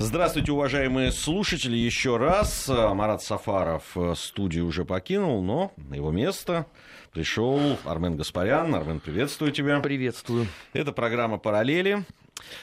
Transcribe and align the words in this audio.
Здравствуйте, 0.00 0.52
уважаемые 0.52 1.10
слушатели, 1.10 1.76
еще 1.76 2.18
раз. 2.18 2.68
Марат 2.68 3.20
Сафаров 3.20 3.96
студию 4.14 4.66
уже 4.66 4.84
покинул, 4.84 5.42
но 5.42 5.72
на 5.76 5.96
его 5.96 6.12
место 6.12 6.66
пришел 7.12 7.76
Армен 7.84 8.16
Гаспарян. 8.16 8.72
Армен, 8.76 9.00
приветствую 9.00 9.50
тебя. 9.50 9.80
Приветствую. 9.80 10.46
Это 10.72 10.92
программа 10.92 11.38
«Параллели». 11.38 12.04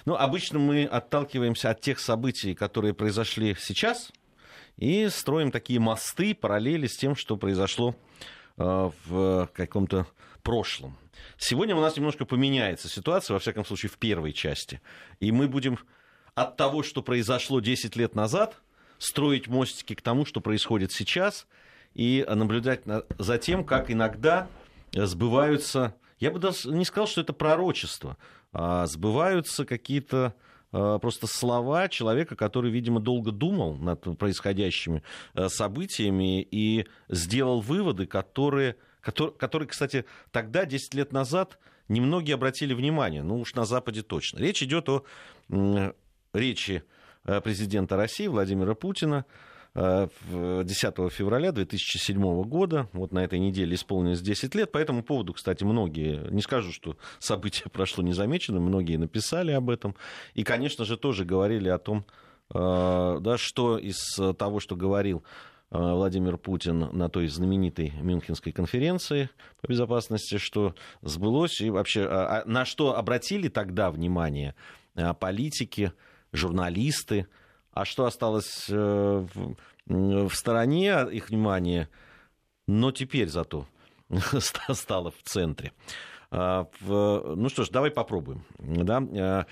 Ну, 0.05 0.15
обычно 0.15 0.59
мы 0.59 0.85
отталкиваемся 0.85 1.71
от 1.71 1.81
тех 1.81 1.99
событий, 1.99 2.55
которые 2.55 2.93
произошли 2.93 3.54
сейчас, 3.59 4.13
и 4.77 5.09
строим 5.09 5.52
такие 5.52 5.81
мосты, 5.81 6.33
параллели 6.33 6.88
с 6.88 6.95
тем, 6.95 7.17
что 7.17 7.36
произошло 7.36 7.97
э, 8.57 8.91
в 9.05 9.49
каком-то 9.54 10.07
прошлом. 10.41 10.97
Сегодня 11.38 11.75
у 11.75 11.81
нас 11.81 11.97
немножко 11.97 12.23
поменяется 12.23 12.88
ситуация, 12.88 13.33
во 13.33 13.39
всяком 13.39 13.65
случае, 13.65 13.89
в 13.89 13.97
первой 13.97 14.31
части. 14.31 14.79
И 15.20 15.33
мы 15.33 15.49
будем 15.49 15.79
от 16.36 16.57
того, 16.57 16.83
что 16.83 17.02
произошло 17.02 17.61
10 17.61 17.95
лет 17.95 18.13
назад, 18.13 18.61
строить 18.97 19.47
мостики 19.47 19.96
к 19.96 20.01
тому, 20.01 20.25
что 20.25 20.41
происходит 20.41 20.91
сейчас, 20.91 21.47
и 21.93 22.25
наблюдать 22.29 22.82
за 23.18 23.37
тем, 23.37 23.64
как 23.64 23.89
иногда 23.89 24.47
сбываются, 24.93 25.96
я 26.19 26.32
бы 26.32 26.39
даже 26.39 26.69
не 26.69 26.86
сказал, 26.86 27.07
что 27.07 27.21
это 27.21 27.33
пророчество, 27.33 28.18
а 28.51 28.86
сбываются 28.86 29.65
какие-то 29.65 30.33
а, 30.71 31.00
просто 31.00 31.27
слова 31.27 31.87
человека, 31.87 32.36
который, 32.36 32.69
видимо, 32.69 32.99
долго 32.99 33.31
думал 33.31 33.75
над 33.75 34.17
происходящими 34.17 35.03
а, 35.33 35.47
событиями 35.47 36.41
и 36.41 36.86
сделал 37.08 37.61
выводы, 37.61 38.08
которые, 38.08 38.75
которые, 38.99 39.36
которые 39.38 39.69
кстати, 39.69 40.05
тогда, 40.31 40.66
10 40.66 40.94
лет 40.94 41.13
назад, 41.13 41.59
немногие 41.88 42.36
обратили 42.36 42.73
внимание, 42.73 43.23
ну 43.23 43.39
уж 43.39 43.53
на 43.55 43.63
Западе 43.66 44.02
точно. 44.02 44.39
Речь 44.39 44.63
идет 44.63 44.89
о 44.89 45.05
речи 46.36 46.84
э, 47.23 47.42
президента 47.42 47.98
России 47.98 48.28
Владимира 48.28 48.75
Путина 48.75 49.25
10 49.75 51.00
э, 51.00 51.09
февраля 51.09 51.52
2007 51.52 52.44
года. 52.44 52.88
Вот 52.94 53.11
на 53.11 53.25
этой 53.25 53.39
неделе 53.39 53.75
исполнилось 53.75 54.22
10 54.22 54.55
лет. 54.55 54.72
По 54.72 54.77
этому 54.77 55.03
поводу, 55.03 55.33
кстати, 55.33 55.66
многие, 55.66 56.31
не 56.31 56.42
скажу, 56.42 56.72
что 56.72 56.95
событие 57.19 57.66
прошло 57.69 58.03
незамеченным, 58.03 58.64
многие 58.64 58.95
написали 58.95 59.52
об 59.52 59.69
этом. 59.69 59.95
И, 60.33 60.44
конечно 60.44 60.86
же, 60.86 60.95
тоже 60.95 61.25
говорили 61.25 61.67
о 61.67 61.77
том, 61.77 62.05
э, 62.53 63.17
да, 63.20 63.38
что 63.38 63.77
из 63.77 63.97
того, 64.38 64.59
что 64.61 64.75
говорил 64.75 65.23
Владимир 65.72 66.38
Путин 66.38 66.88
на 66.94 67.09
той 67.09 67.27
знаменитой 67.27 67.92
Мюнхенской 67.99 68.53
конференции 68.53 69.30
по 69.61 69.67
безопасности, 69.67 70.38
что 70.38 70.73
сбылось, 71.02 71.59
и 71.59 71.70
вообще 71.70 72.05
а, 72.05 72.44
а 72.44 72.45
на 72.45 72.64
что 72.64 72.95
обратили 72.95 73.49
тогда 73.49 73.92
внимание 73.92 74.55
политики, 75.20 75.92
журналисты. 76.36 77.28
А 77.72 77.83
что 77.83 78.05
осталось 78.05 78.67
э, 78.69 79.28
в 79.86 80.33
стороне 80.33 81.08
их 81.11 81.30
внимания, 81.30 81.89
но 82.67 82.92
теперь 82.92 83.27
зато 83.27 83.67
стало 84.73 85.11
в 85.11 85.22
центре. 85.23 85.73
А, 86.31 86.67
ну 86.81 87.50
что 87.50 87.64
ж, 87.64 87.69
давай 87.69 87.92
попробуем. 87.92 88.44
Да? 88.59 88.97
А, 88.97 89.45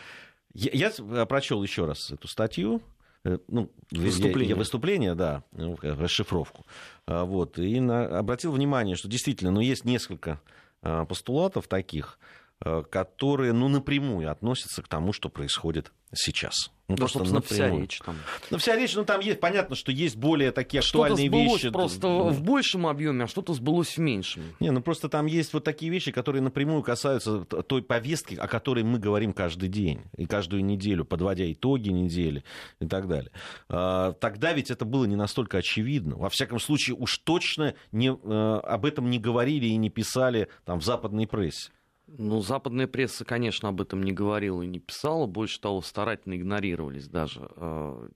я 0.53 0.89
прочел 1.25 1.63
еще 1.63 1.85
раз 1.85 2.11
эту 2.11 2.27
статью, 2.27 2.81
э, 3.23 3.37
ну, 3.47 3.71
выступление. 3.91 4.49
Я, 4.49 4.55
выступление, 4.55 5.15
да, 5.15 5.43
ну, 5.51 5.77
расшифровку. 5.81 6.65
А, 7.05 7.25
вот, 7.25 7.57
и 7.59 7.79
на, 7.79 8.19
обратил 8.19 8.51
внимание, 8.51 8.95
что 8.95 9.07
действительно, 9.07 9.51
ну, 9.51 9.59
есть 9.59 9.85
несколько 9.85 10.41
постулатов 10.81 11.69
таких, 11.69 12.19
которые, 12.59 13.53
ну, 13.53 13.69
напрямую 13.69 14.29
относятся 14.29 14.81
к 14.81 14.89
тому, 14.89 15.13
что 15.13 15.29
происходит 15.29 15.93
сейчас. 16.13 16.72
Ну, 16.89 16.97
да, 16.97 17.07
собственно, 17.07 17.39
напрямую. 17.39 17.71
вся 17.71 17.81
речь 17.81 17.99
там. 17.99 18.15
Ну, 18.51 18.57
вся 18.57 18.75
речь, 18.75 18.93
ну, 18.95 19.05
там 19.05 19.21
есть, 19.21 19.39
понятно, 19.39 19.75
что 19.75 19.91
есть 19.91 20.17
более 20.17 20.51
такие 20.51 20.81
актуальные 20.81 21.27
что-то 21.27 21.27
сбылось 21.29 21.63
вещи. 21.63 21.71
просто 21.71 22.07
в 22.07 22.43
большем 22.43 22.87
объеме, 22.87 23.23
а 23.23 23.27
что-то 23.27 23.53
сбылось 23.53 23.95
в 23.95 23.99
меньшем. 23.99 24.43
Не, 24.59 24.71
ну, 24.71 24.81
просто 24.81 25.07
там 25.07 25.25
есть 25.25 25.53
вот 25.53 25.63
такие 25.63 25.89
вещи, 25.89 26.11
которые 26.11 26.41
напрямую 26.41 26.83
касаются 26.83 27.45
той 27.45 27.81
повестки, 27.81 28.35
о 28.35 28.47
которой 28.47 28.83
мы 28.83 28.99
говорим 28.99 29.31
каждый 29.31 29.69
день 29.69 30.01
и 30.17 30.25
каждую 30.25 30.65
неделю, 30.65 31.05
подводя 31.05 31.49
итоги 31.49 31.89
недели 31.89 32.43
и 32.81 32.87
так 32.87 33.07
далее. 33.07 33.31
А, 33.69 34.11
тогда 34.13 34.51
ведь 34.51 34.69
это 34.69 34.83
было 34.83 35.05
не 35.05 35.15
настолько 35.15 35.59
очевидно. 35.59 36.17
Во 36.17 36.29
всяком 36.29 36.59
случае, 36.59 36.97
уж 36.97 37.17
точно 37.19 37.75
не, 37.93 38.09
э, 38.09 38.59
об 38.63 38.85
этом 38.85 39.09
не 39.09 39.19
говорили 39.19 39.67
и 39.67 39.77
не 39.77 39.89
писали 39.89 40.49
там 40.65 40.79
в 40.79 40.83
западной 40.83 41.27
прессе. 41.27 41.71
Ну, 42.15 42.41
западная 42.41 42.85
пресса, 42.85 43.25
конечно, 43.25 43.69
об 43.69 43.81
этом 43.81 44.03
не 44.03 44.11
говорила 44.11 44.61
и 44.61 44.67
не 44.67 44.79
писала. 44.79 45.25
Больше 45.25 45.59
того, 45.59 45.81
старательно 45.81 46.35
игнорировались 46.35 47.07
даже 47.07 47.49
э, 47.55 48.07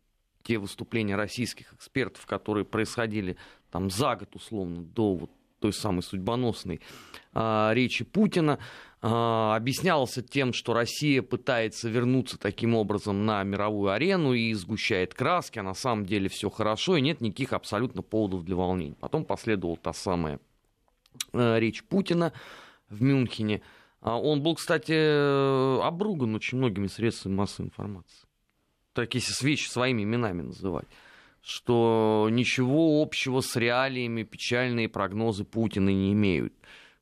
те 0.43 0.59
выступления 0.59 1.15
российских 1.15 1.73
экспертов, 1.73 2.27
которые 2.27 2.63
происходили 2.63 3.37
там 3.71 3.89
за 3.89 4.15
год, 4.15 4.35
условно, 4.35 4.83
до 4.83 5.15
вот 5.15 5.31
той 5.59 5.73
самой 5.73 6.03
судьбоносной 6.03 6.79
э, 7.33 7.69
речи 7.73 8.05
Путина. 8.05 8.59
Э, 9.01 9.53
объяснялся 9.55 10.21
тем, 10.21 10.53
что 10.53 10.73
Россия 10.73 11.23
пытается 11.23 11.89
вернуться 11.89 12.37
таким 12.37 12.75
образом 12.75 13.25
на 13.25 13.41
мировую 13.41 13.91
арену 13.91 14.33
и 14.33 14.53
сгущает 14.53 15.15
краски, 15.15 15.57
а 15.57 15.63
на 15.63 15.73
самом 15.73 16.05
деле 16.05 16.29
все 16.29 16.51
хорошо 16.51 16.97
и 16.97 17.01
нет 17.01 17.19
никаких 17.19 17.51
абсолютно 17.51 18.03
поводов 18.03 18.43
для 18.43 18.55
волнений. 18.55 18.95
Потом 18.99 19.25
последовала 19.25 19.77
та 19.77 19.91
самая 19.91 20.39
э, 21.33 21.59
речь 21.59 21.83
Путина 21.83 22.31
в 22.89 23.01
Мюнхене. 23.01 23.55
А 23.57 23.76
он 24.01 24.41
был, 24.41 24.55
кстати, 24.55 24.93
обруган 25.81 26.35
очень 26.35 26.57
многими 26.57 26.87
средствами 26.87 27.35
массовой 27.35 27.67
информации. 27.67 28.27
Так 28.93 29.13
если 29.15 29.45
вещи 29.45 29.69
своими 29.69 30.03
именами 30.03 30.41
называть 30.43 30.87
что 31.47 32.27
ничего 32.29 33.01
общего 33.01 33.39
с 33.39 33.55
реалиями 33.55 34.23
печальные 34.23 34.89
прогнозы 34.89 35.45
Путина 35.45 35.87
не 35.87 36.11
имеют, 36.11 36.53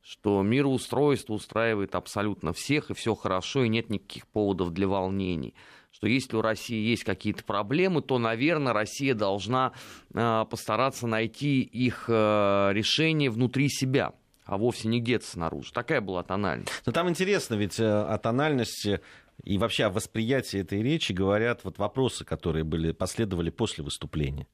что 0.03 0.43
мироустройство 0.43 1.33
устраивает 1.33 1.95
абсолютно 1.95 2.53
всех, 2.53 2.91
и 2.91 2.93
все 2.93 3.15
хорошо, 3.15 3.63
и 3.63 3.69
нет 3.69 3.89
никаких 3.89 4.27
поводов 4.27 4.71
для 4.71 4.87
волнений 4.87 5.55
что 5.91 6.07
если 6.07 6.35
у 6.35 6.41
России 6.41 6.89
есть 6.89 7.05
какие-то 7.05 7.45
проблемы, 7.45 8.01
то, 8.01 8.19
наверное, 8.19 8.73
Россия 8.73 9.13
должна 9.13 9.71
э, 10.13 10.45
постараться 10.49 11.07
найти 11.07 11.61
их 11.61 12.09
э, 12.09 12.71
решение 12.73 13.29
внутри 13.29 13.69
себя 13.69 14.11
а 14.45 14.57
вовсе 14.57 14.87
не 14.87 15.01
где-то 15.01 15.25
снаружи. 15.25 15.73
Такая 15.73 16.01
была 16.01 16.23
тональность. 16.23 16.71
Но 16.85 16.91
там 16.91 17.09
интересно, 17.09 17.55
ведь 17.55 17.79
э, 17.79 17.85
о 17.85 18.17
тональности 18.17 19.01
и 19.43 19.57
вообще 19.57 19.85
о 19.85 19.89
восприятии 19.89 20.59
этой 20.59 20.81
речи 20.81 21.11
говорят 21.11 21.63
вот 21.63 21.77
вопросы, 21.77 22.23
которые 22.23 22.63
были, 22.63 22.91
последовали 22.91 23.49
после 23.49 23.83
выступления. 23.83 24.47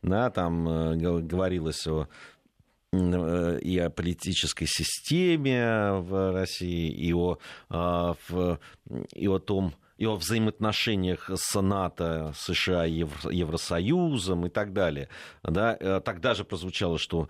Да, 0.00 0.30
там 0.30 0.68
э, 0.68 1.20
говорилось 1.20 1.86
о 1.86 2.08
э, 2.92 3.58
и 3.60 3.78
о 3.78 3.90
политической 3.90 4.66
системе 4.66 5.92
в 5.94 6.32
России, 6.32 6.88
и 6.90 7.12
о, 7.12 7.38
и 9.14 9.28
о 9.28 9.38
том, 9.38 9.74
и 9.98 10.06
о 10.06 10.14
взаимоотношениях 10.14 11.30
с 11.34 11.60
НАТО, 11.60 12.32
США, 12.36 12.84
Евросоюзом 12.84 14.46
и 14.46 14.50
так 14.50 14.72
далее. 14.72 15.08
Да, 15.42 16.00
тогда 16.00 16.34
же 16.34 16.44
прозвучало, 16.44 16.98
что 16.98 17.28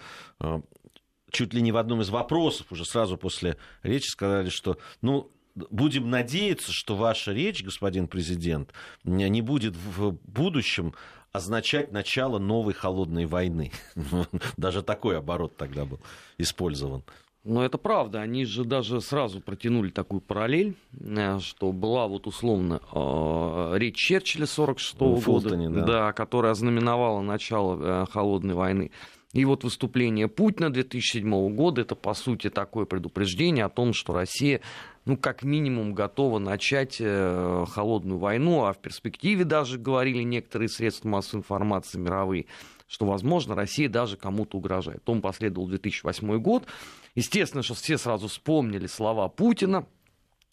чуть 1.32 1.52
ли 1.54 1.62
не 1.62 1.72
в 1.72 1.76
одном 1.76 2.02
из 2.02 2.10
вопросов, 2.10 2.66
уже 2.70 2.84
сразу 2.84 3.16
после 3.16 3.56
речи 3.82 4.08
сказали, 4.08 4.50
что, 4.50 4.78
ну, 5.00 5.30
будем 5.54 6.10
надеяться, 6.10 6.72
что 6.72 6.94
ваша 6.94 7.32
речь, 7.32 7.64
господин 7.64 8.06
президент, 8.06 8.72
не 9.04 9.42
будет 9.42 9.74
в 9.76 10.16
будущем 10.24 10.94
означать 11.32 11.92
начало 11.92 12.38
новой 12.38 12.74
холодной 12.74 13.26
войны. 13.26 13.72
Даже 14.56 14.82
такой 14.82 15.18
оборот 15.18 15.56
тогда 15.56 15.84
был 15.86 16.00
использован. 16.38 17.02
Но 17.44 17.64
это 17.64 17.76
правда, 17.76 18.20
они 18.20 18.44
же 18.44 18.64
даже 18.64 19.00
сразу 19.00 19.40
протянули 19.40 19.90
такую 19.90 20.20
параллель, 20.20 20.76
э, 21.00 21.40
что 21.40 21.72
была 21.72 22.06
вот 22.06 22.28
условно 22.28 22.80
э, 22.92 23.78
речь 23.78 23.96
Черчилля 23.96 24.46
46 24.46 24.94
-го 24.94 25.24
года, 25.24 25.56
да. 25.56 25.84
Да, 25.84 26.12
которая 26.12 26.52
ознаменовала 26.52 27.20
начало 27.20 28.04
э, 28.04 28.06
холодной 28.12 28.54
войны. 28.54 28.92
И 29.32 29.46
вот 29.46 29.64
выступление 29.64 30.28
Путина 30.28 30.70
2007 30.70 31.54
года 31.54 31.80
это, 31.80 31.94
по 31.94 32.12
сути, 32.12 32.50
такое 32.50 32.84
предупреждение 32.84 33.64
о 33.64 33.70
том, 33.70 33.94
что 33.94 34.12
Россия, 34.12 34.60
ну, 35.06 35.16
как 35.16 35.42
минимум, 35.42 35.94
готова 35.94 36.38
начать 36.38 36.98
э, 37.00 37.64
холодную 37.70 38.18
войну, 38.18 38.64
а 38.64 38.74
в 38.74 38.78
перспективе 38.78 39.44
даже 39.44 39.78
говорили 39.78 40.22
некоторые 40.22 40.68
средства 40.68 41.08
массовой 41.08 41.40
информации 41.40 41.98
мировые, 41.98 42.44
что, 42.86 43.06
возможно, 43.06 43.54
Россия 43.54 43.88
даже 43.88 44.18
кому-то 44.18 44.58
угрожает. 44.58 45.00
Потом 45.00 45.22
последовал 45.22 45.66
2008 45.66 46.38
год. 46.38 46.66
Естественно, 47.14 47.62
что 47.62 47.72
все 47.72 47.96
сразу 47.96 48.28
вспомнили 48.28 48.86
слова 48.86 49.28
Путина 49.28 49.86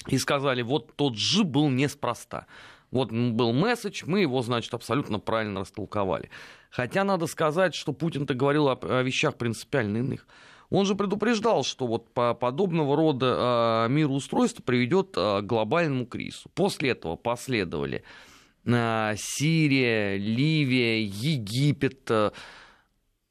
и 0.08 0.18
сказали, 0.18 0.62
вот 0.62 0.96
тот 0.96 1.18
же 1.18 1.44
был 1.44 1.70
неспроста. 1.70 2.48
Вот 2.92 3.12
был 3.12 3.54
месседж, 3.54 4.04
мы 4.06 4.22
его, 4.22 4.42
значит, 4.42 4.74
абсолютно 4.74 5.20
правильно 5.20 5.60
растолковали. 5.60 6.30
Хотя 6.70 7.04
надо 7.04 7.26
сказать, 7.28 7.74
что 7.76 7.94
Путин-то 7.94 8.34
говорил 8.34 8.68
о, 8.68 8.78
о 8.82 9.04
вещах 9.04 9.36
принципиально 9.36 9.98
иных. 9.98 10.28
Он 10.70 10.86
же 10.86 10.94
предупреждал, 10.96 11.64
что 11.64 11.88
вот 11.88 12.14
по 12.14 12.36
подобного 12.36 12.96
рода 12.96 13.88
э, 13.88 13.92
мироустройство 13.92 14.62
приведет 14.62 15.18
э, 15.18 15.42
к 15.42 15.46
глобальному 15.46 16.06
кризису. 16.06 16.50
После 16.54 16.92
этого 16.92 17.16
последовали 17.16 18.04
э, 18.66 19.14
Сирия, 19.18 20.16
Ливия, 20.18 21.02
Египет, 21.02 22.10
э, 22.12 22.32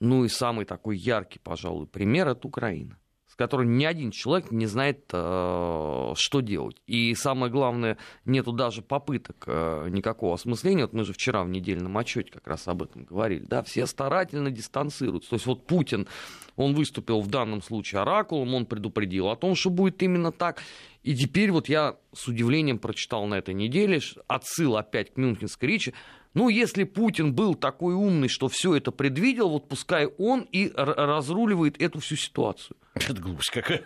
ну 0.01 0.25
и 0.25 0.29
самый 0.29 0.65
такой 0.65 0.97
яркий, 0.97 1.39
пожалуй, 1.39 1.87
пример 1.87 2.27
это 2.27 2.49
Украина 2.49 2.99
которой 3.39 3.69
ни 3.69 3.85
один 3.85 4.11
человек 4.11 4.51
не 4.51 4.67
знает, 4.67 5.05
э, 5.13 6.13
что 6.17 6.41
делать. 6.41 6.77
И 6.89 7.15
самое 7.15 7.53
главное, 7.53 7.97
нету 8.25 8.51
даже 8.53 8.83
попыток 8.83 9.45
э, 9.47 9.87
никакого 9.91 10.35
осмысления. 10.35 10.83
Вот 10.83 10.93
мы 10.93 11.05
же 11.05 11.13
вчера 11.13 11.45
в 11.45 11.49
недельном 11.49 11.97
отчете 11.97 12.33
как 12.33 12.49
раз 12.49 12.67
об 12.67 12.83
этом 12.83 13.05
говорили. 13.05 13.45
Да, 13.45 13.63
все 13.63 13.87
старательно 13.87 14.51
дистанцируются. 14.51 15.31
То 15.31 15.35
есть 15.37 15.47
вот 15.47 15.65
Путин, 15.67 16.09
он 16.57 16.75
выступил 16.75 17.21
в 17.21 17.29
данном 17.29 17.63
случае 17.63 18.01
оракулом, 18.01 18.55
он 18.55 18.67
предупредил 18.67 19.29
о 19.29 19.37
том, 19.37 19.55
что 19.55 19.71
будет 19.71 20.03
именно 20.03 20.33
так. 20.33 20.61
И 21.05 21.15
теперь 21.15 21.53
вот 21.53 21.69
я 21.69 21.97
с 22.13 22.27
удивлением 22.27 22.81
прочитал 22.81 23.27
на 23.27 23.37
этой 23.37 23.55
неделе 23.55 24.01
отсыл 24.27 24.77
опять 24.77 25.15
к 25.15 25.17
Мюнхенской 25.17 25.69
речи, 25.69 25.95
ну, 26.39 26.49
если 26.49 26.85
Путин 26.85 27.35
был 27.35 27.57
такой 27.57 27.95
умный, 27.95 28.29
что 28.29 28.47
все 28.47 28.77
это 28.77 28.93
предвидел, 28.93 29.49
вот 29.51 29.69
пускай 29.69 30.07
он 30.07 30.43
и 30.53 30.71
разруливает 30.77 31.83
эту 31.83 31.99
всю 31.99 32.15
ситуацию. 32.15 32.77
Это 32.95 33.21
глупость 33.21 33.51
какая. 33.51 33.83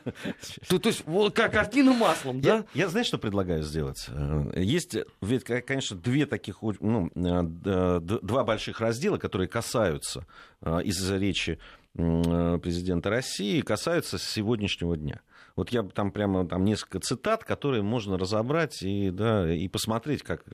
То, 0.69 0.79
то 0.79 0.91
есть, 0.91 1.03
вот 1.07 1.35
как 1.35 1.53
картина 1.53 1.95
маслом, 1.95 2.41
я, 2.41 2.59
да? 2.59 2.65
Я, 2.75 2.89
знаешь, 2.91 3.07
что 3.07 3.17
предлагаю 3.17 3.63
сделать? 3.63 4.05
Э, 4.09 4.53
есть, 4.57 4.95
ведь, 5.23 5.45
конечно, 5.45 5.97
две 5.97 6.27
таких, 6.27 6.59
ну, 6.81 7.11
э, 7.15 8.01
два 8.01 8.45
больших 8.45 8.81
раздела, 8.81 9.17
которые 9.17 9.49
касаются 9.49 10.27
э, 10.61 10.83
из-за 10.85 11.17
речи 11.17 11.59
президента 11.95 13.09
России, 13.09 13.63
касаются 13.63 14.19
сегодняшнего 14.19 14.95
дня. 14.95 15.21
Вот 15.57 15.71
я 15.71 15.83
там 15.83 16.11
прямо 16.11 16.47
там 16.47 16.65
несколько 16.65 17.01
цитат, 17.01 17.45
которые 17.45 17.83
можно 17.83 18.19
разобрать 18.19 18.83
и, 18.83 19.11
да, 19.11 19.53
и 19.53 19.69
посмотреть, 19.69 20.23
как 20.23 20.45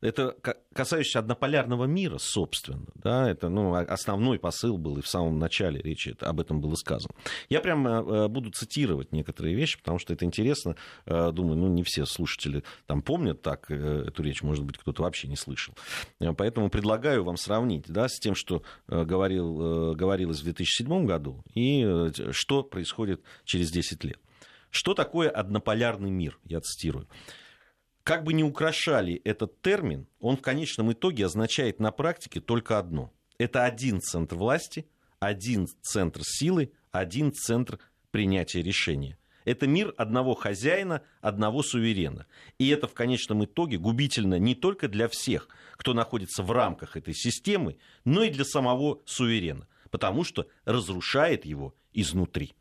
это 0.00 0.36
касающееся 0.74 1.20
однополярного 1.20 1.84
мира, 1.84 2.18
собственно. 2.18 2.86
Да, 2.94 3.30
это 3.30 3.48
ну, 3.48 3.74
основной 3.74 4.38
посыл 4.38 4.78
был 4.78 4.98
и 4.98 5.02
в 5.02 5.08
самом 5.08 5.38
начале 5.38 5.80
речи 5.80 6.16
об 6.20 6.40
этом 6.40 6.60
было 6.60 6.74
сказано. 6.74 7.14
Я 7.48 7.60
прямо 7.60 8.00
э, 8.00 8.28
буду 8.28 8.50
цитировать 8.50 9.12
некоторые 9.12 9.54
вещи, 9.54 9.78
потому 9.78 9.98
что 9.98 10.12
это 10.12 10.24
интересно. 10.24 10.76
Э, 11.06 11.30
думаю, 11.32 11.56
ну 11.56 11.68
не 11.68 11.82
все 11.82 12.04
слушатели 12.06 12.62
там 12.86 13.02
помнят 13.02 13.42
так 13.42 13.70
э, 13.70 14.04
эту 14.08 14.22
речь, 14.22 14.42
может 14.42 14.64
быть, 14.64 14.78
кто-то 14.78 15.02
вообще 15.02 15.28
не 15.28 15.36
слышал. 15.36 15.74
Поэтому 16.36 16.70
предлагаю 16.70 17.24
вам 17.24 17.36
сравнить 17.36 17.84
да, 17.88 18.08
с 18.08 18.18
тем, 18.18 18.34
что 18.34 18.62
говорил, 18.86 19.94
говорилось 19.94 20.40
в 20.40 20.44
2007 20.44 21.06
году 21.06 21.42
и 21.54 22.10
что 22.30 22.62
происходит 22.62 23.22
через 23.44 23.70
10 23.70 24.04
лет. 24.04 24.18
Что 24.72 24.94
такое 24.94 25.28
однополярный 25.28 26.10
мир? 26.10 26.40
Я 26.44 26.60
цитирую. 26.62 27.06
Как 28.04 28.24
бы 28.24 28.32
ни 28.32 28.42
украшали 28.42 29.20
этот 29.22 29.60
термин, 29.60 30.08
он 30.18 30.38
в 30.38 30.40
конечном 30.40 30.92
итоге 30.92 31.26
означает 31.26 31.78
на 31.78 31.92
практике 31.92 32.40
только 32.40 32.78
одно. 32.78 33.12
Это 33.36 33.64
один 33.64 34.00
центр 34.00 34.34
власти, 34.34 34.86
один 35.20 35.68
центр 35.82 36.22
силы, 36.24 36.72
один 36.90 37.34
центр 37.34 37.80
принятия 38.10 38.62
решения. 38.62 39.18
Это 39.44 39.66
мир 39.66 39.92
одного 39.98 40.34
хозяина, 40.34 41.02
одного 41.20 41.62
суверена. 41.62 42.26
И 42.58 42.68
это 42.70 42.88
в 42.88 42.94
конечном 42.94 43.44
итоге 43.44 43.76
губительно 43.76 44.38
не 44.38 44.54
только 44.54 44.88
для 44.88 45.06
всех, 45.06 45.48
кто 45.76 45.92
находится 45.92 46.42
в 46.42 46.50
рамках 46.50 46.96
этой 46.96 47.12
системы, 47.12 47.76
но 48.06 48.22
и 48.22 48.30
для 48.30 48.46
самого 48.46 49.02
суверена, 49.04 49.68
потому 49.90 50.24
что 50.24 50.46
разрушает 50.64 51.44
его 51.44 51.74
изнутри. 51.92 52.54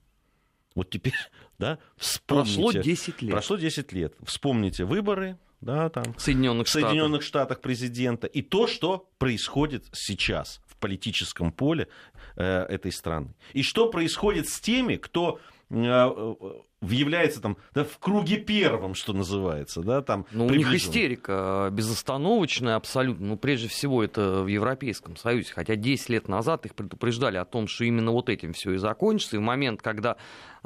Вот 0.75 0.89
теперь, 0.89 1.13
да, 1.61 1.77
вспомните. 1.95 2.55
Прошло 2.55 2.71
10 2.71 3.21
лет. 3.21 3.31
Прошло 3.31 3.57
10 3.57 3.91
лет. 3.93 4.13
Вспомните 4.23 4.83
выборы, 4.83 5.37
да, 5.61 5.89
там, 5.89 6.13
в 6.15 6.21
Соединенных, 6.21 6.67
в 6.67 6.69
Соединенных 6.69 7.21
Штатах. 7.21 7.61
Президента 7.61 8.27
и 8.27 8.41
то, 8.41 8.67
что 8.67 9.09
происходит 9.17 9.85
сейчас 9.93 10.59
в 10.65 10.75
политическом 10.77 11.51
поле 11.51 11.87
э, 12.35 12.43
этой 12.43 12.91
страны. 12.91 13.35
И 13.53 13.61
что 13.61 13.89
происходит 13.89 14.49
с 14.49 14.59
теми, 14.59 14.95
кто 14.95 15.39
является 15.71 17.41
там 17.41 17.57
да, 17.73 17.83
в 17.83 17.97
круге 17.99 18.37
первом, 18.37 18.93
что 18.95 19.13
называется, 19.13 19.81
да, 19.81 20.01
там. 20.01 20.25
Ну, 20.31 20.47
у 20.47 20.49
них 20.49 20.73
истерика 20.73 21.69
безостановочная 21.71 22.75
абсолютно. 22.75 23.27
Ну, 23.27 23.37
прежде 23.37 23.67
всего, 23.67 24.03
это 24.03 24.41
в 24.43 24.47
Европейском 24.47 25.15
Союзе. 25.15 25.53
Хотя 25.53 25.75
10 25.75 26.09
лет 26.09 26.27
назад 26.27 26.65
их 26.65 26.75
предупреждали 26.75 27.37
о 27.37 27.45
том, 27.45 27.67
что 27.67 27.85
именно 27.85 28.11
вот 28.11 28.29
этим 28.29 28.53
все 28.53 28.73
и 28.73 28.77
закончится. 28.77 29.37
И 29.37 29.39
в 29.39 29.43
момент, 29.43 29.81
когда 29.81 30.17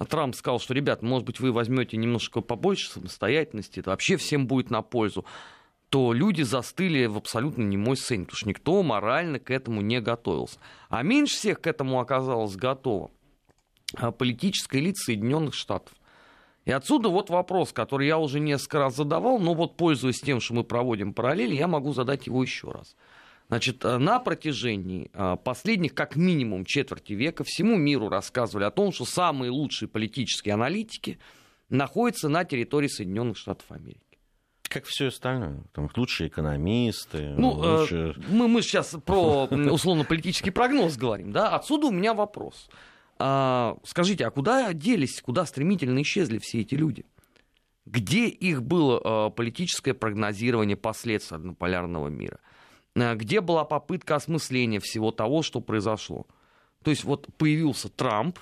Трамп 0.09 0.35
сказал, 0.35 0.59
что, 0.59 0.73
ребят, 0.73 1.01
может 1.01 1.25
быть, 1.25 1.39
вы 1.39 1.51
возьмете 1.51 1.97
немножко 1.97 2.41
побольше 2.41 2.89
самостоятельности, 2.89 3.79
это 3.79 3.91
вообще 3.91 4.17
всем 4.17 4.47
будет 4.47 4.69
на 4.69 4.81
пользу 4.81 5.25
то 5.89 6.11
люди 6.11 6.41
застыли 6.41 7.05
в 7.05 7.15
абсолютно 7.15 7.61
немой 7.61 7.95
сцене, 7.95 8.25
потому 8.25 8.37
что 8.37 8.49
никто 8.49 8.83
морально 8.83 9.39
к 9.39 9.49
этому 9.49 9.79
не 9.79 10.01
готовился. 10.01 10.59
А 10.89 11.03
меньше 11.03 11.35
всех 11.35 11.61
к 11.61 11.67
этому 11.67 12.01
оказалось 12.01 12.55
готово 12.57 13.11
а, 13.93 14.11
политическая 14.11 14.79
элита 14.79 14.99
Соединенных 14.99 15.53
Штатов. 15.53 15.93
И 16.65 16.71
отсюда 16.71 17.09
вот 17.09 17.29
вопрос, 17.29 17.71
который 17.71 18.07
я 18.07 18.17
уже 18.17 18.39
несколько 18.39 18.79
раз 18.79 18.95
задавал, 18.95 19.39
но 19.39 19.53
вот 19.53 19.77
пользуясь 19.77 20.19
тем, 20.19 20.41
что 20.41 20.55
мы 20.55 20.63
проводим 20.63 21.13
параллели, 21.13 21.53
я 21.55 21.67
могу 21.67 21.93
задать 21.93 22.25
его 22.25 22.41
еще 22.41 22.71
раз. 22.71 22.95
Значит, 23.47 23.85
э, 23.85 23.97
на 23.99 24.19
протяжении 24.19 25.11
э, 25.13 25.37
последних 25.43 25.93
как 25.93 26.15
минимум 26.15 26.65
четверти 26.65 27.13
века 27.13 27.43
всему 27.43 27.77
миру 27.77 28.09
рассказывали 28.09 28.63
о 28.63 28.71
том, 28.71 28.91
что 28.91 29.05
самые 29.05 29.51
лучшие 29.51 29.87
политические 29.87 30.55
аналитики 30.55 31.19
находятся 31.69 32.27
на 32.27 32.43
территории 32.43 32.87
Соединенных 32.87 33.37
Штатов 33.37 33.71
Америки. 33.71 34.01
Как 34.63 34.85
все 34.85 35.07
остальное. 35.07 35.63
Там 35.73 35.89
лучшие 35.95 36.29
экономисты. 36.29 37.35
Ну, 37.37 37.63
э, 37.63 37.79
лучшие... 37.81 38.15
мы, 38.29 38.47
мы 38.47 38.63
сейчас 38.63 38.95
про 39.05 39.45
условно-политический 39.45 40.49
прогноз 40.49 40.97
говорим, 40.97 41.31
да? 41.31 41.49
Отсюда 41.49 41.87
у 41.87 41.91
меня 41.91 42.15
вопрос. 42.15 42.67
А, 43.17 43.77
скажите, 43.83 44.25
а 44.25 44.31
куда 44.31 44.73
делись, 44.73 45.21
куда 45.21 45.45
стремительно 45.45 46.01
исчезли 46.01 46.37
все 46.37 46.61
эти 46.61 46.75
люди? 46.75 47.05
Где 47.85 48.27
их 48.27 48.63
было 48.63 48.99
а, 49.03 49.29
политическое 49.29 49.93
прогнозирование 49.93 50.75
последствий 50.75 51.37
однополярного 51.37 52.09
мира? 52.09 52.39
А, 52.95 53.15
где 53.15 53.41
была 53.41 53.63
попытка 53.63 54.15
осмысления 54.15 54.79
всего 54.79 55.11
того, 55.11 55.43
что 55.43 55.61
произошло? 55.61 56.27
То 56.83 56.91
есть 56.91 57.03
вот 57.03 57.29
появился 57.37 57.89
Трамп, 57.89 58.39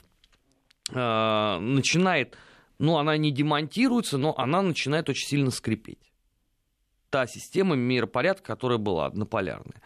а, 0.91 1.59
начинает, 1.59 2.35
ну 2.79 2.97
она 2.97 3.15
не 3.17 3.31
демонтируется, 3.31 4.17
но 4.17 4.37
она 4.37 4.63
начинает 4.63 5.07
очень 5.07 5.27
сильно 5.27 5.51
скрипеть. 5.51 6.11
Та 7.11 7.27
система 7.27 7.75
миропорядка, 7.75 8.43
которая 8.43 8.79
была 8.79 9.05
однополярная. 9.05 9.81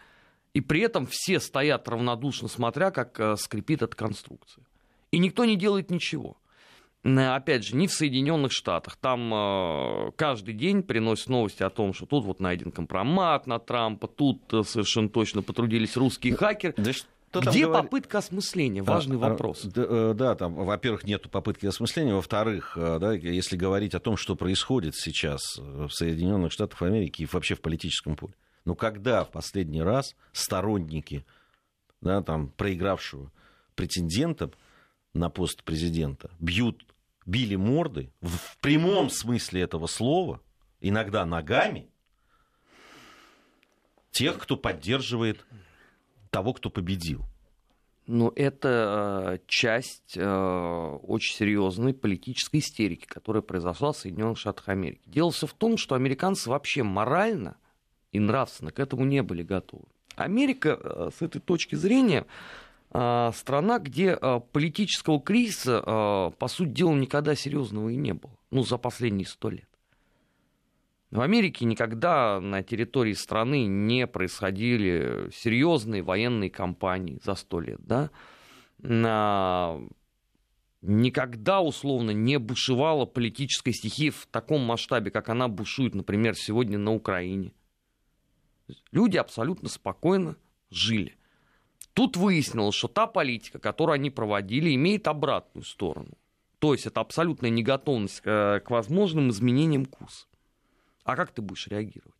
И 0.54 0.62
при 0.62 0.80
этом 0.80 1.06
все 1.06 1.40
стоят 1.40 1.86
равнодушно, 1.88 2.48
смотря, 2.48 2.90
как 2.90 3.38
скрипит 3.38 3.82
эта 3.82 3.94
конструкция. 3.94 4.64
И 5.10 5.18
никто 5.18 5.44
не 5.44 5.56
делает 5.56 5.90
ничего. 5.90 6.36
Опять 7.04 7.64
же, 7.64 7.76
не 7.76 7.86
в 7.86 7.92
Соединенных 7.92 8.52
Штатах. 8.52 8.96
Там 8.96 9.32
э, 9.32 10.10
каждый 10.16 10.52
день 10.52 10.82
приносят 10.82 11.28
новости 11.28 11.62
о 11.62 11.70
том, 11.70 11.94
что 11.94 12.06
тут 12.06 12.24
вот 12.24 12.40
найден 12.40 12.72
компромат 12.72 13.46
на 13.46 13.58
Трампа, 13.58 14.08
тут 14.08 14.52
э, 14.52 14.62
совершенно 14.64 15.08
точно 15.08 15.42
потрудились 15.42 15.96
русские 15.96 16.36
хакеры. 16.36 16.74
Да 16.76 16.92
что 16.92 17.40
Где 17.40 17.66
говор... 17.66 17.84
попытка 17.84 18.18
осмысления? 18.18 18.82
Важный 18.82 19.16
а, 19.16 19.20
вопрос. 19.20 19.62
Да, 19.62 19.86
э, 19.88 20.14
да, 20.14 20.34
там, 20.34 20.54
во-первых, 20.54 21.04
нет 21.04 21.30
попытки 21.30 21.66
осмысления. 21.66 22.14
Во-вторых, 22.14 22.76
э, 22.76 22.98
да, 22.98 23.12
если 23.12 23.56
говорить 23.56 23.94
о 23.94 24.00
том, 24.00 24.16
что 24.16 24.34
происходит 24.34 24.96
сейчас 24.96 25.56
в 25.56 25.90
Соединенных 25.90 26.52
Штатах 26.52 26.82
Америки 26.82 27.22
и 27.22 27.28
вообще 27.30 27.54
в 27.54 27.60
политическом 27.60 28.16
поле. 28.16 28.34
Ну, 28.64 28.74
когда 28.74 29.24
в 29.24 29.30
последний 29.30 29.82
раз 29.82 30.16
сторонники 30.32 31.24
да, 32.00 32.22
там, 32.22 32.48
проигравшего 32.48 33.30
претендента 33.76 34.50
на 35.18 35.30
пост 35.30 35.64
президента 35.64 36.30
бьют, 36.38 36.86
били 37.26 37.56
морды 37.56 38.12
в 38.20 38.56
прямом 38.58 39.10
смысле 39.10 39.62
этого 39.62 39.86
слова, 39.86 40.40
иногда 40.80 41.26
ногами, 41.26 41.90
тех, 44.10 44.38
кто 44.38 44.56
поддерживает 44.56 45.44
того, 46.30 46.54
кто 46.54 46.70
победил. 46.70 47.24
Ну, 48.06 48.32
это 48.34 49.36
э, 49.36 49.38
часть 49.46 50.16
э, 50.16 50.98
очень 51.02 51.36
серьезной 51.36 51.92
политической 51.92 52.60
истерики, 52.60 53.04
которая 53.04 53.42
произошла 53.42 53.92
в 53.92 53.98
Соединенных 53.98 54.38
Штатах 54.38 54.70
Америки. 54.70 55.02
Дело 55.04 55.30
все 55.30 55.46
в 55.46 55.52
том, 55.52 55.76
что 55.76 55.94
американцы 55.94 56.48
вообще 56.48 56.82
морально 56.82 57.58
и 58.10 58.18
нравственно 58.18 58.72
к 58.72 58.78
этому 58.78 59.04
не 59.04 59.22
были 59.22 59.42
готовы. 59.42 59.84
Америка 60.16 60.78
э, 60.82 61.10
с 61.16 61.20
этой 61.20 61.40
точки 61.42 61.74
зрения 61.74 62.24
страна, 62.90 63.78
где 63.78 64.12
а, 64.12 64.40
политического 64.40 65.20
кризиса, 65.20 65.82
а, 65.84 66.30
по 66.30 66.48
сути 66.48 66.70
дела, 66.70 66.94
никогда 66.94 67.34
серьезного 67.34 67.90
и 67.90 67.96
не 67.96 68.14
было. 68.14 68.32
Ну, 68.50 68.62
за 68.62 68.78
последние 68.78 69.26
сто 69.26 69.50
лет. 69.50 69.68
В 71.10 71.20
Америке 71.20 71.64
никогда 71.64 72.40
на 72.40 72.62
территории 72.62 73.14
страны 73.14 73.66
не 73.66 74.06
происходили 74.06 75.30
серьезные 75.34 76.02
военные 76.02 76.50
кампании 76.50 77.18
за 77.22 77.34
сто 77.34 77.60
лет, 77.60 77.80
да? 77.80 78.10
Никогда, 80.80 81.60
условно, 81.60 82.12
не 82.12 82.38
бушевала 82.38 83.04
политическая 83.04 83.72
стихия 83.72 84.12
в 84.12 84.26
таком 84.30 84.60
масштабе, 84.60 85.10
как 85.10 85.28
она 85.28 85.48
бушует, 85.48 85.94
например, 85.94 86.36
сегодня 86.36 86.78
на 86.78 86.94
Украине. 86.94 87.52
Люди 88.92 89.16
абсолютно 89.16 89.68
спокойно 89.68 90.36
жили. 90.70 91.17
Тут 91.98 92.16
выяснилось, 92.16 92.76
что 92.76 92.86
та 92.86 93.08
политика, 93.08 93.58
которую 93.58 93.94
они 93.94 94.08
проводили, 94.08 94.72
имеет 94.72 95.08
обратную 95.08 95.64
сторону. 95.64 96.16
То 96.60 96.72
есть 96.72 96.86
это 96.86 97.00
абсолютная 97.00 97.50
неготовность 97.50 98.20
к, 98.20 98.62
к 98.64 98.70
возможным 98.70 99.30
изменениям 99.30 99.84
курса. 99.84 100.28
А 101.02 101.16
как 101.16 101.32
ты 101.32 101.42
будешь 101.42 101.66
реагировать? 101.66 102.14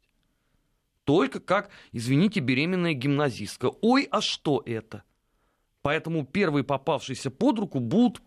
Только 1.04 1.38
как, 1.38 1.70
извините, 1.92 2.40
беременная 2.40 2.92
гимназистка. 2.92 3.70
Ой, 3.80 4.08
а 4.11 4.20
что 4.20 4.64
это? 4.66 5.04
Поэтому 5.82 6.26
первые 6.26 6.64
попавшиеся 6.64 7.30
под 7.30 7.61
руку 7.61 7.78
будут 7.78 8.20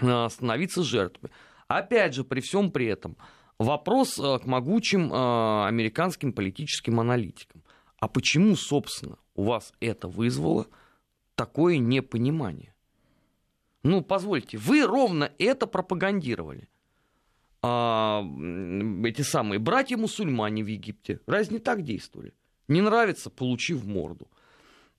а, 0.00 0.28
становиться 0.28 0.84
жертвами. 0.84 1.34
Опять 1.66 2.14
же, 2.14 2.22
при 2.22 2.38
всем 2.38 2.70
при 2.70 2.86
этом, 2.86 3.16
вопрос 3.58 4.16
а, 4.20 4.38
к 4.38 4.46
могучим 4.46 5.12
американским 5.12 6.32
политическим 6.32 7.00
аналитикам. 7.00 7.64
А 7.98 8.06
почему, 8.06 8.54
собственно, 8.54 9.18
у 9.38 9.44
вас 9.44 9.72
это 9.78 10.08
вызвало 10.08 10.66
такое 11.36 11.78
непонимание? 11.78 12.74
Ну, 13.84 14.02
позвольте, 14.02 14.58
вы 14.58 14.84
ровно 14.84 15.30
это 15.38 15.68
пропагандировали. 15.68 16.68
А, 17.62 18.24
эти 19.04 19.22
самые 19.22 19.60
братья-мусульмане 19.60 20.64
в 20.64 20.66
Египте 20.66 21.20
разве 21.26 21.58
не 21.58 21.60
так 21.60 21.82
действовали? 21.82 22.34
Не 22.66 22.80
нравится, 22.80 23.30
получи 23.30 23.74
в 23.74 23.86
морду. 23.86 24.28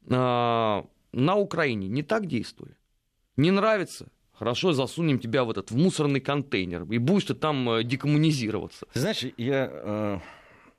А, 0.10 0.86
на 1.12 1.36
Украине 1.36 1.90
не 1.90 2.02
так 2.02 2.26
действовали. 2.26 2.78
Не 3.36 3.52
нравится, 3.52 4.08
хорошо, 4.32 4.72
засунем 4.72 5.20
тебя 5.20 5.44
в 5.44 5.50
этот 5.50 5.70
в 5.70 5.76
мусорный 5.76 6.22
контейнер, 6.22 6.84
и 6.84 6.98
будешь 6.98 7.26
ты 7.26 7.34
там 7.34 7.70
э, 7.72 7.84
декоммунизироваться. 7.84 8.88
Знаешь, 8.94 9.26
я... 9.36 10.22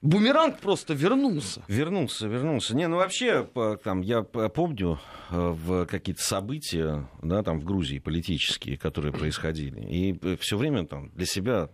Э... 0.02 0.06
Бумеранг 0.06 0.60
просто 0.60 0.94
вернулся. 0.94 1.62
Вернулся, 1.68 2.26
вернулся. 2.26 2.76
Не, 2.76 2.88
ну 2.88 2.96
вообще, 2.96 3.48
там, 3.82 4.00
я 4.00 4.22
помню 4.22 4.98
э, 5.30 5.36
в 5.36 5.86
какие-то 5.86 6.22
события, 6.22 7.08
да, 7.22 7.42
там 7.42 7.60
в 7.60 7.64
Грузии 7.64 7.98
политические, 7.98 8.76
которые 8.76 9.12
происходили, 9.12 9.80
и 9.80 10.36
все 10.36 10.56
время 10.56 10.86
там 10.86 11.10
для 11.10 11.26
себя 11.26 11.70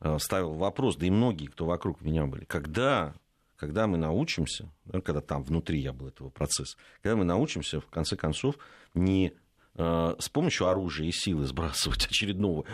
э, 0.00 0.18
ставил 0.20 0.54
вопрос, 0.54 0.96
да 0.96 1.06
и 1.06 1.10
многие, 1.10 1.46
кто 1.46 1.66
вокруг 1.66 2.00
меня 2.00 2.26
были, 2.26 2.44
когда 2.44 3.14
когда 3.56 3.88
мы 3.88 3.98
научимся, 3.98 4.70
когда 5.04 5.20
там 5.20 5.42
внутри 5.42 5.80
я 5.80 5.92
был 5.92 6.06
этого 6.06 6.30
процесса, 6.30 6.76
когда 7.02 7.16
мы 7.16 7.24
научимся, 7.24 7.80
в 7.80 7.86
конце 7.86 8.14
концов, 8.14 8.56
не 8.94 9.32
Э, 9.32 9.47
с 9.78 10.28
помощью 10.28 10.66
оружия 10.66 11.06
и 11.06 11.12
силы 11.12 11.46
сбрасывать 11.46 12.06
очередного 12.06 12.64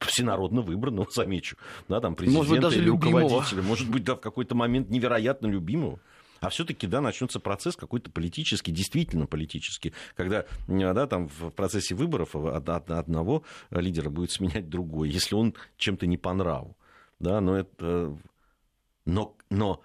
всенародно 0.00 0.62
выбранного, 0.62 1.06
замечу, 1.10 1.56
да, 1.88 2.00
там 2.00 2.16
президента 2.16 2.38
может 2.38 2.52
быть, 2.52 2.60
даже 2.60 2.76
или 2.78 2.84
любимого. 2.86 3.22
руководителя, 3.22 3.62
может 3.62 3.88
быть, 3.88 4.02
да, 4.02 4.16
в 4.16 4.20
какой-то 4.20 4.56
момент 4.56 4.90
невероятно 4.90 5.46
любимого. 5.46 6.00
А 6.40 6.48
все-таки, 6.48 6.86
да, 6.86 7.00
начнется 7.00 7.38
процесс 7.38 7.76
какой-то 7.76 8.10
политический, 8.10 8.72
действительно 8.72 9.26
политический, 9.26 9.92
когда, 10.16 10.46
э, 10.68 10.94
да, 10.94 11.06
там 11.06 11.28
в 11.28 11.50
процессе 11.50 11.94
выборов 11.94 12.34
одного 12.34 13.44
лидера 13.70 14.10
будет 14.10 14.32
сменять 14.32 14.68
другой, 14.68 15.10
если 15.10 15.34
он 15.34 15.54
чем-то 15.76 16.06
не 16.06 16.16
по 16.16 16.32
нраву, 16.32 16.76
да, 17.20 17.40
но 17.40 17.58
это, 17.58 18.16
но, 19.04 19.36
но, 19.50 19.82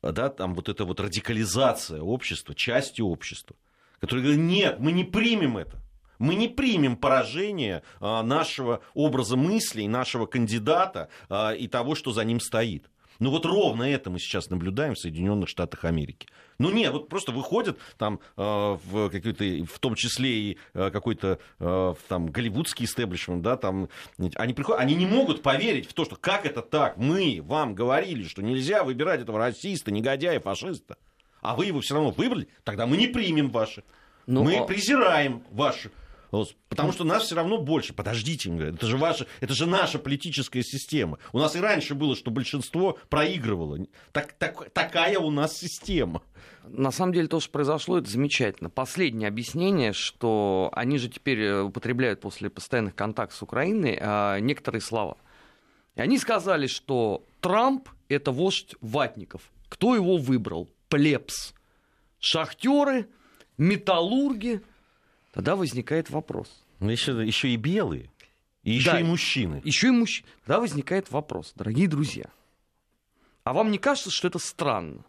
да, 0.00 0.30
там 0.30 0.54
вот 0.54 0.68
эта 0.68 0.84
вот 0.84 1.00
радикализация 1.00 2.00
общества, 2.00 2.54
части 2.54 3.02
общества, 3.02 3.56
которые 4.00 4.24
говорят, 4.24 4.42
нет, 4.44 4.78
мы 4.78 4.92
не 4.92 5.04
примем 5.04 5.58
это. 5.58 5.82
Мы 6.18 6.34
не 6.34 6.48
примем 6.48 6.96
поражение 6.96 7.82
а, 8.00 8.22
нашего 8.22 8.80
образа 8.94 9.36
мыслей, 9.36 9.88
нашего 9.88 10.26
кандидата 10.26 11.08
а, 11.28 11.52
и 11.52 11.68
того, 11.68 11.94
что 11.94 12.12
за 12.12 12.24
ним 12.24 12.40
стоит. 12.40 12.88
Ну 13.18 13.30
вот 13.30 13.46
ровно 13.46 13.84
это 13.84 14.10
мы 14.10 14.18
сейчас 14.18 14.50
наблюдаем 14.50 14.94
в 14.94 14.98
Соединенных 14.98 15.48
Штатах 15.48 15.84
Америки. 15.84 16.28
Ну 16.58 16.70
нет, 16.70 16.92
вот 16.92 17.08
просто 17.08 17.32
выходят 17.32 17.78
там 17.98 18.20
э, 18.36 18.42
в 18.42 19.10
какой-то, 19.10 19.44
в 19.64 19.78
том 19.78 19.94
числе 19.94 20.30
и 20.30 20.58
э, 20.74 20.90
какой-то 20.90 21.38
э, 21.58 21.94
там 22.08 22.26
голливудский 22.26 22.86
истеблишмент, 22.86 23.42
да, 23.42 23.56
там 23.56 23.88
они 24.36 24.54
приходят, 24.54 24.80
они 24.80 24.94
не 24.94 25.06
могут 25.06 25.42
поверить 25.42 25.88
в 25.88 25.94
то, 25.94 26.04
что 26.04 26.16
как 26.16 26.46
это 26.46 26.62
так, 26.62 26.96
мы 26.96 27.40
вам 27.42 27.74
говорили, 27.74 28.24
что 28.24 28.42
нельзя 28.42 28.84
выбирать 28.84 29.20
этого 29.20 29.38
расиста, 29.38 29.90
негодяя, 29.90 30.40
фашиста, 30.40 30.96
а 31.40 31.56
вы 31.56 31.66
его 31.66 31.80
все 31.80 31.94
равно 31.94 32.10
выбрали, 32.10 32.48
тогда 32.64 32.86
мы 32.86 32.96
не 32.96 33.06
примем 33.06 33.50
ваши. 33.50 33.84
Ну, 34.26 34.42
мы 34.42 34.66
презираем 34.66 35.42
ваши 35.50 35.90
Потому 36.30 36.92
что 36.92 37.04
нас 37.04 37.24
все 37.24 37.34
равно 37.34 37.58
больше. 37.58 37.92
Подождите, 37.92 38.50
это 38.50 38.86
же, 38.86 38.96
ваша, 38.96 39.26
это 39.40 39.54
же 39.54 39.66
наша 39.66 39.98
политическая 39.98 40.62
система. 40.62 41.18
У 41.32 41.38
нас 41.38 41.54
и 41.56 41.60
раньше 41.60 41.94
было, 41.94 42.16
что 42.16 42.30
большинство 42.30 42.98
проигрывало. 43.08 43.78
Так, 44.12 44.32
так, 44.34 44.70
такая 44.70 45.18
у 45.18 45.30
нас 45.30 45.56
система. 45.56 46.22
На 46.64 46.90
самом 46.90 47.12
деле 47.12 47.28
то, 47.28 47.38
что 47.38 47.50
произошло, 47.50 47.98
это 47.98 48.10
замечательно. 48.10 48.70
Последнее 48.70 49.28
объяснение, 49.28 49.92
что 49.92 50.70
они 50.72 50.98
же 50.98 51.08
теперь 51.08 51.40
э, 51.40 51.62
употребляют 51.62 52.20
после 52.20 52.50
постоянных 52.50 52.96
контактов 52.96 53.38
с 53.38 53.42
Украиной 53.42 53.96
а, 54.00 54.40
некоторые 54.40 54.82
слова. 54.82 55.16
И 55.94 56.00
они 56.00 56.18
сказали, 56.18 56.66
что 56.66 57.24
Трамп– 57.40 57.88
это 58.08 58.32
вождь 58.32 58.74
ватников. 58.80 59.52
Кто 59.68 59.94
его 59.94 60.16
выбрал? 60.16 60.68
Плебс. 60.88 61.54
Шахтеры, 62.18 63.08
металлурги– 63.56 64.60
Тогда 65.36 65.54
возникает 65.54 66.08
вопрос. 66.08 66.48
Ну, 66.80 66.88
еще, 66.88 67.12
еще 67.22 67.50
и 67.50 67.56
белые, 67.56 68.08
и 68.62 68.72
еще 68.72 68.92
да, 68.92 69.00
и 69.00 69.02
мужчины. 69.02 69.60
Еще 69.64 69.88
и 69.88 69.90
мужчины. 69.90 70.26
Тогда 70.46 70.60
возникает 70.60 71.10
вопрос, 71.10 71.52
дорогие 71.54 71.88
друзья. 71.88 72.24
А 73.44 73.52
вам 73.52 73.70
не 73.70 73.76
кажется, 73.76 74.10
что 74.10 74.28
это 74.28 74.38
странно? 74.38 75.04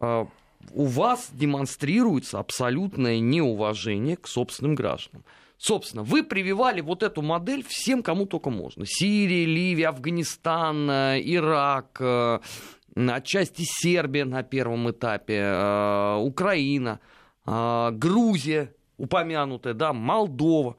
А, 0.00 0.26
у 0.72 0.86
вас 0.86 1.28
демонстрируется 1.32 2.38
абсолютное 2.38 3.20
неуважение 3.20 4.16
к 4.16 4.26
собственным 4.26 4.74
гражданам. 4.74 5.22
Собственно, 5.58 6.02
вы 6.02 6.22
прививали 6.22 6.80
вот 6.80 7.02
эту 7.02 7.20
модель 7.20 7.62
всем, 7.68 8.02
кому 8.02 8.24
только 8.24 8.48
можно. 8.48 8.86
Сирия, 8.86 9.44
Ливия, 9.44 9.88
Афганистан, 9.88 10.90
э, 10.90 11.20
Ирак, 11.22 11.98
э, 12.00 12.38
отчасти 12.96 13.64
Сербия 13.66 14.24
на 14.24 14.42
первом 14.42 14.90
этапе, 14.90 15.40
э, 15.40 16.16
Украина, 16.22 17.00
Грузия, 17.44 18.72
упомянутая, 18.96 19.74
да, 19.74 19.92
Молдова. 19.92 20.76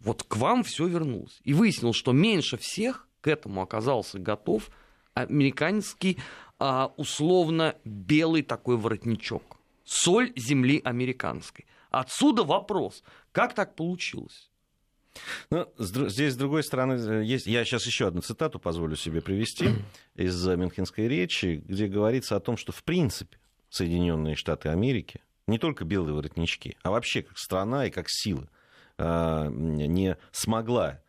Вот 0.00 0.22
к 0.22 0.36
вам 0.36 0.62
все 0.62 0.86
вернулось. 0.86 1.40
И 1.44 1.54
выяснилось, 1.54 1.96
что 1.96 2.12
меньше 2.12 2.56
всех 2.56 3.08
к 3.20 3.28
этому 3.28 3.62
оказался 3.62 4.18
готов 4.18 4.70
американский 5.14 6.18
а, 6.58 6.92
условно 6.96 7.76
белый 7.84 8.42
такой 8.42 8.76
воротничок. 8.76 9.56
Соль 9.84 10.32
земли 10.36 10.80
американской. 10.84 11.66
Отсюда 11.90 12.42
вопрос, 12.44 13.02
как 13.32 13.54
так 13.54 13.76
получилось? 13.76 14.50
Ну, 15.50 15.68
здесь, 15.78 16.32
с 16.32 16.36
другой 16.36 16.64
стороны, 16.64 16.94
э, 16.94 17.24
есть... 17.24 17.46
Я 17.46 17.64
сейчас 17.64 17.86
еще 17.86 18.08
одну 18.08 18.20
цитату 18.20 18.58
позволю 18.58 18.96
себе 18.96 19.20
привести 19.20 19.68
из 20.16 20.46
Мюнхенской 20.46 21.06
речи, 21.06 21.62
где 21.64 21.86
говорится 21.86 22.34
о 22.34 22.40
том, 22.40 22.56
что, 22.56 22.72
в 22.72 22.82
принципе, 22.82 23.38
Соединенные 23.68 24.34
Штаты 24.34 24.70
Америки 24.70 25.20
не 25.46 25.58
только 25.58 25.84
белые 25.84 26.14
воротнички, 26.14 26.76
а 26.82 26.90
вообще 26.90 27.22
как 27.22 27.38
страна 27.38 27.86
и 27.86 27.90
как 27.90 28.06
сила 28.08 28.48
а, 28.96 29.48
не 29.48 30.16
смогла 30.32 31.00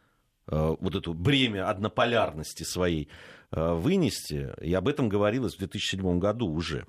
а, 0.47 0.75
вот 0.79 0.95
эту 0.95 1.13
бремя 1.13 1.69
однополярности 1.69 2.63
своей 2.63 3.09
а, 3.51 3.75
вынести, 3.75 4.53
и 4.61 4.73
об 4.73 4.87
этом 4.87 5.09
говорилось 5.09 5.55
в 5.55 5.59
2007 5.59 6.19
году 6.19 6.47
уже. 6.47 6.85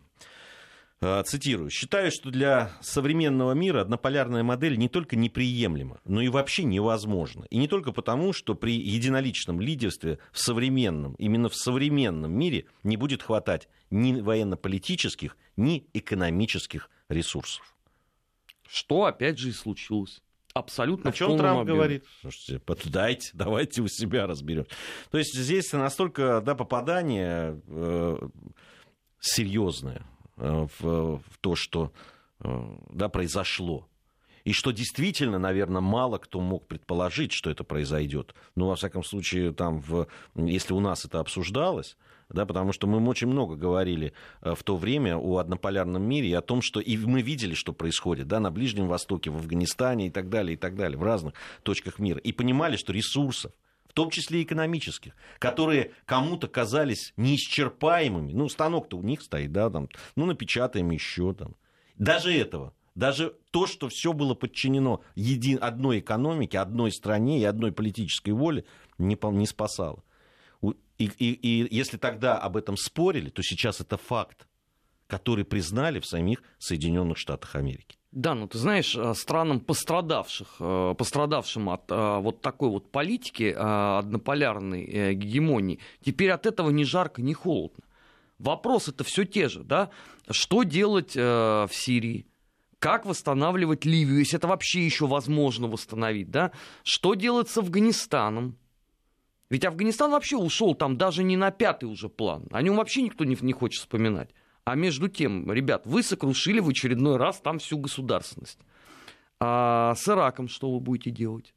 Цитирую. 1.26 1.68
«Считаю, 1.68 2.10
что 2.10 2.30
для 2.30 2.72
современного 2.80 3.52
мира 3.52 3.82
однополярная 3.82 4.42
модель 4.42 4.78
не 4.78 4.88
только 4.88 5.14
неприемлема, 5.14 6.00
но 6.06 6.22
и 6.22 6.28
вообще 6.28 6.64
невозможна. 6.64 7.44
И 7.50 7.58
не 7.58 7.68
только 7.68 7.92
потому, 7.92 8.32
что 8.32 8.54
при 8.54 8.72
единоличном 8.80 9.60
лидерстве 9.60 10.18
в 10.32 10.38
современном, 10.38 11.12
именно 11.18 11.50
в 11.50 11.54
современном 11.54 12.32
мире 12.32 12.64
не 12.82 12.96
будет 12.96 13.22
хватать 13.22 13.68
ни 13.90 14.18
военно-политических, 14.18 15.36
ни 15.58 15.86
экономических 15.92 16.88
ресурсов. 17.08 17.74
Что, 18.68 19.04
опять 19.04 19.38
же, 19.38 19.50
и 19.50 19.52
случилось. 19.52 20.22
Абсолютно 20.54 21.10
О 21.10 21.12
чем 21.12 21.36
Трамп 21.36 21.60
объеме. 21.60 21.76
говорит? 21.76 22.04
Слушайте, 22.22 22.62
дайте, 22.86 23.30
давайте 23.34 23.82
у 23.82 23.88
себя 23.88 24.26
разберем. 24.26 24.66
То 25.10 25.18
есть 25.18 25.34
здесь 25.34 25.70
настолько 25.72 26.40
да, 26.40 26.54
попадание 26.54 27.60
э, 27.68 28.18
серьезное 29.20 30.06
э, 30.38 30.66
в, 30.78 31.18
в 31.18 31.38
то, 31.42 31.56
что 31.56 31.92
э, 32.40 32.48
да, 32.90 33.10
произошло. 33.10 33.86
И 34.44 34.52
что 34.52 34.70
действительно, 34.70 35.38
наверное, 35.38 35.82
мало 35.82 36.18
кто 36.18 36.40
мог 36.40 36.66
предположить, 36.68 37.32
что 37.32 37.50
это 37.50 37.62
произойдет. 37.62 38.34
Ну, 38.54 38.68
во 38.68 38.76
всяком 38.76 39.04
случае, 39.04 39.52
там, 39.52 39.80
в, 39.80 40.06
если 40.36 40.72
у 40.72 40.80
нас 40.80 41.04
это 41.04 41.20
обсуждалось, 41.20 41.98
да, 42.28 42.46
потому 42.46 42.72
что 42.72 42.86
мы 42.86 43.06
очень 43.08 43.28
много 43.28 43.56
говорили 43.56 44.12
э, 44.42 44.54
в 44.54 44.62
то 44.62 44.76
время 44.76 45.16
о 45.16 45.38
однополярном 45.38 46.02
мире 46.02 46.28
и 46.28 46.34
о 46.34 46.40
том, 46.40 46.62
что 46.62 46.80
и 46.80 46.96
мы 46.96 47.22
видели, 47.22 47.54
что 47.54 47.72
происходит 47.72 48.28
да, 48.28 48.40
на 48.40 48.50
Ближнем 48.50 48.88
Востоке, 48.88 49.30
в 49.30 49.36
Афганистане 49.36 50.08
и 50.08 50.10
так 50.10 50.28
далее, 50.28 50.54
и 50.54 50.56
так 50.56 50.76
далее, 50.76 50.98
в 50.98 51.02
разных 51.02 51.34
точках 51.62 51.98
мира, 51.98 52.18
и 52.18 52.32
понимали, 52.32 52.76
что 52.76 52.92
ресурсов 52.92 53.52
том 53.96 54.10
числе 54.10 54.42
экономических, 54.42 55.14
которые 55.38 55.92
кому-то 56.04 56.48
казались 56.48 57.14
неисчерпаемыми. 57.16 58.34
Ну, 58.34 58.46
станок-то 58.50 58.98
у 58.98 59.02
них 59.02 59.22
стоит, 59.22 59.52
да, 59.52 59.70
там, 59.70 59.88
ну, 60.16 60.26
напечатаем 60.26 60.90
еще 60.90 61.32
там. 61.32 61.56
Даже 61.96 62.30
этого 62.32 62.74
даже 62.94 63.34
то, 63.50 63.66
что 63.66 63.88
все 63.88 64.12
было 64.12 64.34
подчинено 64.34 65.02
един, 65.14 65.58
одной 65.60 66.00
экономике, 66.00 66.58
одной 66.58 66.90
стране 66.92 67.40
и 67.40 67.44
одной 67.44 67.70
политической 67.70 68.30
воле, 68.30 68.64
не, 68.98 69.18
не 69.32 69.46
спасало. 69.46 70.02
И, 70.98 71.10
и, 71.18 71.32
и 71.32 71.74
если 71.74 71.96
тогда 71.98 72.38
об 72.38 72.56
этом 72.56 72.76
спорили, 72.76 73.28
то 73.30 73.42
сейчас 73.42 73.80
это 73.80 73.96
факт, 73.96 74.46
который 75.06 75.44
признали 75.44 76.00
в 76.00 76.06
самих 76.06 76.42
Соединенных 76.58 77.18
Штатах 77.18 77.54
Америки. 77.54 77.96
Да, 78.16 78.34
ну 78.34 78.48
ты 78.48 78.56
знаешь, 78.56 78.96
э, 78.96 79.12
странам 79.12 79.60
пострадавших, 79.60 80.56
э, 80.58 80.94
пострадавшим 80.96 81.68
от 81.68 81.90
э, 81.90 82.18
вот 82.18 82.40
такой 82.40 82.70
вот 82.70 82.90
политики 82.90 83.54
однополярной 83.54 85.14
гегемонии, 85.14 85.80
теперь 86.02 86.30
от 86.30 86.46
этого 86.46 86.70
ни 86.70 86.84
жарко, 86.84 87.20
ни 87.20 87.34
холодно. 87.34 87.84
Вопросы 88.38 88.90
это 88.92 89.04
все 89.04 89.24
те 89.24 89.50
же, 89.50 89.64
да? 89.64 89.90
Что 90.30 90.62
делать 90.62 91.14
в 91.14 91.70
Сирии? 91.70 92.26
Как 92.78 93.06
восстанавливать 93.06 93.86
Ливию, 93.86 94.18
если 94.18 94.38
это 94.38 94.46
вообще 94.46 94.84
еще 94.84 95.06
возможно 95.06 95.68
восстановить, 95.68 96.30
да? 96.30 96.52
Что 96.84 97.14
делать 97.14 97.48
с 97.48 97.56
Афганистаном? 97.56 98.58
Ведь 99.48 99.64
Афганистан 99.64 100.10
вообще 100.10 100.36
ушел 100.36 100.74
там 100.74 100.96
даже 100.96 101.22
не 101.22 101.36
на 101.36 101.50
пятый 101.50 101.84
уже 101.84 102.08
план. 102.08 102.46
О 102.50 102.62
нем 102.62 102.76
вообще 102.76 103.02
никто 103.02 103.24
не, 103.24 103.36
не 103.40 103.52
хочет 103.52 103.80
вспоминать. 103.80 104.30
А 104.64 104.74
между 104.74 105.08
тем, 105.08 105.50
ребят, 105.52 105.86
вы 105.86 106.02
сокрушили 106.02 106.58
в 106.58 106.68
очередной 106.68 107.16
раз 107.16 107.40
там 107.40 107.60
всю 107.60 107.78
государственность. 107.78 108.58
А 109.38 109.94
с 109.94 110.08
Ираком 110.08 110.48
что 110.48 110.72
вы 110.72 110.80
будете 110.80 111.10
делать? 111.10 111.54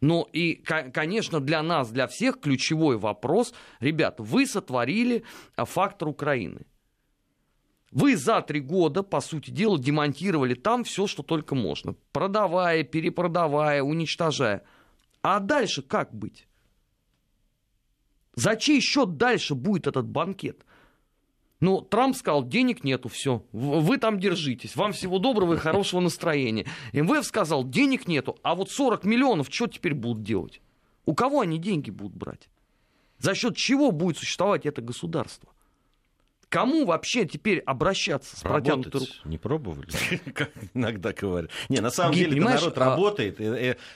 Ну 0.00 0.26
и, 0.32 0.54
конечно, 0.54 1.40
для 1.40 1.62
нас, 1.62 1.90
для 1.90 2.06
всех 2.06 2.40
ключевой 2.40 2.98
вопрос, 2.98 3.54
ребят, 3.80 4.16
вы 4.18 4.46
сотворили 4.46 5.24
а, 5.56 5.64
фактор 5.64 6.08
Украины. 6.08 6.66
Вы 7.90 8.16
за 8.16 8.42
три 8.42 8.60
года, 8.60 9.02
по 9.02 9.20
сути 9.20 9.50
дела, 9.50 9.78
демонтировали 9.78 10.54
там 10.54 10.84
все, 10.84 11.06
что 11.06 11.22
только 11.22 11.54
можно. 11.54 11.94
Продавая, 12.12 12.82
перепродавая, 12.82 13.82
уничтожая. 13.82 14.64
А 15.22 15.40
дальше 15.40 15.82
как 15.82 16.14
быть? 16.14 16.46
За 18.36 18.56
чей 18.56 18.80
счет 18.80 19.16
дальше 19.16 19.54
будет 19.54 19.86
этот 19.86 20.06
банкет? 20.06 20.64
Ну, 21.60 21.80
Трамп 21.80 22.14
сказал, 22.14 22.46
денег 22.46 22.84
нету, 22.84 23.08
все, 23.08 23.42
вы 23.52 23.96
там 23.96 24.20
держитесь, 24.20 24.76
вам 24.76 24.92
всего 24.92 25.18
доброго 25.18 25.54
и 25.54 25.56
хорошего 25.56 26.00
настроения. 26.00 26.66
МВФ 26.92 27.24
сказал, 27.24 27.64
денег 27.64 28.06
нету, 28.06 28.38
а 28.42 28.54
вот 28.54 28.70
40 28.70 29.04
миллионов 29.04 29.48
что 29.50 29.66
теперь 29.66 29.94
будут 29.94 30.22
делать? 30.22 30.60
У 31.06 31.14
кого 31.14 31.40
они 31.40 31.58
деньги 31.58 31.90
будут 31.90 32.14
брать? 32.14 32.50
За 33.18 33.34
счет 33.34 33.56
чего 33.56 33.90
будет 33.90 34.18
существовать 34.18 34.66
это 34.66 34.82
государство? 34.82 35.48
Кому 36.50 36.84
вообще 36.84 37.24
теперь 37.24 37.58
обращаться 37.60 38.36
с 38.36 38.40
протянутой 38.40 39.00
рукой? 39.00 39.16
Не 39.24 39.38
пробовали, 39.38 39.88
как 40.34 40.52
иногда 40.74 41.12
говорят. 41.12 41.50
Не, 41.68 41.80
на 41.80 41.90
самом 41.90 42.14
деле 42.14 42.40
народ 42.40 42.76
а 42.76 42.84
работает. 42.84 43.40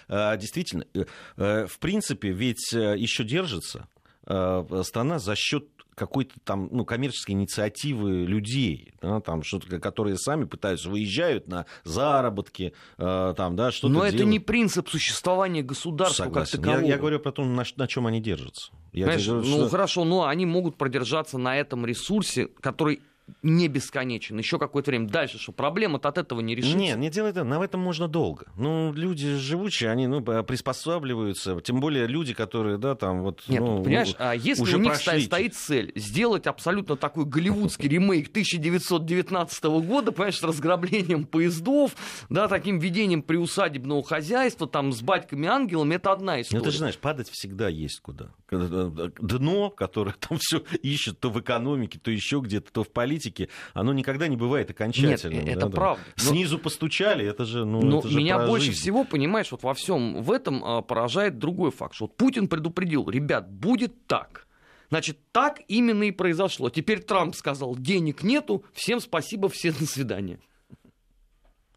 А, 0.08 0.36
действительно, 0.36 0.84
э, 0.94 1.04
э, 1.36 1.66
в 1.66 1.78
принципе, 1.78 2.30
ведь 2.30 2.72
э, 2.72 2.96
еще 2.96 3.22
держится 3.22 3.86
страна 4.24 5.18
за 5.18 5.34
счет 5.34 5.64
какой-то 6.00 6.34
там 6.44 6.68
ну, 6.72 6.86
коммерческой 6.86 7.32
инициативы 7.32 8.24
людей, 8.24 8.94
да, 9.02 9.20
там, 9.20 9.42
что 9.42 9.60
которые 9.78 10.16
сами 10.16 10.44
пытаются, 10.44 10.88
выезжают 10.88 11.46
на 11.46 11.66
заработки, 11.84 12.72
э, 12.96 13.34
там, 13.36 13.54
да, 13.54 13.70
что-то 13.70 13.92
Но 13.92 14.00
делают. 14.00 14.14
это 14.14 14.24
не 14.24 14.38
принцип 14.38 14.88
существования 14.88 15.62
государства 15.62 16.24
Согласен. 16.24 16.52
как 16.52 16.64
такового. 16.64 16.86
Я, 16.86 16.94
я 16.94 16.98
говорю 16.98 17.20
про 17.20 17.32
то, 17.32 17.44
на, 17.44 17.64
на 17.76 17.86
чем 17.86 18.06
они 18.06 18.20
держатся. 18.20 18.72
Я 18.92 19.04
Знаешь, 19.04 19.26
говорю, 19.26 19.46
ну 19.46 19.56
что... 19.58 19.68
хорошо, 19.68 20.04
но 20.04 20.26
они 20.26 20.46
могут 20.46 20.76
продержаться 20.76 21.36
на 21.36 21.58
этом 21.58 21.84
ресурсе, 21.84 22.46
который 22.46 23.02
не 23.42 23.68
бесконечен, 23.68 24.38
еще 24.38 24.58
какое-то 24.58 24.90
время 24.90 25.08
дальше, 25.08 25.38
что 25.38 25.52
проблема-то 25.52 26.08
от 26.08 26.18
этого 26.18 26.40
не 26.40 26.54
решится. 26.54 26.76
Нет, 26.76 26.98
не 26.98 27.10
делай 27.10 27.30
это, 27.30 27.44
на 27.44 27.62
этом 27.62 27.80
можно 27.80 28.08
долго. 28.08 28.46
Ну, 28.56 28.92
люди 28.92 29.36
живучие, 29.36 29.90
они 29.90 30.06
ну, 30.06 30.22
приспосабливаются, 30.22 31.60
тем 31.60 31.80
более 31.80 32.06
люди, 32.06 32.34
которые, 32.34 32.78
да, 32.78 32.94
там 32.94 33.22
вот... 33.22 33.42
Нет, 33.48 33.60
ну, 33.60 33.82
понимаешь, 33.82 34.14
а 34.18 34.34
если 34.34 34.62
уже 34.62 34.76
у 34.76 34.80
них 34.80 34.92
прошли... 34.92 35.22
стоит 35.22 35.54
цель 35.54 35.92
сделать 35.94 36.46
абсолютно 36.46 36.96
такой 36.96 37.24
голливудский 37.24 37.88
ремейк 37.88 38.28
1919 38.28 39.64
года, 39.64 40.12
понимаешь, 40.12 40.38
с 40.38 40.42
разграблением 40.42 41.24
поездов, 41.24 41.96
да, 42.28 42.48
таким 42.48 42.78
ведением 42.78 43.22
приусадебного 43.22 44.02
хозяйства, 44.02 44.66
там, 44.66 44.92
с 44.92 45.02
батьками-ангелами, 45.02 45.94
это 45.94 46.12
одна 46.12 46.40
история. 46.40 46.58
Ну, 46.58 46.64
ты 46.64 46.70
же 46.70 46.78
знаешь, 46.78 46.98
падать 46.98 47.30
всегда 47.30 47.68
есть 47.68 48.00
куда. 48.00 48.30
Дно, 48.50 49.70
которое 49.70 50.12
там 50.12 50.38
все 50.40 50.62
ищет 50.82 51.20
то 51.20 51.30
в 51.30 51.40
экономике, 51.40 51.98
то 51.98 52.10
еще 52.10 52.40
где-то, 52.40 52.72
то 52.72 52.84
в 52.84 52.90
политике, 52.90 53.48
оно 53.74 53.92
никогда 53.92 54.28
не 54.28 54.36
бывает 54.36 54.70
окончательным. 54.70 55.44
Нет, 55.44 55.56
это 55.56 55.68
да, 55.68 55.76
правда. 55.76 56.02
Да. 56.16 56.22
Снизу 56.22 56.58
постучали, 56.58 57.24
это 57.24 57.44
же, 57.44 57.64
ну, 57.64 57.80
Но 57.80 57.98
это 58.00 58.08
же 58.08 58.18
меня 58.18 58.46
больше 58.46 58.66
жизнь. 58.66 58.80
всего, 58.80 59.04
понимаешь, 59.04 59.50
вот 59.52 59.62
во 59.62 59.74
всем 59.74 60.22
в 60.22 60.32
этом 60.32 60.64
а, 60.64 60.82
поражает 60.82 61.38
другой 61.38 61.70
факт, 61.70 61.94
что 61.94 62.06
вот 62.06 62.16
Путин 62.16 62.48
предупредил, 62.48 63.08
ребят, 63.08 63.50
будет 63.50 64.06
так. 64.06 64.46
Значит, 64.88 65.18
так 65.30 65.60
именно 65.68 66.02
и 66.02 66.10
произошло. 66.10 66.68
Теперь 66.68 67.00
Трамп 67.00 67.36
сказал, 67.36 67.76
денег 67.76 68.24
нету, 68.24 68.64
всем 68.72 69.00
спасибо, 69.00 69.48
всем 69.48 69.74
до 69.78 69.86
свидания. 69.86 70.40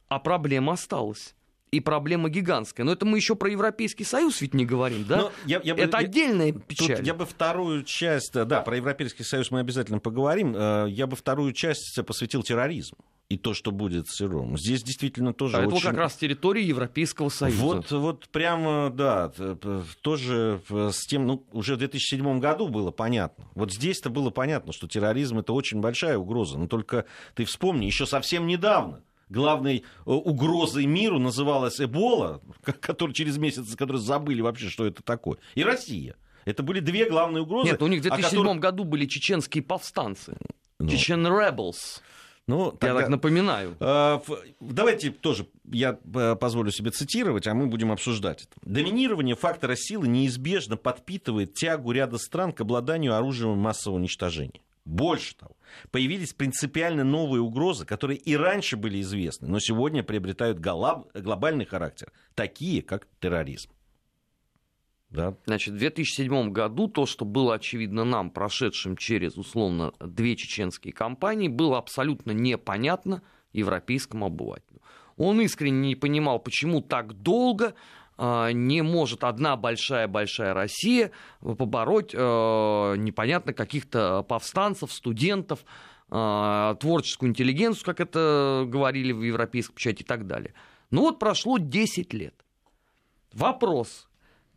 А 0.08 0.20
проблема 0.20 0.74
осталась 0.74 1.36
и 1.74 1.80
проблема 1.80 2.30
гигантская. 2.30 2.86
Но 2.86 2.92
это 2.92 3.06
мы 3.06 3.18
еще 3.18 3.36
про 3.36 3.50
Европейский 3.50 4.04
Союз 4.04 4.42
ведь 4.42 4.54
не 4.54 4.66
говорим, 4.66 5.06
да? 5.06 5.32
Я, 5.46 5.60
я 5.64 5.74
бы, 5.74 5.82
это 5.82 5.98
я, 5.98 6.06
отдельная 6.06 6.52
печаль. 6.52 6.98
Тут 6.98 7.08
я 7.08 7.14
бы 7.14 7.26
вторую 7.26 7.84
часть, 7.84 8.34
да, 8.34 8.62
про 8.62 8.78
Европейский 8.78 9.24
Союз 9.24 9.50
мы 9.52 9.60
обязательно 9.60 10.00
поговорим. 10.00 10.56
Э, 10.56 10.86
я 10.90 11.08
бы 11.08 11.16
вторую 11.16 11.54
часть 11.54 12.00
посвятил 12.06 12.44
терроризму 12.44 12.98
и 13.30 13.38
то, 13.38 13.54
что 13.54 13.72
будет 13.72 14.08
с 14.10 14.22
Иром. 14.22 14.58
Здесь 14.58 14.84
действительно 14.84 15.34
тоже 15.34 15.58
а 15.58 15.66
очень... 15.66 15.78
это 15.78 15.88
как 15.88 15.98
раз 15.98 16.16
территория 16.16 16.64
Европейского 16.64 17.30
Союза. 17.30 17.62
Вот, 17.62 17.92
вот 17.92 18.30
прямо, 18.30 18.92
да, 18.92 19.32
тоже 20.02 20.62
с 20.70 21.08
тем, 21.08 21.26
ну, 21.26 21.46
уже 21.52 21.76
в 21.76 21.80
2007 21.80 22.40
году 22.40 22.68
было 22.68 22.92
понятно. 22.92 23.46
Вот 23.56 23.74
здесь-то 23.74 24.10
было 24.10 24.30
понятно, 24.30 24.74
что 24.74 24.88
терроризм 24.88 25.40
это 25.40 25.54
очень 25.54 25.82
большая 25.82 26.18
угроза. 26.18 26.58
Но 26.60 26.68
только 26.68 27.06
ты 27.34 27.46
вспомни, 27.46 27.86
еще 27.86 28.06
совсем 28.06 28.46
недавно 28.46 29.02
главной 29.30 29.78
э, 30.06 30.10
угрозой 30.10 30.86
миру 30.86 31.20
называлась 31.20 31.80
Эбола, 31.80 32.42
который 32.82 33.14
через 33.14 33.38
месяц, 33.38 33.76
которые 33.76 34.02
забыли 34.02 34.42
вообще, 34.42 34.70
что 34.70 34.86
это 34.86 35.04
такое, 35.04 35.38
и 35.56 35.64
Россия. 35.64 36.16
Это 36.46 36.62
были 36.62 36.80
две 36.80 37.10
главные 37.10 37.44
угрозы. 37.44 37.72
Нет, 37.72 37.82
у 37.82 37.88
них 37.88 38.00
в 38.00 38.04
2007 38.04 38.40
которых... 38.40 38.60
году 38.60 38.84
были 38.84 39.06
чеченские 39.06 39.64
повстанцы. 39.64 40.36
Ну, 40.80 40.90
Чечен 40.90 41.26
Rebels. 41.26 42.02
Ну, 42.46 42.72
тогда, 42.72 42.88
я 42.88 43.00
так 43.02 43.10
напоминаю. 43.10 43.78
Э, 43.80 44.20
давайте 44.60 45.12
тоже 45.12 45.48
я 45.72 45.98
э, 46.14 46.36
позволю 46.36 46.72
себе 46.72 46.92
цитировать, 46.92 47.48
а 47.48 47.54
мы 47.54 47.68
будем 47.68 47.92
обсуждать 47.92 48.42
это. 48.44 48.70
Доминирование 48.70 49.36
фактора 49.36 49.76
силы 49.78 50.10
неизбежно 50.10 50.76
подпитывает 50.76 51.54
тягу 51.54 51.92
ряда 51.92 52.18
стран 52.18 52.52
к 52.52 52.60
обладанию 52.60 53.16
оружием 53.16 53.58
массового 53.58 53.98
уничтожения. 53.98 54.60
Больше 54.86 55.36
того, 55.38 55.56
появились 55.92 56.34
принципиально 56.34 57.04
новые 57.06 57.42
угрозы, 57.42 57.86
которые 57.86 58.18
и 58.18 58.36
раньше 58.36 58.76
были 58.76 59.00
известны, 59.02 59.48
но 59.48 59.60
сегодня 59.60 60.04
приобретают 60.04 60.60
глобальный 60.60 61.66
характер, 61.66 62.12
такие 62.36 62.82
как 62.82 63.08
терроризм. 63.22 63.70
Да. 65.10 65.38
Значит, 65.46 65.76
в 65.76 65.78
2007 65.78 66.52
году 66.52 66.88
то, 66.88 67.06
что 67.06 67.24
было 67.24 67.54
очевидно 67.56 68.04
нам, 68.04 68.32
прошедшим 68.32 68.98
через, 68.98 69.38
условно, 69.38 69.94
две 70.00 70.36
чеченские 70.36 70.92
кампании, 70.92 71.48
было 71.48 71.78
абсолютно 71.78 72.32
непонятно 72.32 73.22
европейскому 73.54 74.26
обывателю. 74.26 74.82
Он 75.16 75.40
искренне 75.40 75.90
не 75.90 75.96
понимал, 75.96 76.40
почему 76.40 76.82
так 76.82 77.14
долго 77.14 77.76
не 78.18 78.82
может 78.84 79.24
одна 79.24 79.56
большая-большая 79.56 80.54
Россия 80.54 81.12
побороть 81.42 82.14
э, 82.14 82.18
непонятно 82.18 83.54
каких-то 83.54 84.24
повстанцев, 84.24 84.94
студентов, 84.94 85.66
а, 86.16 86.76
творческую 86.76 87.32
интеллигенцию, 87.32 87.86
как 87.86 88.00
это 88.00 88.66
говорили 88.68 89.12
в 89.12 89.24
европейской 89.24 89.74
печати 89.74 90.04
и 90.04 90.06
так 90.06 90.28
далее. 90.28 90.54
Ну 90.92 91.02
вот 91.02 91.18
прошло 91.18 91.58
10 91.58 92.14
лет. 92.14 92.36
Вопрос 93.34 94.08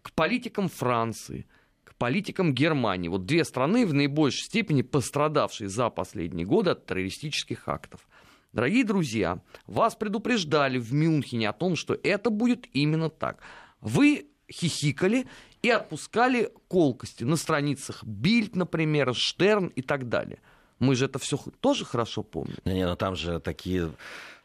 к 0.03 0.12
политикам 0.12 0.69
Франции, 0.69 1.47
к 1.85 1.95
политикам 1.95 2.53
Германии. 2.53 3.09
Вот 3.09 3.25
две 3.25 3.42
страны 3.42 3.87
в 3.87 3.95
наибольшей 3.95 4.45
степени 4.45 4.83
пострадавшие 4.83 5.71
за 5.71 5.88
последние 5.88 6.45
годы 6.45 6.73
от 6.73 6.85
террористических 6.85 7.66
актов– 7.69 8.07
Дорогие 8.57 8.85
друзья, 8.85 9.40
вас 9.66 9.97
предупреждали 9.97 10.79
в 10.79 10.90
Мюнхене 10.95 11.51
о 11.51 11.53
том, 11.53 11.77
что 11.77 11.95
это 12.03 12.31
будет 12.31 12.66
именно 12.73 13.11
так. 13.11 13.42
Вы 13.83 14.29
хихикали 14.51 15.27
и 15.61 15.69
отпускали 15.69 16.51
колкости 16.66 17.23
на 17.23 17.37
страницах 17.37 18.03
Бильд, 18.03 18.57
например, 18.57 19.14
Штерн 19.14 19.66
и 19.66 19.83
так 19.83 20.09
далее. 20.09 20.38
Мы 20.79 20.97
же 20.97 21.05
это 21.05 21.19
все 21.19 21.37
тоже 21.61 21.85
хорошо 21.85 22.23
помним. 22.23 22.57
Не, 22.64 22.87
ну 22.87 22.97
там 22.97 23.14
же 23.14 23.40
такие, 23.40 23.92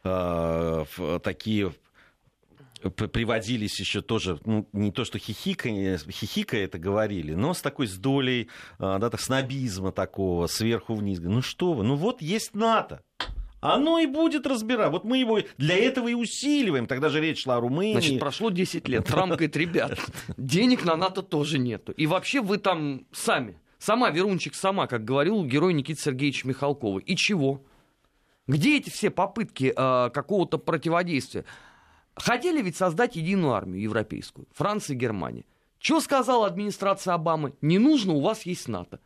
э, 0.04 0.86
такие 1.24 1.72
приводились 2.82 3.80
еще 3.80 4.02
тоже, 4.02 4.40
ну, 4.44 4.68
не 4.74 4.92
то 4.92 5.06
что 5.06 5.20
хихика, 5.20 5.70
хихика 5.70 6.58
это 6.58 6.80
говорили, 6.80 7.34
но 7.34 7.54
с 7.54 7.62
такой 7.62 7.88
с 7.88 7.96
долей, 7.96 8.50
а, 8.78 9.00
да, 9.00 9.10
так, 9.10 9.22
снобизма 9.22 9.94
такого, 9.94 10.48
сверху 10.48 10.96
вниз. 10.96 11.20
Ну 11.20 11.42
что 11.42 11.72
вы, 11.72 11.86
ну 11.86 11.96
вот 11.96 12.22
есть 12.22 12.56
НАТО. 12.56 13.04
Оно 13.62 14.00
и 14.00 14.08
будет 14.08 14.48
разбирать. 14.48 14.92
Вот 14.92 15.04
мы 15.04 15.20
его 15.20 15.40
для 15.58 15.78
этого 15.78 16.08
и 16.08 16.16
усиливаем. 16.16 16.88
Тогда 16.88 17.10
же 17.10 17.22
речь 17.22 17.44
шла 17.44 17.58
о 17.58 17.60
Румынии. 17.62 17.94
Значит, 17.94 18.20
прошло 18.20 18.50
10 18.50 18.88
лет. 18.88 19.06
Трамп 19.06 19.34
говорит, 19.34 19.56
ребят, 19.56 20.00
денег 20.36 20.84
на 20.84 20.96
НАТО 20.96 21.22
тоже 21.22 21.60
нету. 21.60 21.92
И 21.92 22.08
вообще 22.08 22.42
вы 22.42 22.58
там 22.58 23.06
сами. 23.12 23.60
Сама, 23.78 24.10
Верунчик 24.10 24.56
сама, 24.56 24.88
как 24.88 25.06
говорил 25.06 25.46
герой 25.46 25.74
Никита 25.74 26.02
Сергеевич 26.02 26.44
Михалкова. 26.44 27.00
И 27.00 27.16
чего? 27.16 27.64
Где 28.48 28.78
эти 28.78 28.90
все 28.90 29.12
попытки 29.12 29.74
э, 29.76 30.10
какого-то 30.10 30.58
противодействия? 30.58 31.46
Хотели 32.16 32.62
ведь 32.62 32.76
создать 32.76 33.16
единую 33.16 33.54
армию 33.54 33.82
европейскую, 33.82 34.48
Франция 34.54 34.96
и 34.96 35.00
Германия. 35.00 35.46
Что 35.80 36.00
сказала 36.00 36.48
администрация 36.48 37.14
Обамы? 37.14 37.54
Не 37.62 37.80
нужно, 37.80 38.14
у 38.14 38.22
вас 38.22 38.46
есть 38.46 38.68
НАТО. 38.68 39.00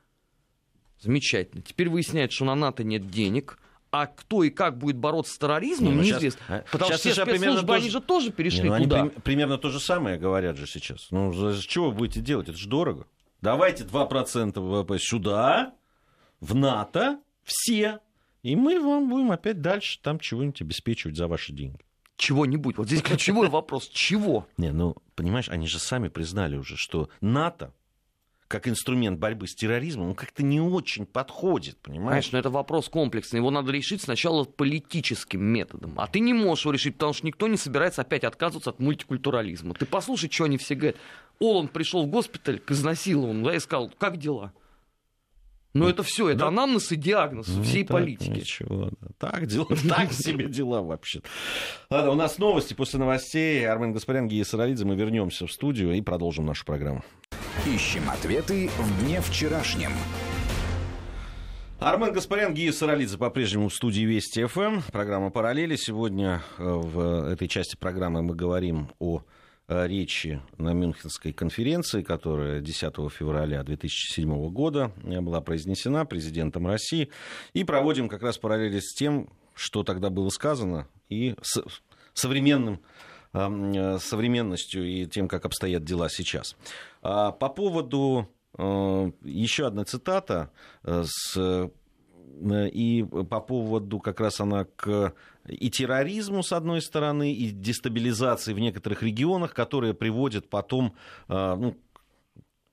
Замечательно. 0.99 1.61
Теперь 1.61 1.89
выясняется, 1.89 2.35
что 2.35 2.45
на 2.45 2.55
НАТО 2.55 2.83
нет 2.83 3.09
денег, 3.09 3.59
а 4.01 4.07
кто 4.07 4.43
и 4.43 4.49
как 4.49 4.77
будет 4.77 4.97
бороться 4.97 5.33
с 5.33 5.37
терроризмом, 5.37 5.95
ну, 5.95 6.01
неизвестно. 6.03 6.41
Сейчас, 6.47 6.71
Потому 6.71 6.91
сейчас 6.91 6.99
что 6.99 7.11
все 7.11 7.25
спецслужбы, 7.25 7.67
тоже... 7.67 7.79
они 7.79 7.89
же 7.89 8.01
тоже 8.01 8.31
перешли 8.31 8.63
не, 8.63 8.69
ну, 8.69 8.83
туда. 8.83 9.01
Они 9.01 9.09
при, 9.09 9.21
примерно 9.21 9.57
то 9.57 9.69
же 9.69 9.79
самое 9.79 10.17
говорят 10.17 10.57
же 10.57 10.67
сейчас. 10.67 11.07
Ну, 11.11 11.53
что 11.53 11.85
вы 11.85 11.91
будете 11.91 12.19
делать? 12.19 12.49
Это 12.49 12.57
же 12.57 12.67
дорого. 12.67 13.07
Давайте 13.41 13.83
2% 13.83 14.59
ВВП 14.59 14.97
сюда, 14.99 15.73
в 16.41 16.55
НАТО, 16.55 17.19
все. 17.43 17.99
И 18.43 18.55
мы 18.55 18.79
вам 18.79 19.09
будем 19.09 19.31
опять 19.31 19.61
дальше 19.61 19.99
там 20.01 20.19
чего-нибудь 20.19 20.61
обеспечивать 20.61 21.15
за 21.15 21.27
ваши 21.27 21.53
деньги 21.53 21.79
чего-нибудь. 22.17 22.77
Вот 22.77 22.87
здесь 22.87 23.01
ключевой 23.01 23.49
вопрос, 23.49 23.89
чего? 23.89 24.47
Не, 24.57 24.71
ну, 24.71 24.95
понимаешь, 25.15 25.49
они 25.49 25.67
же 25.67 25.79
сами 25.79 26.07
признали 26.07 26.55
уже, 26.55 26.77
что 26.77 27.09
НАТО 27.21 27.73
как 28.55 28.69
инструмент 28.69 29.19
борьбы 29.19 29.47
с 29.47 29.53
терроризмом, 29.53 30.09
он 30.09 30.15
как-то 30.15 30.41
не 30.41 30.61
очень 30.61 31.05
подходит, 31.05 31.77
понимаешь? 31.81 32.23
Конечно, 32.23 32.37
это 32.37 32.49
вопрос 32.49 32.87
комплексный. 32.87 33.39
Его 33.39 33.51
надо 33.51 33.73
решить 33.73 34.01
сначала 34.01 34.45
политическим 34.45 35.43
методом. 35.43 35.99
А 35.99 36.07
ты 36.07 36.21
не 36.21 36.33
можешь 36.33 36.63
его 36.63 36.71
решить, 36.71 36.93
потому 36.93 37.11
что 37.11 37.27
никто 37.27 37.49
не 37.49 37.57
собирается 37.57 38.01
опять 38.01 38.23
отказываться 38.23 38.69
от 38.69 38.79
мультикультурализма. 38.79 39.73
Ты 39.73 39.85
послушай, 39.85 40.31
что 40.31 40.45
они 40.45 40.57
все 40.57 40.75
говорят. 40.75 40.95
Оланд 41.41 41.71
пришел 41.73 42.05
в 42.05 42.07
госпиталь 42.07 42.59
к 42.59 42.71
изнасилованному, 42.71 43.45
да, 43.45 43.55
и 43.57 43.59
сказал, 43.59 43.91
как 43.97 44.15
дела? 44.15 44.53
Но 45.73 45.83
ну, 45.83 45.89
это 45.89 46.03
все, 46.03 46.29
это 46.29 46.39
да. 46.39 46.47
анамнез 46.47 46.89
и 46.93 46.95
диагноз 46.95 47.49
ну, 47.49 47.61
всей 47.63 47.83
так, 47.83 47.97
политики. 47.97 48.29
Ничего, 48.29 48.91
да. 49.01 49.07
Так, 49.17 49.47
дела, 49.47 49.67
так 49.89 50.13
себе 50.13 50.47
дела 50.47 50.81
вообще. 50.81 51.21
Ладно, 51.89 52.11
у 52.11 52.15
нас 52.15 52.37
новости. 52.37 52.73
После 52.73 52.99
новостей 52.99 53.67
Армен 53.67 53.91
Гаспарян, 53.91 54.29
Гия 54.29 54.45
Саралидзе. 54.45 54.85
Мы 54.85 54.95
вернемся 54.95 55.45
в 55.45 55.51
студию 55.51 55.91
и 55.91 55.99
продолжим 55.99 56.45
нашу 56.45 56.63
программу. 56.63 57.03
Ищем 57.65 58.09
ответы 58.09 58.69
в 58.77 59.03
дне 59.03 59.21
вчерашнем. 59.21 59.91
Армен 61.79 62.13
Гаспарян, 62.13 62.53
Гия 62.53 62.71
Саралидзе 62.71 63.17
по-прежнему 63.17 63.69
в 63.69 63.73
студии 63.73 64.01
Вести 64.01 64.45
ФМ. 64.45 64.81
Программа 64.91 65.29
«Параллели». 65.29 65.75
Сегодня 65.75 66.41
э, 66.57 66.63
в 66.63 67.31
этой 67.31 67.47
части 67.47 67.75
программы 67.75 68.23
мы 68.23 68.35
говорим 68.35 68.89
о 68.99 69.21
Э, 69.67 69.87
речи 69.87 70.39
на 70.59 70.73
Мюнхенской 70.73 71.33
конференции, 71.33 72.03
которая 72.03 72.61
10 72.61 73.11
февраля 73.11 73.63
2007 73.63 74.49
года 74.51 74.91
была 75.03 75.41
произнесена 75.41 76.05
президентом 76.05 76.67
России. 76.67 77.09
И 77.53 77.63
проводим 77.63 78.07
как 78.07 78.21
раз 78.21 78.37
параллели 78.37 78.79
с 78.79 78.93
тем, 78.93 79.27
что 79.55 79.83
тогда 79.83 80.11
было 80.11 80.29
сказано, 80.29 80.87
и 81.09 81.35
с 81.41 81.63
современным 82.13 82.79
э, 83.33 83.97
современностью 83.99 84.87
и 84.87 85.07
тем, 85.07 85.27
как 85.27 85.45
обстоят 85.45 85.83
дела 85.83 86.09
сейчас. 86.09 86.55
А 87.07 87.31
по 87.31 87.49
поводу 87.49 88.27
э, 88.57 89.11
еще 89.21 89.67
одна 89.67 89.85
цитата 89.85 90.49
с 90.83 91.69
и 92.73 93.05
по 93.29 93.39
поводу 93.39 93.99
как 93.99 94.19
раз 94.19 94.41
она 94.41 94.65
к 94.65 95.13
и 95.47 95.69
терроризму, 95.69 96.43
с 96.43 96.51
одной 96.51 96.81
стороны, 96.81 97.31
и 97.31 97.51
дестабилизации 97.51 98.53
в 98.53 98.59
некоторых 98.59 99.03
регионах, 99.03 99.53
которые 99.53 99.93
приводят 99.93 100.49
потом, 100.49 100.95
ну, 101.29 101.77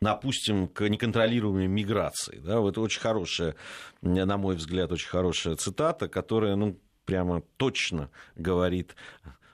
допустим, 0.00 0.66
к 0.66 0.88
неконтролируемой 0.88 1.68
миграции. 1.68 2.38
Да, 2.38 2.58
вот 2.58 2.70
это 2.70 2.80
очень 2.80 3.00
хорошая, 3.00 3.54
на 4.00 4.36
мой 4.36 4.56
взгляд, 4.56 4.90
очень 4.90 5.08
хорошая 5.08 5.54
цитата, 5.54 6.08
которая, 6.08 6.56
ну, 6.56 6.76
прямо 7.04 7.42
точно 7.56 8.10
говорит 8.34 8.96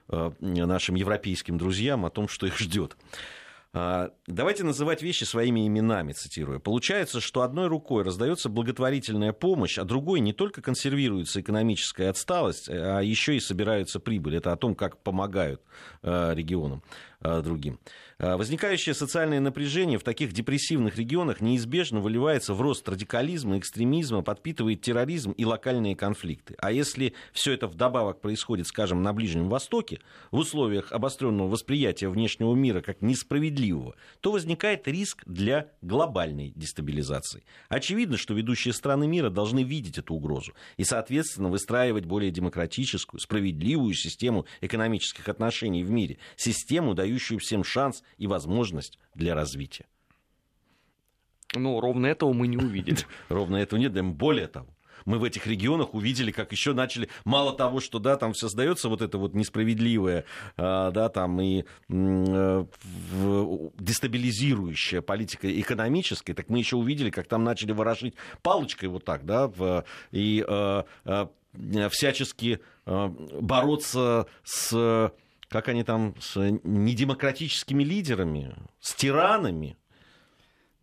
нашим 0.08 0.94
европейским 0.94 1.58
друзьям 1.58 2.06
о 2.06 2.10
том, 2.10 2.28
что 2.28 2.46
их 2.46 2.56
ждет. 2.56 2.96
А, 3.74 4.10
давайте 4.26 4.64
называть 4.64 5.02
вещи 5.02 5.24
своими 5.24 5.66
именами, 5.66 6.12
цитирую. 6.12 6.58
Получается, 6.58 7.20
что 7.20 7.42
одной 7.42 7.66
рукой 7.66 8.02
раздается 8.02 8.48
благотворительная 8.48 9.32
помощь, 9.32 9.78
а 9.78 9.84
другой 9.84 10.20
не 10.20 10.32
только 10.32 10.62
консервируется 10.62 11.40
экономическая 11.40 12.08
отсталость, 12.08 12.68
а 12.70 13.00
еще 13.00 13.36
и 13.36 13.40
собираются 13.40 14.00
прибыль. 14.00 14.36
Это 14.36 14.52
о 14.52 14.56
том, 14.56 14.74
как 14.74 15.02
помогают 15.02 15.60
а, 16.02 16.32
регионам. 16.32 16.82
Э, 17.20 17.42
другим. 17.42 17.80
Э, 18.20 18.36
возникающее 18.36 18.94
социальное 18.94 19.40
напряжение 19.40 19.98
в 19.98 20.04
таких 20.04 20.32
депрессивных 20.32 20.96
регионах 20.96 21.40
неизбежно 21.40 21.98
выливается 21.98 22.54
в 22.54 22.60
рост 22.60 22.88
радикализма, 22.88 23.58
экстремизма, 23.58 24.22
подпитывает 24.22 24.82
терроризм 24.82 25.32
и 25.32 25.44
локальные 25.44 25.96
конфликты. 25.96 26.54
А 26.58 26.70
если 26.70 27.14
все 27.32 27.52
это 27.52 27.66
вдобавок 27.66 28.20
происходит, 28.20 28.68
скажем, 28.68 29.02
на 29.02 29.12
Ближнем 29.12 29.48
Востоке, 29.48 30.00
в 30.30 30.38
условиях 30.38 30.92
обостренного 30.92 31.48
восприятия 31.48 32.08
внешнего 32.08 32.54
мира 32.54 32.82
как 32.82 33.02
несправедливого, 33.02 33.96
то 34.20 34.30
возникает 34.30 34.86
риск 34.86 35.24
для 35.26 35.72
глобальной 35.82 36.52
дестабилизации. 36.54 37.42
Очевидно, 37.68 38.16
что 38.16 38.32
ведущие 38.32 38.72
страны 38.72 39.08
мира 39.08 39.28
должны 39.28 39.64
видеть 39.64 39.98
эту 39.98 40.14
угрозу 40.14 40.54
и, 40.76 40.84
соответственно, 40.84 41.48
выстраивать 41.48 42.04
более 42.04 42.30
демократическую, 42.30 43.20
справедливую 43.20 43.94
систему 43.94 44.46
экономических 44.60 45.28
отношений 45.28 45.82
в 45.82 45.90
мире, 45.90 46.18
систему, 46.36 46.94
дающую 46.94 47.07
дающую 47.08 47.38
всем 47.38 47.64
шанс 47.64 48.02
и 48.18 48.26
возможность 48.26 48.98
для 49.14 49.34
развития. 49.34 49.86
Ну, 51.54 51.80
ровно 51.80 52.06
этого 52.06 52.32
мы 52.34 52.46
не 52.46 52.58
увидели. 52.58 52.98
Ровно 53.30 53.56
этого 53.56 53.80
нет, 53.80 53.92
да 53.94 54.02
более 54.02 54.48
того 54.48 54.68
мы 55.04 55.18
в 55.18 55.24
этих 55.24 55.46
регионах 55.46 55.94
увидели, 55.94 56.30
как 56.30 56.52
еще 56.52 56.74
начали, 56.74 57.08
мало 57.24 57.56
того, 57.56 57.80
что, 57.80 57.98
да, 57.98 58.16
там 58.16 58.34
создается 58.34 58.90
вот 58.90 59.00
это 59.00 59.16
вот 59.16 59.32
несправедливое, 59.32 60.24
а, 60.58 60.90
да, 60.90 61.08
там 61.08 61.40
и 61.40 61.64
э, 61.88 62.64
дестабилизирующая 63.78 65.00
политика 65.00 65.48
экономическая, 65.60 66.34
так 66.34 66.50
мы 66.50 66.58
еще 66.58 66.76
увидели, 66.76 67.08
как 67.08 67.26
там 67.26 67.42
начали 67.42 67.72
ворошить 67.72 68.16
палочкой 68.42 68.90
вот 68.90 69.04
так, 69.04 69.24
да, 69.24 69.50
и 70.10 70.44
э, 70.46 70.82
э, 71.04 71.88
всячески 71.88 72.60
бороться 72.84 74.26
с 74.44 75.10
как 75.48 75.68
они 75.68 75.82
там 75.82 76.14
с 76.20 76.38
недемократическими 76.62 77.82
лидерами, 77.82 78.54
с 78.80 78.94
тиранами. 78.94 79.76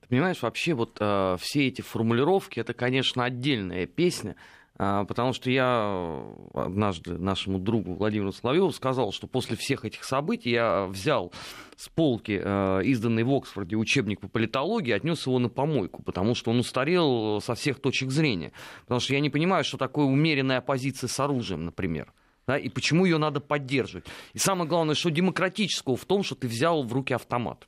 Ты 0.01 0.09
понимаешь, 0.09 0.41
вообще 0.41 0.73
вот 0.73 0.97
э, 0.99 1.37
все 1.39 1.67
эти 1.67 1.81
формулировки, 1.81 2.59
это, 2.59 2.73
конечно, 2.73 3.23
отдельная 3.23 3.85
песня, 3.85 4.35
э, 4.77 5.05
потому 5.07 5.33
что 5.33 5.49
я 5.49 6.23
однажды 6.53 7.17
нашему 7.17 7.59
другу 7.59 7.95
Владимиру 7.95 8.31
Соловьеву 8.31 8.71
сказал, 8.71 9.11
что 9.11 9.27
после 9.27 9.55
всех 9.55 9.85
этих 9.85 10.03
событий 10.03 10.51
я 10.51 10.85
взял 10.85 11.31
с 11.75 11.89
полки 11.89 12.39
э, 12.43 12.81
изданный 12.85 13.23
в 13.23 13.31
Оксфорде 13.33 13.75
учебник 13.75 14.19
по 14.19 14.27
политологии, 14.27 14.93
отнес 14.93 15.25
его 15.25 15.39
на 15.39 15.49
помойку, 15.49 16.03
потому 16.03 16.35
что 16.35 16.51
он 16.51 16.59
устарел 16.59 17.39
со 17.41 17.53
всех 17.55 17.79
точек 17.79 18.11
зрения. 18.11 18.51
Потому 18.81 18.99
что 18.99 19.13
я 19.13 19.19
не 19.19 19.29
понимаю, 19.29 19.63
что 19.63 19.77
такое 19.77 20.05
умеренная 20.05 20.57
оппозиция 20.57 21.07
с 21.07 21.19
оружием, 21.19 21.65
например 21.65 22.11
да, 22.47 22.57
и 22.57 22.69
почему 22.69 23.05
ее 23.05 23.17
надо 23.17 23.39
поддерживать. 23.39 24.05
И 24.33 24.37
самое 24.37 24.69
главное, 24.69 24.95
что 24.95 25.09
демократического 25.09 25.97
в 25.97 26.05
том, 26.05 26.23
что 26.23 26.35
ты 26.35 26.47
взял 26.47 26.83
в 26.83 26.93
руки 26.93 27.13
автомат. 27.13 27.67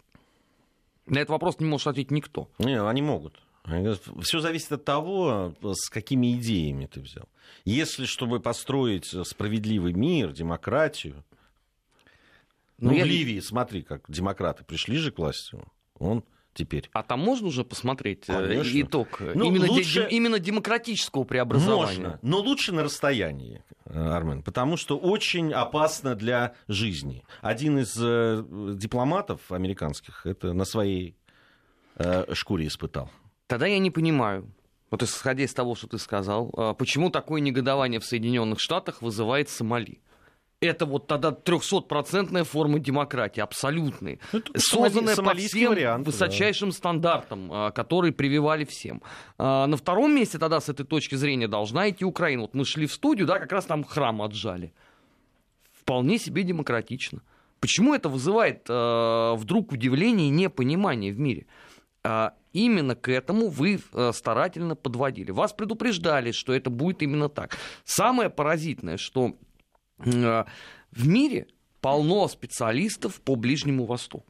На 1.05 1.19
этот 1.19 1.29
вопрос 1.29 1.59
не 1.59 1.65
может 1.65 1.87
ответить 1.87 2.11
никто. 2.11 2.49
Не, 2.59 2.81
они 2.81 3.01
могут. 3.01 3.41
Все 4.21 4.39
зависит 4.39 4.71
от 4.71 4.85
того, 4.85 5.53
с 5.61 5.89
какими 5.89 6.33
идеями 6.37 6.85
ты 6.85 7.01
взял. 7.01 7.27
Если, 7.65 8.05
чтобы 8.05 8.39
построить 8.39 9.13
справедливый 9.27 9.93
мир, 9.93 10.31
демократию, 10.31 11.23
ну, 12.77 12.91
ну 12.91 12.97
я... 12.97 13.03
в 13.03 13.07
Ливии, 13.07 13.39
смотри, 13.39 13.81
как 13.81 14.09
демократы 14.09 14.63
пришли 14.63 14.97
же 14.97 15.11
к 15.11 15.17
власти, 15.17 15.57
он 15.97 16.23
теперь. 16.57 16.89
А 16.93 17.03
там 17.03 17.19
можно 17.19 17.47
уже 17.47 17.63
посмотреть 17.63 18.23
э, 18.27 18.33
Конечно. 18.33 18.81
итог 18.81 19.19
ну, 19.19 19.45
именно, 19.45 19.67
лучше... 19.67 20.07
де, 20.09 20.15
именно 20.15 20.39
демократического 20.39 21.23
преобразования? 21.23 21.99
Можно, 21.99 22.19
но 22.21 22.39
лучше 22.39 22.73
на 22.73 22.83
расстоянии, 22.83 23.63
э, 23.85 23.99
Армен, 23.99 24.41
потому 24.41 24.75
что 24.75 24.97
очень 24.97 25.53
опасно 25.53 26.15
для 26.15 26.55
жизни. 26.67 27.23
Один 27.41 27.79
из 27.79 27.95
э, 27.99 28.43
дипломатов 28.75 29.51
американских 29.51 30.25
это 30.25 30.53
на 30.53 30.65
своей 30.65 31.15
э, 31.95 32.33
шкуре 32.33 32.67
испытал. 32.67 33.11
Тогда 33.45 33.67
я 33.67 33.79
не 33.79 33.91
понимаю, 33.91 34.51
вот 34.89 35.03
исходя 35.03 35.43
из 35.43 35.53
того, 35.53 35.75
что 35.75 35.87
ты 35.87 35.99
сказал, 35.99 36.75
почему 36.77 37.09
такое 37.09 37.39
негодование 37.39 37.99
в 37.99 38.05
Соединенных 38.05 38.59
Штатах 38.59 39.01
вызывает 39.01 39.49
Сомали? 39.49 40.01
Это 40.61 40.85
вот 40.85 41.07
тогда 41.07 41.29
300-процентная 41.29 42.43
форма 42.43 42.79
демократии, 42.79 43.41
абсолютной, 43.41 44.19
Ну, 44.33 44.39
это 44.39 44.51
созданная 44.55 45.15
по 45.15 45.35
всем 45.35 45.69
вариант, 45.71 46.05
да. 46.05 46.11
высочайшим 46.11 46.71
стандартам, 46.71 47.49
а, 47.51 47.71
которые 47.71 48.11
прививали 48.11 48.65
всем. 48.65 49.01
А, 49.37 49.67
На 49.67 49.77
втором 49.77 50.15
месте 50.15 50.39
тогда 50.39 50.59
с 50.59 50.69
этой 50.69 50.85
точки 50.85 51.15
зрения 51.15 51.47
должна 51.47 51.89
идти 51.89 52.05
Украина. 52.05 52.43
Вот 52.43 52.55
мы 52.55 52.65
шли 52.65 52.87
в 52.87 52.93
студию, 52.93 53.27
да, 53.27 53.39
как 53.39 53.51
раз 53.51 53.65
там 53.65 53.83
храм 53.83 54.21
отжали. 54.21 54.73
Вполне 55.79 56.17
себе 56.17 56.43
демократично. 56.43 57.21
Почему 57.59 57.93
это 57.93 58.09
вызывает 58.09 58.65
э, 58.67 59.33
вдруг 59.35 59.71
удивление 59.71 60.27
и 60.27 60.31
непонимание 60.31 61.13
в 61.13 61.19
мире? 61.19 61.45
А, 62.03 62.33
именно 62.53 62.95
к 62.95 63.09
этому 63.11 63.49
вы 63.49 63.79
э, 63.93 64.11
старательно 64.11 64.75
подводили. 64.75 65.31
Вас 65.31 65.53
предупреждали, 65.53 66.31
что 66.31 66.53
это 66.53 66.71
будет 66.71 67.03
именно 67.03 67.29
так. 67.29 67.57
Самое 67.83 68.29
поразительное, 68.29 68.97
что 68.97 69.35
в 69.97 71.07
мире 71.07 71.47
полно 71.81 72.27
специалистов 72.27 73.21
по 73.21 73.35
Ближнему 73.35 73.85
Востоку, 73.85 74.25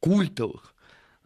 культовых, 0.00 0.74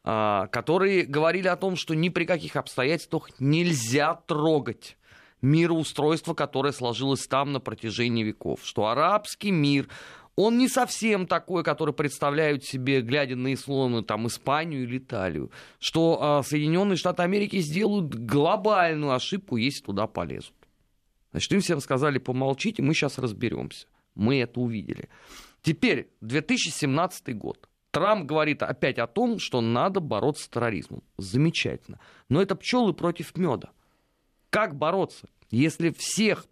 а, 0.05 0.47
которые 0.49 1.05
говорили 1.05 1.49
о 1.49 1.57
том, 1.57 1.77
что 1.77 1.95
ни 1.95 2.09
при 2.09 2.25
каких 2.25 2.57
обстоятельствах 2.57 3.31
нельзя 3.39 4.15
трогать 4.27 4.97
мироустройство, 5.43 6.35
которое 6.35 6.73
сложилось 6.73 7.27
там 7.27 7.53
на 7.53 7.61
протяжении 7.61 8.23
веков, 8.23 8.61
что 8.63 8.87
арабский 8.87 9.51
мир, 9.51 9.89
он 10.35 10.59
не 10.59 10.69
совсем 10.69 11.27
такой, 11.27 11.65
который 11.65 11.95
представляют 11.95 12.65
себе, 12.65 13.01
глядя 13.01 13.37
на 13.37 13.55
ислам, 13.55 14.05
там, 14.05 14.27
Испанию 14.27 14.83
или 14.85 14.99
Италию, 14.99 15.51
что 15.79 16.19
а, 16.21 16.43
Соединенные 16.43 16.97
Штаты 16.97 17.23
Америки 17.23 17.59
сделают 17.59 18.15
глобальную 18.15 19.13
ошибку, 19.13 19.57
если 19.57 19.83
туда 19.83 20.07
полезут. 20.07 20.55
Значит, 21.37 21.53
им 21.53 21.61
всем 21.61 21.81
сказали, 21.81 22.17
помолчите, 22.17 22.83
мы 22.83 22.95
сейчас 22.95 23.19
разберемся. 23.19 23.89
Мы 24.15 24.41
это 24.41 24.59
увидели. 24.59 25.11
Теперь, 25.61 26.09
2017 26.23 27.37
год. 27.37 27.69
Трамп 27.91 28.25
говорит 28.25 28.63
опять 28.63 28.99
о 28.99 29.07
том, 29.07 29.39
что 29.39 29.61
надо 29.61 30.01
бороться 30.01 30.45
с 30.45 30.49
терроризмом. 30.49 31.03
Замечательно. 31.19 32.01
Но 32.31 32.41
это 32.41 32.57
пчелы 32.57 32.95
против 32.95 33.37
меда. 33.37 33.69
Как 34.49 34.77
бороться, 34.77 35.29
если 35.51 35.91
всех 35.91 36.47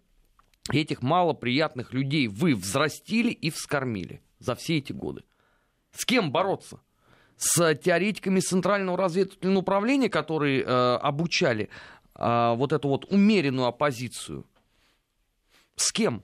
этих 0.71 1.01
малоприятных 1.01 1.91
людей 1.91 2.27
вы 2.27 2.53
взрастили 2.53 3.31
и 3.31 3.49
вскормили 3.49 4.21
за 4.37 4.53
все 4.53 4.77
эти 4.77 4.93
годы? 4.93 5.23
С 5.93 6.05
кем 6.05 6.31
бороться? 6.31 6.79
С 7.37 7.73
теоретиками 7.73 8.39
Центрального 8.39 8.99
разведывательного 8.99 9.61
управления, 9.61 10.09
которые 10.09 10.61
э, 10.61 10.65
обучали 10.97 11.69
э, 12.13 12.53
вот 12.55 12.71
эту 12.71 12.87
вот 12.87 13.11
умеренную 13.11 13.65
оппозицию? 13.65 14.45
С 15.75 15.91
кем? 15.91 16.23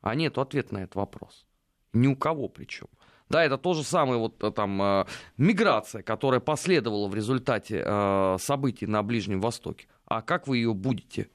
А 0.00 0.14
нет 0.14 0.38
ответа 0.38 0.74
на 0.74 0.78
этот 0.78 0.94
вопрос. 0.94 1.46
Ни 1.92 2.06
у 2.06 2.16
кого 2.16 2.48
причем. 2.48 2.88
Да, 3.28 3.44
это 3.44 3.58
то 3.58 3.74
же 3.74 3.84
самое 3.84 4.18
вот 4.18 4.42
э, 4.42 4.50
там 4.50 4.82
э, 4.82 5.06
миграция, 5.36 6.02
которая 6.02 6.40
последовала 6.40 7.06
в 7.06 7.14
результате 7.14 7.82
э, 7.84 8.36
событий 8.40 8.86
на 8.86 9.02
Ближнем 9.04 9.40
Востоке. 9.40 9.86
А 10.04 10.20
как 10.20 10.48
вы 10.48 10.56
ее 10.58 10.74
будете 10.74 11.30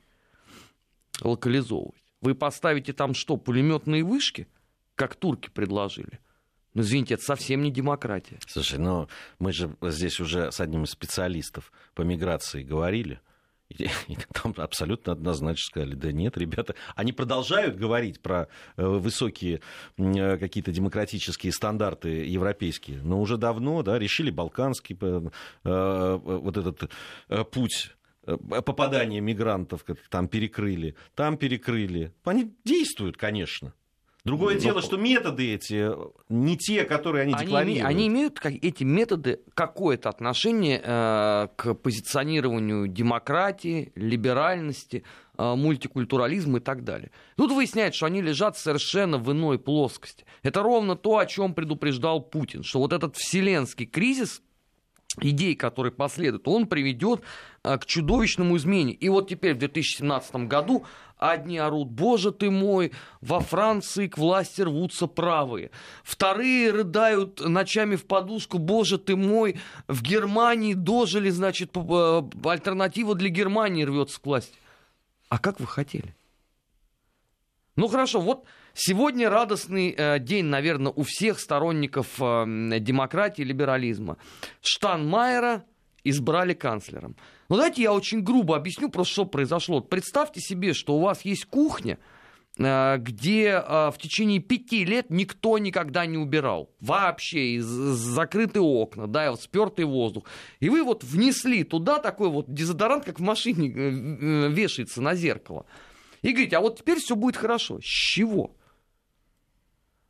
локализовывать? 1.22 2.04
Вы 2.20 2.36
поставите 2.36 2.92
там 2.92 3.14
что, 3.14 3.38
пулеметные 3.38 4.04
вышки, 4.04 4.48
как 4.96 5.16
турки 5.16 5.50
предложили? 5.50 6.20
Ну, 6.74 6.82
извините, 6.82 7.14
это 7.14 7.24
совсем 7.24 7.62
не 7.62 7.72
демократия. 7.72 8.40
Слушай, 8.46 8.80
ну 8.80 9.08
мы 9.40 9.54
же 9.54 9.74
здесь 9.82 10.20
уже 10.20 10.52
с 10.52 10.60
одним 10.60 10.84
из 10.84 10.90
специалистов 10.90 11.72
по 11.94 12.02
миграции 12.02 12.64
говорили. 12.64 13.22
И, 13.70 13.88
там 14.34 14.54
абсолютно 14.58 15.14
однозначно 15.14 15.64
сказали, 15.66 15.96
да 15.96 16.12
нет, 16.12 16.38
ребята, 16.38 16.76
они 16.96 17.14
продолжают 17.14 17.76
говорить 17.76 18.22
про 18.22 18.48
э, 18.78 18.86
высокие 18.86 19.62
э, 19.98 20.38
какие-то 20.38 20.72
демократические 20.72 21.52
стандарты 21.52 22.10
европейские, 22.26 23.02
но 23.02 23.20
уже 23.20 23.38
давно, 23.38 23.82
да, 23.82 23.98
решили 23.98 24.30
балканский 24.30 24.98
э, 25.00 26.20
вот 26.24 26.58
этот 26.58 26.92
путь 27.52 27.92
попадания 28.26 29.22
мигрантов, 29.22 29.86
там 30.10 30.28
перекрыли, 30.28 30.96
там 31.14 31.38
перекрыли. 31.38 32.12
Они 32.24 32.56
действуют, 32.64 33.18
конечно. 33.18 33.74
Другое 34.26 34.56
Ну, 34.56 34.60
дело, 34.62 34.82
что 34.82 34.98
методы 34.98 35.54
эти 35.54 35.92
не 36.30 36.58
те, 36.58 36.84
которые 36.84 37.24
они, 37.24 37.34
Они, 37.34 37.46
декларируют. 37.46 37.86
они 37.86 38.08
имеют 38.08 38.40
как, 38.40 38.54
эти 38.54 38.84
методы 38.84 39.40
какое-то 39.54 40.10
отношение 40.10 40.82
э, 40.84 41.48
к 41.56 41.76
позиционированию 41.76 42.88
демократии, 42.88 43.92
либеральности, 43.94 45.04
э, 45.38 45.56
мультикультурализма 45.56 46.58
и 46.58 46.62
так 46.62 46.84
далее. 46.84 47.12
Тут 47.38 47.52
выясняется, 47.52 47.98
что 47.98 48.08
они 48.08 48.24
лежат 48.24 48.58
совершенно 48.58 49.20
в 49.20 49.32
иной 49.32 49.60
плоскости. 49.60 50.26
Это 50.42 50.64
ровно 50.64 50.96
то, 50.96 51.20
о 51.20 51.28
чем 51.28 51.54
предупреждал 51.54 52.20
Путин, 52.20 52.64
что 52.64 52.80
вот 52.80 52.94
этот 52.94 53.16
вселенский 53.18 53.86
кризис 53.86 54.42
идей, 55.22 55.56
который 55.56 55.92
последует, 55.92 56.48
он 56.48 56.66
приведет 56.66 57.22
э, 57.64 57.78
к 57.78 57.86
чудовищному 57.86 58.58
изменению. 58.58 58.98
И 58.98 59.08
вот 59.10 59.30
теперь 59.30 59.54
в 59.54 59.60
2017 59.60 60.36
году 60.48 60.84
одни 61.18 61.58
орут, 61.58 61.90
боже 61.90 62.32
ты 62.32 62.50
мой, 62.50 62.92
во 63.22 63.40
Франции 63.40 64.08
к 64.08 64.18
власти 64.18 64.62
рвутся 64.62 65.08
правые. 65.08 65.72
Вторые 66.04 66.72
рыдают 66.72 67.40
ночами 67.40 67.96
в 67.96 68.06
подушку, 68.06 68.58
боже 68.58 68.98
ты 68.98 69.16
мой, 69.16 69.60
в 69.88 70.02
Германии 70.02 70.74
дожили, 70.74 71.30
значит, 71.30 71.76
э, 71.76 72.22
альтернатива 72.44 73.16
для 73.16 73.30
Германии 73.30 73.84
рвется 73.84 74.20
к 74.20 74.26
власти. 74.26 74.58
А 75.30 75.40
как 75.40 75.60
вы 75.60 75.68
хотели? 75.68 76.16
Ну 77.76 77.88
хорошо, 77.88 78.22
вот 78.22 78.46
сегодня 78.74 79.30
радостный 79.30 79.94
э, 79.98 80.20
день, 80.20 80.46
наверное, 80.46 80.94
у 80.96 81.04
всех 81.04 81.40
сторонников 81.40 82.22
э, 82.22 82.46
демократии 82.80 83.42
и 83.42 83.46
либерализма. 83.46 84.18
Штанмайера 84.62 85.66
избрали 86.04 86.54
канцлером. 86.54 87.18
Ну 87.50 87.58
давайте 87.58 87.84
я 87.84 87.94
очень 87.94 88.22
грубо 88.22 88.56
объясню 88.56 88.90
просто, 88.90 89.14
что 89.14 89.26
произошло. 89.26 89.82
Представьте 89.82 90.42
себе, 90.42 90.74
что 90.74 90.96
у 90.96 91.02
вас 91.02 91.24
есть 91.24 91.46
кухня, 91.46 92.00
э, 92.58 92.98
где 92.98 93.62
э, 93.64 93.92
в 93.92 93.96
течение 94.00 94.40
пяти 94.40 94.84
лет 94.84 95.10
никто 95.10 95.58
никогда 95.58 96.06
не 96.06 96.18
убирал. 96.18 96.72
Вообще, 96.80 97.56
и 97.56 97.60
з- 97.60 97.94
закрыты 97.94 98.60
окна, 98.62 99.08
да, 99.08 99.26
и 99.28 99.30
вот 99.30 99.42
спертый 99.42 99.86
воздух. 99.86 100.24
И 100.60 100.70
вы 100.70 100.84
вот 100.84 101.04
внесли 101.04 101.64
туда 101.64 102.00
такой 102.00 102.30
вот 102.30 102.52
дезодорант, 102.52 103.06
как 103.06 103.20
в 103.20 103.24
машине 103.24 103.70
э, 103.70 104.50
вешается 104.50 105.02
на 105.02 105.14
зеркало. 105.14 105.66
И 106.24 106.32
говорите, 106.32 106.58
а 106.58 106.62
вот 106.62 106.80
теперь 106.80 106.98
все 107.00 107.16
будет 107.16 107.38
хорошо. 107.38 107.80
С 107.80 107.86
чего? 107.86 108.56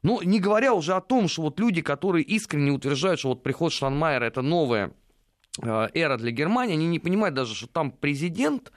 Ну, 0.04 0.22
не 0.22 0.40
говоря 0.40 0.74
уже 0.74 0.94
о 0.94 1.02
том, 1.02 1.28
что 1.28 1.42
вот 1.42 1.60
люди, 1.60 1.82
которые 1.82 2.24
искренне 2.24 2.72
утверждают, 2.72 3.20
что 3.20 3.30
вот 3.30 3.44
приход 3.44 3.74
Штанмайера 3.74 4.24
это 4.24 4.42
новая 4.44 4.88
э, 4.88 4.92
эра 5.62 6.18
для 6.18 6.32
Германии, 6.32 6.74
они 6.74 6.88
не 6.88 7.00
понимают 7.00 7.36
даже, 7.36 7.56
что 7.56 7.68
там 7.68 7.92
президент 7.92 8.72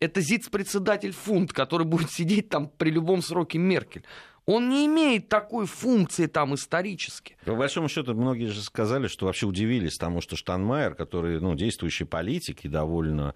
это 0.00 0.20
зиц-председатель 0.20 1.12
фунт, 1.12 1.52
который 1.52 1.86
будет 1.86 2.10
сидеть 2.10 2.48
там 2.48 2.68
при 2.68 2.90
любом 2.90 3.22
сроке 3.22 3.58
Меркель. 3.58 4.04
Он 4.46 4.68
не 4.68 4.84
имеет 4.86 5.30
такой 5.30 5.66
функции 5.66 6.26
там 6.26 6.54
исторически. 6.54 7.36
По 7.46 7.54
большому 7.54 7.88
счету, 7.88 8.14
многие 8.14 8.46
же 8.46 8.60
сказали, 8.60 9.06
что 9.06 9.26
вообще 9.26 9.46
удивились 9.46 9.96
тому, 9.96 10.20
что 10.20 10.36
Штанмайер, 10.36 10.94
который 10.94 11.40
ну, 11.40 11.54
действующий 11.54 12.04
политик 12.04 12.64
и 12.64 12.68
довольно, 12.68 13.34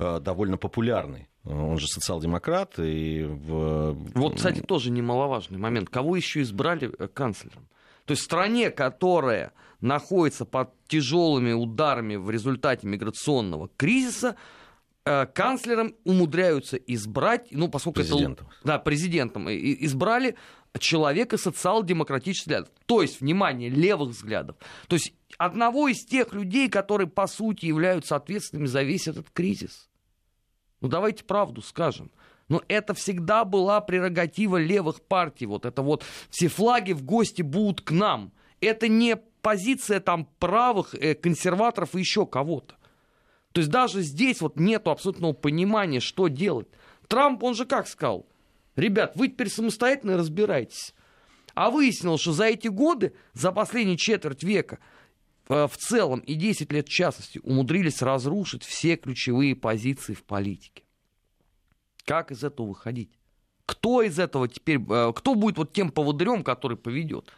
э, 0.00 0.18
довольно 0.20 0.56
популярный, 0.56 1.28
он 1.44 1.78
же 1.78 1.86
социал-демократ, 1.86 2.78
и 2.78 3.22
в... 3.24 3.92
Вот, 4.14 4.36
кстати, 4.36 4.60
тоже 4.60 4.90
немаловажный 4.90 5.58
момент. 5.58 5.90
Кого 5.90 6.16
еще 6.16 6.42
избрали 6.42 6.92
э, 6.98 7.06
канцлером? 7.06 7.68
То 8.04 8.12
есть 8.12 8.22
в 8.22 8.24
стране, 8.24 8.70
которая 8.70 9.52
находится 9.82 10.46
под 10.46 10.70
тяжелыми 10.86 11.52
ударами 11.52 12.16
в 12.16 12.30
результате 12.30 12.86
миграционного 12.86 13.68
кризиса, 13.76 14.36
э, 15.04 15.26
канцлером 15.26 15.94
умудряются 16.04 16.76
избрать, 16.76 17.48
ну, 17.50 17.68
поскольку 17.68 18.00
Президентом. 18.00 18.46
это... 18.46 18.56
Да, 18.64 18.78
президентом. 18.78 19.50
Избрали 19.50 20.36
человека 20.78 21.36
социал-демократических 21.36 22.46
взглядов. 22.46 22.70
То 22.86 23.02
есть, 23.02 23.20
внимание, 23.20 23.68
левых 23.68 24.10
взглядов. 24.10 24.56
То 24.88 24.96
есть 24.96 25.12
одного 25.36 25.88
из 25.88 26.04
тех 26.04 26.32
людей, 26.32 26.68
которые, 26.70 27.08
по 27.08 27.26
сути, 27.26 27.66
являются 27.66 28.16
ответственными 28.16 28.66
за 28.66 28.82
весь 28.82 29.08
этот 29.08 29.28
кризис. 29.30 29.90
Ну, 30.80 30.88
давайте 30.88 31.24
правду 31.24 31.60
скажем. 31.60 32.10
Но 32.48 32.62
это 32.68 32.94
всегда 32.94 33.44
была 33.44 33.80
прерогатива 33.80 34.56
левых 34.56 35.00
партий. 35.02 35.46
Вот 35.46 35.64
это 35.64 35.82
вот 35.82 36.04
все 36.28 36.48
флаги 36.48 36.92
в 36.92 37.02
гости 37.02 37.42
будут 37.42 37.80
к 37.80 37.90
нам. 37.92 38.32
Это 38.60 38.88
не 38.88 39.16
позиция 39.42 40.00
там 40.00 40.26
правых 40.38 40.94
э, 40.94 41.14
консерваторов 41.14 41.94
и 41.94 41.98
еще 41.98 42.26
кого-то. 42.26 42.76
То 43.52 43.60
есть 43.60 43.70
даже 43.70 44.00
здесь 44.00 44.40
вот 44.40 44.58
нету 44.58 44.90
абсолютного 44.90 45.34
понимания, 45.34 46.00
что 46.00 46.28
делать. 46.28 46.68
Трамп, 47.08 47.42
он 47.42 47.54
же 47.54 47.66
как 47.66 47.86
сказал? 47.86 48.26
Ребят, 48.76 49.12
вы 49.16 49.28
теперь 49.28 49.50
самостоятельно 49.50 50.16
разбирайтесь. 50.16 50.94
А 51.54 51.70
выяснилось, 51.70 52.22
что 52.22 52.32
за 52.32 52.44
эти 52.44 52.68
годы, 52.68 53.12
за 53.34 53.52
последние 53.52 53.98
четверть 53.98 54.42
века, 54.42 54.78
э, 55.48 55.66
в 55.66 55.76
целом 55.76 56.20
и 56.20 56.34
10 56.34 56.72
лет 56.72 56.88
в 56.88 56.90
частности, 56.90 57.38
умудрились 57.42 58.00
разрушить 58.00 58.64
все 58.64 58.96
ключевые 58.96 59.54
позиции 59.54 60.14
в 60.14 60.22
политике. 60.22 60.84
Как 62.06 62.30
из 62.30 62.42
этого 62.42 62.68
выходить? 62.68 63.10
Кто 63.66 64.02
из 64.02 64.18
этого 64.18 64.48
теперь, 64.48 64.80
э, 64.88 65.12
кто 65.14 65.34
будет 65.34 65.58
вот 65.58 65.74
тем 65.74 65.90
поводырем, 65.90 66.42
который 66.42 66.78
поведет? 66.78 67.30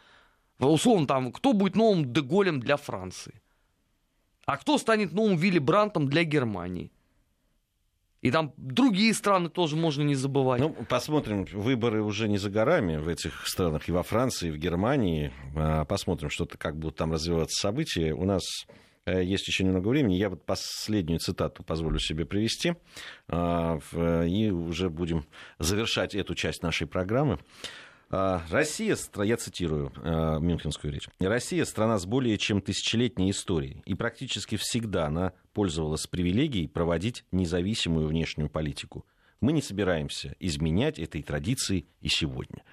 Условно, 0.59 1.07
там, 1.07 1.31
кто 1.31 1.53
будет 1.53 1.75
новым 1.75 2.11
Деголем 2.11 2.59
для 2.59 2.77
Франции? 2.77 3.41
А 4.45 4.57
кто 4.57 4.77
станет 4.77 5.11
новым 5.11 5.37
Вилли 5.37 5.59
Брантом 5.59 6.07
для 6.07 6.23
Германии? 6.23 6.91
И 8.25 8.31
там 8.31 8.53
другие 8.57 9.13
страны 9.13 9.49
тоже 9.49 9.75
можно 9.75 10.01
не 10.01 10.15
забывать. 10.15 10.59
Ну, 10.59 10.69
посмотрим. 10.89 11.45
Выборы 11.45 12.01
уже 12.01 12.27
не 12.27 12.39
за 12.39 12.49
горами 12.49 12.97
в 12.97 13.07
этих 13.07 13.47
странах, 13.47 13.87
и 13.87 13.91
во 13.91 14.01
Франции, 14.01 14.47
и 14.47 14.51
в 14.51 14.57
Германии. 14.57 15.31
А, 15.55 15.85
посмотрим, 15.85 16.31
что-то, 16.31 16.57
как 16.57 16.75
будут 16.75 16.95
там 16.95 17.11
развиваться 17.11 17.61
события. 17.61 18.13
У 18.13 18.25
нас 18.25 18.41
э, 19.05 19.23
есть 19.23 19.47
еще 19.47 19.63
немного 19.63 19.89
времени. 19.89 20.15
Я 20.15 20.31
вот 20.31 20.43
последнюю 20.43 21.19
цитату 21.19 21.61
позволю 21.61 21.99
себе 21.99 22.25
привести. 22.25 22.73
А, 23.27 23.77
и 23.93 24.49
уже 24.49 24.89
будем 24.89 25.27
завершать 25.59 26.15
эту 26.15 26.33
часть 26.33 26.63
нашей 26.63 26.87
программы. 26.87 27.37
А, 28.09 28.43
Россия, 28.49 28.97
я 29.23 29.37
цитирую 29.37 29.91
а, 29.97 30.39
Мюнхенскую 30.39 30.93
речь, 30.93 31.07
Россия 31.19 31.65
страна 31.65 31.97
с 31.97 32.05
более 32.05 32.37
чем 32.37 32.61
тысячелетней 32.61 33.31
историей, 33.31 33.81
и 33.85 33.95
практически 33.95 34.57
всегда 34.57 35.07
она 35.07 35.33
пользовалась 35.53 36.07
привилегией 36.07 36.67
проводить 36.67 37.25
независимую 37.31 38.07
внешнюю 38.07 38.49
политику. 38.49 39.05
Мы 39.41 39.51
не 39.51 39.61
собираемся 39.61 40.35
изменять 40.39 40.99
этой 40.99 41.21
традиции 41.23 41.87
и 42.01 42.07
сегодня. 42.07 42.63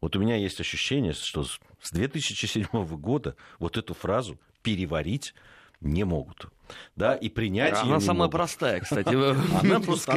Вот 0.00 0.16
у 0.16 0.20
меня 0.20 0.36
есть 0.36 0.60
ощущение, 0.60 1.12
что 1.12 1.44
с 1.44 1.90
2007 1.92 2.66
года 2.96 3.36
вот 3.58 3.76
эту 3.76 3.94
фразу 3.94 4.38
переварить 4.62 5.34
не 5.80 6.04
могут 6.04 6.48
да, 6.96 7.14
и 7.14 7.28
принять 7.28 7.74
Она 7.74 7.94
ее 7.94 8.00
самая 8.00 8.24
могут. 8.24 8.32
простая, 8.32 8.80
кстати, 8.80 9.08
она 9.08 9.80
просто. 9.84 10.12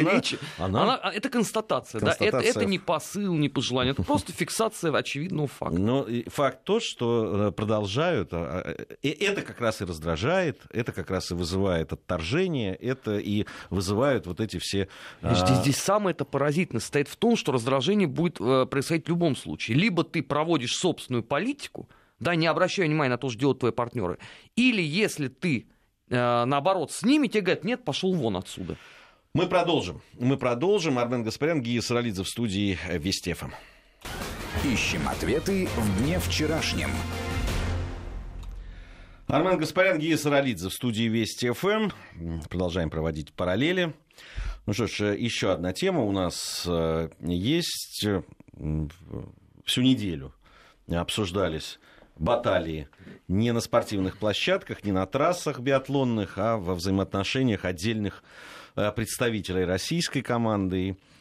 Она, 0.58 0.84
она, 0.84 1.12
это 1.14 1.30
констатация. 1.30 2.02
Да? 2.02 2.16
Это, 2.20 2.38
это 2.38 2.66
не 2.66 2.80
посыл, 2.80 3.34
не 3.36 3.50
пожелание, 3.50 3.94
это 3.94 4.04
просто 4.04 4.32
фиксация 4.34 4.96
очевидного 4.96 5.48
факта. 5.48 5.78
Но 5.78 6.08
факт 6.28 6.64
тот, 6.64 6.84
что 6.84 7.48
э, 7.48 7.52
продолжают, 7.52 8.30
а, 8.34 8.64
а, 8.66 8.96
и 9.02 9.10
это 9.10 9.42
как 9.42 9.60
раз 9.60 9.82
и 9.82 9.86
раздражает, 9.86 10.62
это 10.72 10.92
как 10.92 11.10
раз 11.10 11.32
и 11.32 11.36
вызывает 11.36 11.94
отторжение, 11.94 12.76
это 12.76 13.18
и 13.18 13.46
вызывает 13.70 14.28
вот 14.28 14.40
эти 14.40 14.58
все... 14.60 14.88
А, 15.22 15.34
здесь, 15.34 15.58
здесь 15.60 15.78
самое 15.78 16.14
это 16.14 16.26
поразительное 16.26 16.82
состоит 16.82 17.08
в 17.08 17.16
том, 17.16 17.36
что 17.36 17.52
раздражение 17.52 18.08
будет 18.08 18.40
э, 18.40 18.66
происходить 18.66 19.06
в 19.06 19.10
любом 19.10 19.36
случае. 19.36 19.78
Либо 19.78 20.04
ты 20.04 20.22
проводишь 20.22 20.76
собственную 20.76 21.24
политику, 21.24 21.88
да, 22.24 22.36
не 22.36 22.48
обращая 22.48 22.88
внимания 22.88 23.12
на 23.12 23.18
то, 23.18 23.30
что 23.30 23.40
делают 23.40 23.60
твои 23.60 23.72
партнеры. 23.72 24.18
Или 24.56 24.82
если 24.82 25.28
ты 25.28 25.68
Э, 26.10 26.46
наоборот, 26.46 26.92
с 26.92 27.04
ними 27.04 27.28
тебе 27.28 27.42
говорят, 27.42 27.64
нет, 27.64 27.84
пошел 27.84 28.14
вон 28.14 28.38
отсюда. 28.38 28.78
Мы 29.34 29.48
продолжим. 29.48 30.02
Мы 30.20 30.38
продолжим. 30.38 31.00
Армен 31.00 31.24
Гаспарян, 31.24 31.62
Гия 31.62 31.82
Саралидзе 31.82 32.24
в 32.24 32.30
студии 32.30 32.78
Вести 32.88 33.34
ФМ. 33.34 33.50
Ищем 34.64 35.08
ответы 35.10 35.68
в 35.76 36.04
дне 36.04 36.20
вчерашнем. 36.20 36.92
Армен 39.28 39.58
Гаспарян, 39.58 39.98
Гия 39.98 40.18
Саралидзе 40.18 40.70
в 40.70 40.74
студии 40.74 41.04
Вести 41.04 41.50
ФМ. 41.52 41.90
Продолжаем 42.48 42.92
проводить 42.92 43.34
параллели. 43.34 43.96
Ну 44.68 44.74
что 44.74 44.86
ж, 44.86 45.16
еще 45.16 45.52
одна 45.52 45.74
тема 45.74 46.02
у 46.02 46.12
нас 46.12 46.64
э, 46.68 47.10
есть. 47.20 48.06
Всю 49.66 49.82
неделю 49.82 50.36
обсуждались 50.88 51.80
баталии. 52.18 52.88
Не 53.28 53.52
на 53.52 53.62
спортивных 53.62 54.18
площадках, 54.18 54.84
не 54.84 54.92
на 54.92 55.06
трассах 55.06 55.60
биатлонных, 55.60 56.38
а 56.38 56.58
во 56.58 56.76
взаимоотношениях 56.76 57.66
отдельных 57.66 58.24
э, 58.76 58.92
представителей 58.92 59.66
российской 59.66 60.22
команды. 60.22 60.92
Э, 60.92 61.13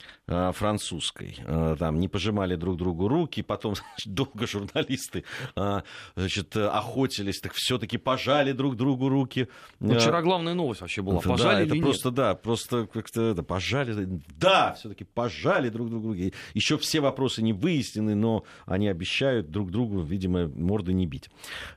французской. 0.53 1.37
Э, 1.45 1.77
там 1.79 1.99
не 2.01 2.09
пожимали 2.09 2.57
друг 2.57 2.77
другу 2.77 3.09
руки, 3.09 3.42
потом 3.42 3.75
значит, 3.97 4.12
долго 4.12 4.47
журналисты 4.47 5.25
э, 5.57 5.81
значит, 6.16 6.57
охотились, 6.57 7.40
так 7.40 7.53
все-таки 7.55 7.99
пожали 7.99 8.53
друг 8.53 8.77
другу 8.77 9.09
руки. 9.09 9.49
Ну, 9.81 9.95
вчера 9.99 10.23
главная 10.23 10.55
новость 10.55 10.81
вообще 10.81 11.03
была. 11.03 11.21
Пожали 11.21 11.42
да, 11.42 11.61
или 11.61 11.66
это 11.66 11.75
нет? 11.75 11.85
просто, 11.85 12.11
да, 12.11 12.35
просто 12.35 12.87
как-то 12.87 13.23
это, 13.23 13.42
пожали. 13.42 14.21
Да, 14.38 14.75
все-таки 14.75 15.05
пожали 15.05 15.68
друг 15.68 15.90
другу. 15.90 16.14
Еще 16.55 16.79
все 16.79 17.01
вопросы 17.01 17.42
не 17.42 17.53
выяснены, 17.53 18.14
но 18.14 18.45
они 18.66 18.88
обещают 18.88 19.51
друг 19.51 19.71
другу, 19.71 20.01
видимо, 20.01 20.49
морды 20.49 20.92
не 20.92 21.07
бить. 21.07 21.31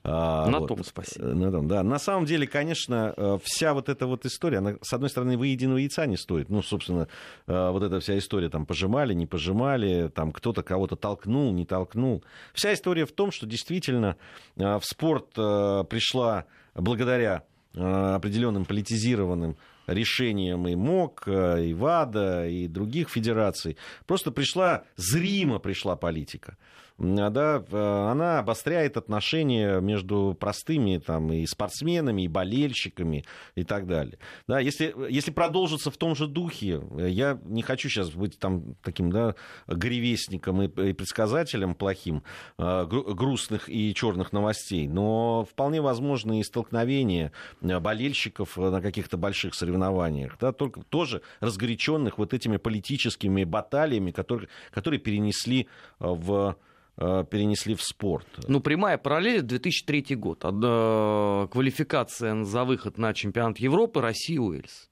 На 0.04 0.60
вот. 0.60 0.68
том 0.68 0.84
спасибо. 0.84 1.28
На 1.28 1.52
том, 1.52 1.68
да. 1.68 1.84
На 1.84 2.00
самом 2.00 2.26
деле, 2.26 2.48
конечно, 2.48 3.40
вся 3.44 3.74
вот 3.74 3.90
эта 3.90 4.08
вот 4.08 4.26
история, 4.26 4.60
она, 4.60 4.76
с 4.82 4.94
одной 4.94 5.10
стороны, 5.10 5.38
выеденного 5.38 5.78
яйца 5.78 6.06
не 6.06 6.18
стоит. 6.18 6.50
Ну, 6.50 6.62
собственно, 6.62 7.08
вот 7.48 7.84
эта 7.84 8.00
вся 8.00 8.18
история 8.18 8.45
история, 8.46 8.50
там 8.50 8.66
пожимали, 8.66 9.14
не 9.14 9.26
пожимали, 9.26 10.10
там 10.10 10.32
кто-то 10.32 10.64
кого-то 10.64 10.96
толкнул, 10.96 11.52
не 11.54 11.66
толкнул. 11.66 12.24
Вся 12.54 12.74
история 12.74 13.06
в 13.06 13.12
том, 13.12 13.32
что 13.32 13.46
действительно 13.46 14.16
э, 14.58 14.78
в 14.78 14.84
спорт 14.84 15.38
э, 15.38 15.84
пришла 15.90 16.46
благодаря 16.76 17.44
э, 17.74 17.82
определенным 17.82 18.66
политизированным 18.66 19.56
решениям 19.88 20.68
и 20.68 20.76
МОК, 20.76 21.28
и 21.28 21.74
ВАДА, 21.74 22.48
и 22.48 22.68
других 22.68 23.10
федераций. 23.10 23.78
Просто 24.08 24.32
пришла, 24.32 24.84
зримо 24.96 25.60
пришла 25.60 25.96
политика. 25.96 26.58
Да, 26.98 27.62
э, 27.70 28.10
она 28.10 28.40
обостряет 28.40 28.96
отношения 28.96 29.82
между 29.82 30.36
простыми 30.40 30.98
там, 30.98 31.32
и 31.34 31.46
спортсменами, 31.46 32.22
и 32.22 32.28
болельщиками 32.30 33.26
и 33.56 33.66
так 33.66 33.86
далее. 33.86 34.18
Да, 34.48 34.60
если, 34.60 34.96
если 35.10 35.32
продолжится 35.32 35.92
в 35.92 35.98
том 35.98 36.16
же 36.16 36.28
духе, 36.28 36.82
я 36.96 37.38
не 37.44 37.64
хочу 37.64 37.90
сейчас 37.90 38.12
быть 38.12 38.40
там, 38.40 38.76
таким 38.82 39.12
да, 39.12 39.36
гревестником 39.68 40.62
и, 40.62 40.68
и 40.68 40.94
предсказателем 40.94 41.76
плохим 41.76 42.24
э, 42.58 42.86
грустных 42.86 43.68
и 43.68 43.94
черных 43.94 44.32
новостей, 44.32 44.88
но 44.88 45.46
вполне 45.52 45.82
возможны 45.82 46.40
и 46.40 46.44
столкновения 46.44 47.34
э, 47.62 47.78
болельщиков 47.82 48.56
на 48.56 48.82
каких-то 48.82 49.18
больших 49.18 49.54
соревнованиях, 49.54 50.38
да, 50.40 50.54
только 50.54 50.82
тоже 50.84 51.22
разгоряченных 51.42 52.18
вот 52.18 52.34
этими 52.34 52.56
политическими 52.56 53.44
баталиями, 53.44 54.12
которые, 54.12 54.48
которые 54.72 55.02
перенесли 55.02 55.68
в 56.00 56.46
Э, 56.46 56.54
перенесли 56.98 57.76
в 57.76 57.82
спорт. 57.82 58.28
Ну, 58.48 58.62
прямая 58.62 58.98
параллель 58.98 59.42
2003 59.42 60.16
год. 60.16 60.44
Э, 60.46 61.48
квалификация 61.52 62.44
за 62.44 62.64
выход 62.64 62.98
на 62.98 63.14
чемпионат 63.14 63.58
Европы 63.58 64.02
Россия-Уэльс. 64.02 64.90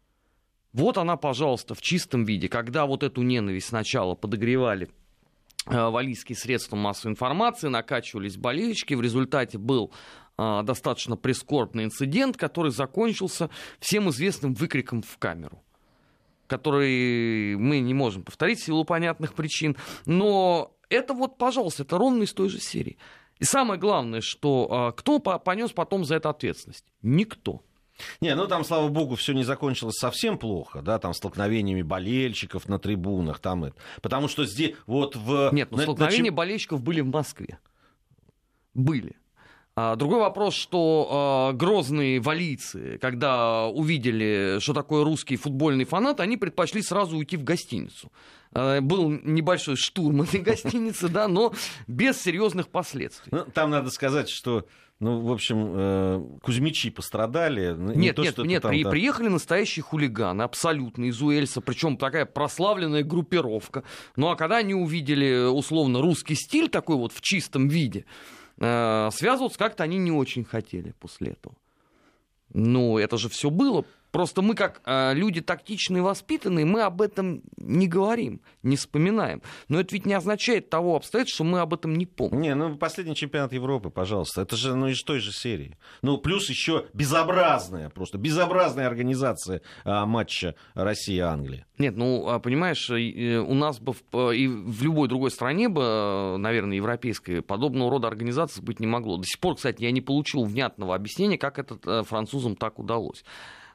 Вот 0.74 0.98
она, 0.98 1.16
пожалуйста, 1.16 1.76
в 1.76 1.82
чистом 1.82 2.26
виде. 2.26 2.50
Когда 2.50 2.86
вот 2.86 3.04
эту 3.04 3.22
ненависть 3.22 3.68
сначала 3.68 4.16
подогревали 4.16 4.90
э, 5.68 5.90
валийские 5.90 6.36
средства 6.36 6.76
массовой 6.76 7.12
информации, 7.12 7.70
накачивались 7.70 8.36
болельщики. 8.36 8.94
В 8.94 9.02
результате 9.02 9.58
был 9.58 9.92
достаточно 10.36 11.16
прискорбный 11.16 11.84
инцидент, 11.84 12.38
который 12.38 12.72
закончился 12.72 13.52
всем 13.80 14.10
известным 14.10 14.56
выкриком 14.56 15.04
в 15.04 15.20
камеру 15.20 15.62
который 16.48 17.56
мы 17.56 17.80
не 17.80 17.94
можем 17.94 18.24
повторить 18.24 18.60
в 18.60 18.66
силу 18.66 18.84
понятных 18.86 19.34
причин. 19.34 19.76
Но 20.06 20.73
это 20.94 21.14
вот, 21.14 21.38
пожалуйста, 21.38 21.84
это 21.84 21.98
ровно 21.98 22.24
из 22.24 22.34
той 22.34 22.50
же 22.50 22.60
серии. 22.60 22.98
И 23.40 23.46
самое 23.46 23.80
главное, 23.80 24.22
что 24.22 24.68
а, 24.70 24.92
кто 24.92 25.20
понес 25.20 25.72
потом 25.72 26.06
за 26.06 26.16
это 26.16 26.30
ответственность? 26.30 26.86
Никто. 27.02 27.62
Не, 28.22 28.36
ну 28.36 28.48
там, 28.48 28.64
слава 28.64 28.88
богу, 28.88 29.16
все 29.16 29.34
не 29.34 29.44
закончилось 29.44 29.98
совсем 29.98 30.38
плохо, 30.38 30.82
да, 30.82 30.98
там 30.98 31.14
столкновениями 31.14 31.84
болельщиков 31.84 32.68
на 32.68 32.80
трибунах, 32.80 33.40
там 33.40 33.66
это. 33.66 33.76
Потому 34.02 34.28
что 34.28 34.46
здесь 34.46 34.76
вот 34.88 35.16
в... 35.16 35.52
Нет, 35.54 35.72
но 35.72 35.78
столкновения 35.78 36.32
на... 36.32 36.38
болельщиков 36.38 36.82
были 36.82 37.02
в 37.02 37.08
Москве. 37.08 37.60
Были. 38.74 39.16
А, 39.76 39.96
другой 39.96 40.20
вопрос, 40.20 40.54
что 40.54 41.52
э, 41.52 41.58
грозные 41.58 42.20
валийцы, 42.20 43.00
когда 43.00 43.68
увидели, 43.68 44.58
что 44.60 44.74
такое 44.74 45.04
русский 45.04 45.36
футбольный 45.36 45.86
фанат, 45.86 46.20
они 46.20 46.38
предпочли 46.38 46.82
сразу 46.84 47.18
уйти 47.18 47.38
в 47.38 47.44
гостиницу. 47.44 48.12
Э, 48.54 48.82
был 48.82 49.10
небольшой 49.10 49.76
штурм 49.76 50.24
этой 50.24 50.40
гостиницы, 50.42 51.10
да, 51.10 51.28
но 51.28 51.54
без 51.88 52.22
серьезных 52.22 52.70
последствий. 52.70 53.30
Ну, 53.32 53.46
там 53.46 53.70
надо 53.70 53.90
сказать, 53.90 54.30
что 54.30 54.66
ну, 55.00 55.20
в 55.22 55.32
общем, 55.32 55.74
э, 55.76 56.24
Кузьмичи 56.42 56.90
пострадали. 56.90 57.76
Нет, 57.78 57.96
не 57.96 58.14
то, 58.14 58.22
нет, 58.22 58.38
нет, 58.38 58.62
там, 58.62 58.72
при, 58.72 58.84
да... 58.84 58.90
приехали 58.90 59.28
настоящие 59.28 59.84
хулиганы, 59.84 60.44
абсолютно, 60.44 61.06
из 61.06 61.22
Уэльса, 61.22 61.62
причем 61.62 61.98
такая 61.98 62.26
прославленная 62.26 63.04
группировка. 63.04 63.84
Ну, 64.16 64.30
а 64.30 64.36
когда 64.36 64.58
они 64.58 64.74
увидели, 64.74 65.46
условно, 65.50 66.02
русский 66.02 66.36
стиль 66.36 66.70
такой 66.70 66.96
вот 66.96 67.12
в 67.12 67.22
чистом 67.22 67.68
виде, 67.68 68.06
э, 68.60 69.10
связываться 69.12 69.60
как-то 69.60 69.84
они 69.84 69.98
не 69.98 70.12
очень 70.12 70.46
хотели 70.46 70.94
после 71.00 71.32
этого. 71.32 71.56
Ну, 72.54 72.98
это 72.98 73.18
же 73.18 73.28
все 73.30 73.50
было 73.50 73.84
Просто 74.14 74.44
мы, 74.44 74.54
как 74.54 74.80
э, 74.86 75.16
люди 75.16 75.42
тактичные 75.42 75.98
и 75.98 76.04
воспитанные, 76.04 76.66
мы 76.66 76.84
об 76.84 77.02
этом 77.02 77.42
не 77.58 77.88
говорим, 77.88 78.42
не 78.62 78.76
вспоминаем. 78.76 79.42
Но 79.70 79.80
это 79.80 79.96
ведь 79.96 80.06
не 80.06 80.14
означает 80.14 80.70
того 80.70 80.96
обстоятельства, 80.96 81.44
что 81.44 81.52
мы 81.52 81.62
об 81.62 81.74
этом 81.74 81.96
не 81.96 82.06
помним. 82.06 82.40
Не, 82.40 82.54
ну 82.54 82.78
последний 82.78 83.16
чемпионат 83.16 83.54
Европы, 83.54 83.90
пожалуйста. 83.90 84.44
Это 84.44 84.56
же 84.56 84.76
ну, 84.76 84.88
из 84.88 85.02
той 85.02 85.18
же 85.18 85.32
серии. 85.32 85.80
Ну, 86.04 86.20
плюс 86.20 86.48
еще 86.48 86.86
безобразная, 86.94 87.90
просто 87.90 88.20
безобразная 88.20 88.86
организация 88.86 89.64
а, 89.84 90.06
матча 90.06 90.54
Россия-Англия. 90.76 91.66
Нет, 91.80 91.98
ну, 91.98 92.30
а, 92.30 92.38
понимаешь, 92.38 92.92
у 92.92 93.54
нас 93.56 93.80
бы 93.80 93.94
в, 93.94 94.32
и 94.32 94.48
в 94.48 94.84
любой 94.84 95.08
другой 95.08 95.32
стране 95.32 95.70
бы, 95.70 96.36
наверное, 96.38 96.78
европейской, 96.78 97.42
подобного 97.42 97.90
рода 97.90 98.10
организации 98.10 98.62
быть 98.62 98.80
не 98.80 98.86
могло. 98.86 99.18
До 99.18 99.24
сих 99.24 99.40
пор, 99.40 99.56
кстати, 99.56 99.82
я 99.82 99.90
не 99.90 100.02
получил 100.02 100.44
внятного 100.44 100.94
объяснения, 100.94 101.40
как 101.40 101.58
это 101.58 101.80
э, 101.84 102.04
французам 102.04 102.56
так 102.56 102.78
удалось. 102.78 103.24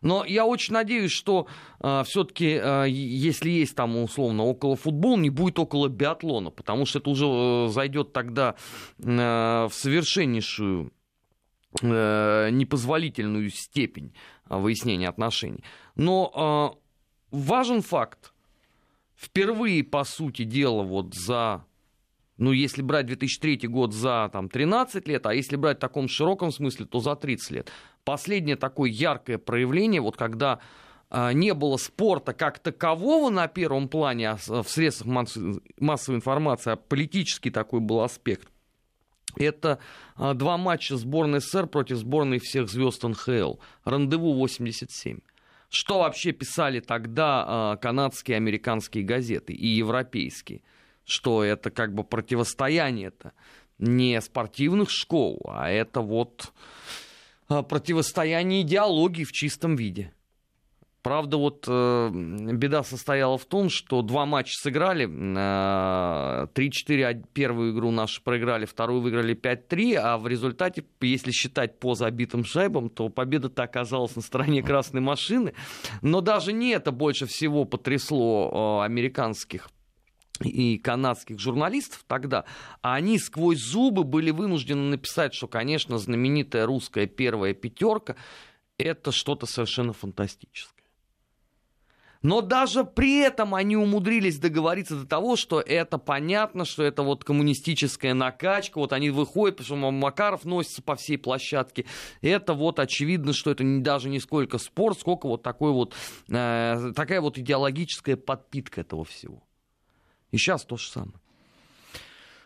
Но 0.03 0.25
я 0.25 0.47
очень 0.47 0.75
надеюсь, 0.75 1.11
что 1.11 1.47
э, 1.81 2.03
все-таки, 2.05 2.59
э, 2.61 2.87
если 2.89 3.51
есть 3.51 3.75
там 3.75 3.97
условно 3.97 4.45
около 4.45 4.77
футбола, 4.77 5.17
не 5.17 5.31
будет 5.31 5.59
около 5.59 5.89
биатлона, 5.89 6.51
потому 6.51 6.87
что 6.87 6.99
это 6.99 7.11
уже 7.11 7.27
э, 7.27 7.69
зайдет 7.69 8.13
тогда 8.13 8.55
э, 8.99 9.05
в 9.05 9.71
совершеннейшую 9.73 10.93
э, 11.83 12.49
непозволительную 12.51 13.51
степень 13.51 14.15
выяснения 14.49 15.09
отношений. 15.09 15.65
Но 15.97 16.77
э, 17.33 17.37
важен 17.37 17.83
факт. 17.83 18.33
Впервые, 19.17 19.83
по 19.83 20.05
сути 20.05 20.45
дела, 20.45 20.85
вот 20.85 21.15
за 21.15 21.65
ну, 22.39 22.53
если 22.53 22.83
брать 22.83 23.07
2003 23.07 23.67
год 23.67 23.93
за 23.93 24.31
там, 24.33 24.49
13 24.49 25.09
лет, 25.09 25.27
а 25.27 25.35
если 25.35 25.57
брать 25.57 25.79
в 25.79 25.81
таком 25.81 26.09
широком 26.09 26.53
смысле, 26.53 26.87
то 26.87 27.01
за 27.01 27.17
30 27.17 27.51
лет 27.51 27.73
последнее 28.09 28.57
такое 28.57 28.89
яркое 28.89 29.37
проявление, 29.37 30.01
вот 30.01 30.17
когда 30.17 30.61
а, 31.11 31.35
не 31.35 31.53
было 31.53 31.77
спорта 31.77 32.33
как 32.33 32.59
такового 32.59 33.29
на 33.29 33.49
первом 33.49 33.87
плане 33.87 34.31
а 34.31 34.37
в 34.37 34.67
средствах 34.67 35.27
массовой 35.79 36.17
информации, 36.17 36.73
а 36.73 36.77
политический 36.77 37.51
такой 37.51 37.81
был 37.81 38.01
аспект. 38.01 38.49
Это 39.37 39.79
а, 40.17 40.33
два 40.33 40.57
матча 40.57 40.97
сборной 40.97 41.41
СССР 41.41 41.67
против 41.67 41.99
сборной 41.99 42.39
всех 42.39 42.71
звезд 42.71 43.03
НХЛ. 43.03 43.57
Рандеву 43.85 44.33
87. 44.33 45.19
Что 45.69 45.99
вообще 45.99 46.33
писали 46.33 46.81
тогда 46.81 47.77
канадские, 47.83 48.39
американские 48.39 49.05
газеты 49.05 49.53
и 49.53 49.67
европейские? 49.67 50.63
Что 51.05 51.45
это 51.45 51.71
как 51.71 51.95
бы 51.95 52.05
противостояние-то 52.05 53.33
не 53.77 54.19
спортивных 54.23 54.89
школ, 54.89 55.43
а 55.45 55.69
это 55.69 56.01
вот 56.01 56.47
а, 56.47 57.08
противостояние 57.49 58.63
идеологии 58.63 59.25
в 59.25 59.33
чистом 59.33 59.77
виде. 59.77 60.13
Правда, 61.03 61.37
вот 61.37 61.65
э, 61.69 62.11
беда 62.13 62.83
состояла 62.83 63.39
в 63.39 63.47
том, 63.47 63.71
что 63.71 64.03
два 64.03 64.27
матча 64.27 64.53
сыграли. 64.61 65.07
Э, 65.07 66.49
3-4 66.53 67.25
первую 67.33 67.73
игру 67.73 67.91
наши 67.91 68.21
проиграли, 68.21 68.67
вторую 68.67 69.01
выиграли 69.01 69.35
5-3, 69.35 69.95
а 69.95 70.19
в 70.19 70.27
результате, 70.27 70.85
если 71.01 71.31
считать 71.31 71.79
по 71.79 71.95
забитым 71.95 72.45
шайбам, 72.45 72.91
то 72.91 73.09
победа-то 73.09 73.63
оказалась 73.63 74.17
на 74.17 74.23
стороне 74.23 74.63
красной 74.63 75.01
машины. 75.01 75.55
Но 76.03 76.21
даже 76.21 76.53
не 76.53 76.71
это 76.71 76.91
больше 76.91 77.27
всего 77.27 77.65
потрясло 77.65 78.83
э, 78.83 78.85
американских 78.85 79.71
и 80.43 80.79
канадских 80.79 81.39
журналистов 81.39 82.05
тогда, 82.07 82.45
а 82.83 82.95
они 82.95 83.19
сквозь 83.19 83.61
зубы 83.61 84.05
были 84.05 84.31
вынуждены 84.31 84.91
написать, 84.91 85.35
что, 85.35 85.49
конечно, 85.49 85.99
знаменитая 85.99 86.67
русская 86.67 87.07
первая 87.07 87.55
пятерка 87.55 88.17
это 88.79 89.13
что-то 89.13 89.47
совершенно 89.47 89.93
фантастическое. 89.93 90.79
Но 92.23 92.41
даже 92.41 92.85
при 92.85 93.21
этом 93.21 93.55
они 93.55 93.77
умудрились 93.77 94.39
договориться 94.39 94.97
до 94.97 95.07
того, 95.07 95.37
что 95.37 95.61
это 95.61 95.99
понятно, 95.99 96.65
что 96.65 96.83
это 96.83 97.03
вот 97.03 97.23
коммунистическая 97.23 98.13
накачка, 98.13 98.79
вот 98.79 98.93
они 98.93 99.11
выходят, 99.11 99.59
потому 99.59 99.81
что 99.81 99.91
Макаров 99.93 100.45
носится 100.45 100.83
по 100.83 100.97
всей 100.97 101.17
площадке. 101.17 101.87
Это 102.21 102.55
вот 102.55 102.81
очевидно, 102.81 103.33
что 103.33 103.53
это 103.53 103.63
не, 103.63 103.81
даже 103.83 104.09
не 104.09 104.19
сколько 104.19 104.59
спорт, 104.59 104.99
сколько 104.99 105.29
вот, 105.29 105.43
такой 105.45 105.71
вот 105.71 105.95
э, 106.29 106.93
такая 106.97 107.21
вот 107.21 107.39
идеологическая 107.39 108.17
подпитка 108.17 108.81
этого 108.81 109.05
всего. 109.05 109.48
И 110.31 110.37
сейчас 110.37 110.65
то 110.65 110.77
же 110.77 110.89
самое. 110.89 111.15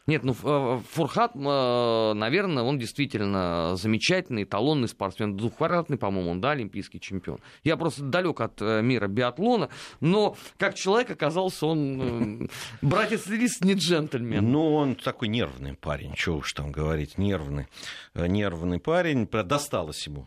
Нет, 0.09 0.25
ну 0.25 0.35
э, 0.43 0.81
Фурхат, 0.91 1.33
э, 1.37 2.13
наверное, 2.15 2.65
он 2.65 2.79
действительно 2.79 3.77
замечательный, 3.77 4.45
талонный 4.45 4.89
спортсмен, 4.89 5.37
двухкратный, 5.37 5.97
по-моему, 5.97 6.33
он, 6.33 6.41
да, 6.41 6.51
олимпийский 6.51 6.99
чемпион. 6.99 7.39
Я 7.63 7.77
просто 7.77 8.03
далек 8.03 8.41
от 8.41 8.61
э, 8.61 8.83
мира 8.83 9.07
биатлона, 9.07 9.69
но 10.01 10.37
как 10.59 10.75
человек 10.75 11.11
оказался 11.13 11.67
он, 11.67 12.51
братец 12.83 13.27
Лист, 13.29 13.65
не 13.65 13.75
джентльмен. 13.75 14.51
Ну, 14.51 14.75
он 14.75 14.97
такой 14.97 15.29
нервный 15.29 15.75
парень, 15.75 16.15
что 16.17 16.39
уж 16.39 16.53
там 16.53 16.73
говорить, 16.73 17.17
нервный, 17.17 17.69
нервный 18.15 18.81
парень, 18.81 19.29
досталось 19.29 20.05
ему 20.09 20.27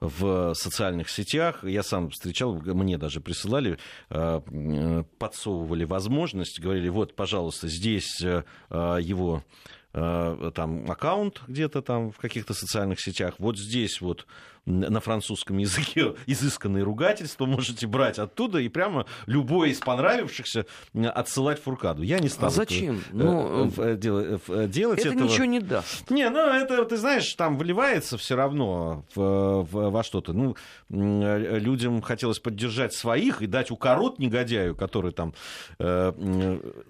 в 0.00 0.54
социальных 0.54 1.10
сетях. 1.10 1.64
Я 1.64 1.82
сам 1.82 2.10
встречал, 2.10 2.54
мне 2.54 2.98
даже 2.98 3.20
присылали, 3.20 3.78
э, 4.10 5.04
подсовывали 5.18 5.84
возможность, 5.84 6.60
говорили, 6.60 6.88
вот, 6.88 7.14
пожалуйста, 7.14 7.68
здесь 7.68 8.20
э, 8.22 8.42
его 8.70 9.44
э, 9.92 10.50
там 10.54 10.90
аккаунт 10.90 11.42
где-то 11.48 11.82
там 11.82 12.12
в 12.12 12.18
каких-то 12.18 12.54
социальных 12.54 13.00
сетях, 13.00 13.34
вот 13.38 13.58
здесь 13.58 14.00
вот 14.00 14.26
на 14.68 15.00
французском 15.00 15.58
языке 15.58 16.14
изысканные 16.26 16.84
ругательства 16.84 17.46
можете 17.46 17.86
брать 17.86 18.18
оттуда 18.18 18.58
и 18.58 18.68
прямо 18.68 19.06
любой 19.26 19.70
из 19.70 19.78
понравившихся 19.78 20.66
отсылать 20.94 21.60
Фуркаду. 21.62 22.02
Я 22.02 22.18
не 22.18 22.28
стал 22.28 22.48
а 22.48 22.50
зачем? 22.50 22.98
Это, 22.98 23.16
ну, 23.16 23.72
э, 23.76 23.96
делать, 23.96 24.42
делать 24.70 25.00
это 25.00 25.08
этого. 25.10 25.24
ничего 25.24 25.44
не 25.44 25.60
даст. 25.60 26.10
Не, 26.10 26.28
ну 26.30 26.38
это, 26.38 26.84
ты 26.84 26.96
знаешь, 26.96 27.32
там 27.34 27.58
вливается 27.58 28.18
все 28.18 28.36
равно 28.36 29.04
в, 29.14 29.66
в, 29.70 29.90
во 29.90 30.02
что-то. 30.02 30.32
Ну, 30.32 30.56
людям 30.88 32.02
хотелось 32.02 32.38
поддержать 32.38 32.92
своих 32.94 33.42
и 33.42 33.46
дать 33.46 33.70
укорот 33.70 34.18
негодяю, 34.18 34.74
который 34.74 35.12
там 35.12 35.34
э, 35.78 36.12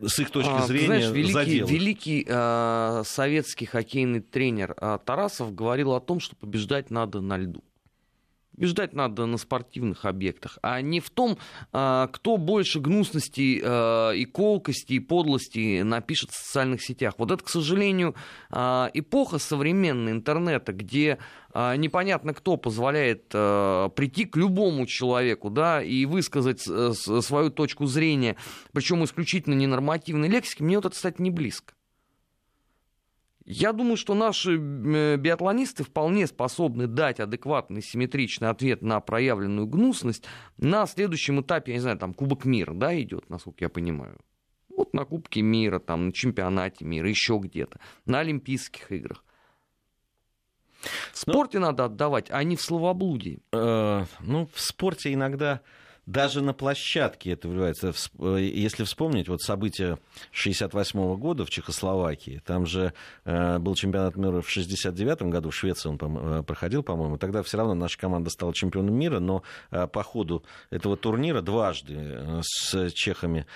с 0.02 0.18
их 0.18 0.30
точки 0.30 0.50
а, 0.50 0.62
зрения 0.62 0.86
знаешь, 0.86 1.10
великий, 1.10 1.32
задел. 1.32 1.66
Великий 1.66 2.26
э, 2.28 3.02
советский 3.04 3.66
хоккейный 3.66 4.20
тренер 4.20 4.74
э, 4.80 4.98
Тарасов 5.04 5.54
говорил 5.54 5.92
о 5.92 6.00
том, 6.00 6.20
что 6.20 6.36
побеждать 6.36 6.90
надо 6.90 7.20
на 7.20 7.38
льду. 7.38 7.62
Убеждать 8.58 8.92
надо 8.92 9.26
на 9.26 9.38
спортивных 9.38 10.04
объектах, 10.04 10.58
а 10.62 10.80
не 10.80 10.98
в 10.98 11.10
том, 11.10 11.38
а, 11.72 12.08
кто 12.08 12.36
больше 12.36 12.80
гнусности 12.80 13.62
а, 13.62 14.10
и 14.10 14.24
колкости, 14.24 14.94
и 14.94 14.98
подлости 14.98 15.82
напишет 15.82 16.32
в 16.32 16.34
социальных 16.34 16.82
сетях. 16.82 17.14
Вот 17.18 17.30
это, 17.30 17.44
к 17.44 17.48
сожалению, 17.48 18.16
а, 18.50 18.90
эпоха 18.94 19.38
современной 19.38 20.10
интернета, 20.10 20.72
где 20.72 21.18
непонятно 21.54 22.34
кто 22.34 22.58
позволяет 22.58 23.28
прийти 23.28 24.26
к 24.26 24.36
любому 24.36 24.86
человеку, 24.86 25.48
да, 25.48 25.82
и 25.82 26.04
высказать 26.04 26.60
свою 26.60 27.50
точку 27.50 27.86
зрения, 27.86 28.36
причем 28.72 29.02
исключительно 29.02 29.54
ненормативной 29.54 30.28
лексикой, 30.28 30.66
мне 30.66 30.76
вот 30.76 30.84
это, 30.84 30.94
кстати, 30.94 31.22
не 31.22 31.30
близко. 31.30 31.72
Я 33.50 33.72
думаю, 33.72 33.96
что 33.96 34.12
наши 34.12 34.58
э, 34.58 35.16
биатлонисты 35.16 35.82
вполне 35.82 36.26
способны 36.26 36.86
дать 36.86 37.18
адекватный, 37.18 37.80
симметричный 37.80 38.50
ответ 38.50 38.82
на 38.82 39.00
проявленную 39.00 39.66
гнусность 39.66 40.24
на 40.58 40.86
следующем 40.86 41.40
этапе, 41.40 41.72
я 41.72 41.78
не 41.78 41.80
знаю, 41.80 41.96
там 41.96 42.12
Кубок 42.12 42.44
мира, 42.44 42.74
да, 42.74 43.00
идет, 43.00 43.30
насколько 43.30 43.64
я 43.64 43.70
понимаю. 43.70 44.18
Вот 44.68 44.92
на 44.92 45.06
Кубке 45.06 45.40
мира, 45.40 45.78
там, 45.78 46.08
на 46.08 46.12
чемпионате 46.12 46.84
мира, 46.84 47.08
еще 47.08 47.40
где-то, 47.42 47.80
на 48.04 48.18
Олимпийских 48.18 48.92
играх. 48.92 49.24
В 50.82 51.26
ну, 51.26 51.32
спорте 51.32 51.58
Но... 51.58 51.68
надо 51.68 51.86
отдавать, 51.86 52.30
а 52.30 52.44
не 52.44 52.54
в 52.54 52.60
словоблудии. 52.60 53.40
Э, 53.52 54.04
ну, 54.20 54.46
в 54.52 54.60
спорте 54.60 55.14
иногда 55.14 55.62
даже 56.08 56.40
на 56.40 56.54
площадке 56.54 57.32
это 57.32 57.48
вливается. 57.48 57.92
Э, 58.18 58.38
если 58.40 58.84
вспомнить 58.84 59.28
вот 59.28 59.42
события 59.42 59.98
68 60.32 61.16
года 61.16 61.44
в 61.44 61.50
Чехословакии, 61.50 62.40
там 62.46 62.64
же 62.64 62.94
э, 63.26 63.58
был 63.58 63.74
чемпионат 63.74 64.16
мира 64.16 64.40
в 64.40 64.48
69 64.48 65.22
году, 65.24 65.50
в 65.50 65.54
Швеции 65.54 65.90
он 65.90 65.98
по 65.98 66.42
проходил, 66.42 66.82
по-моему, 66.82 67.18
тогда 67.18 67.42
все 67.42 67.58
равно 67.58 67.74
наша 67.74 67.98
команда 67.98 68.30
стала 68.30 68.54
чемпионом 68.54 68.94
мира, 68.94 69.20
но 69.20 69.42
э, 69.70 69.86
по 69.86 70.02
ходу 70.02 70.44
этого 70.70 70.96
турнира 70.96 71.42
дважды 71.42 71.94
э, 71.98 72.40
с 72.42 72.90
чехами 72.92 73.46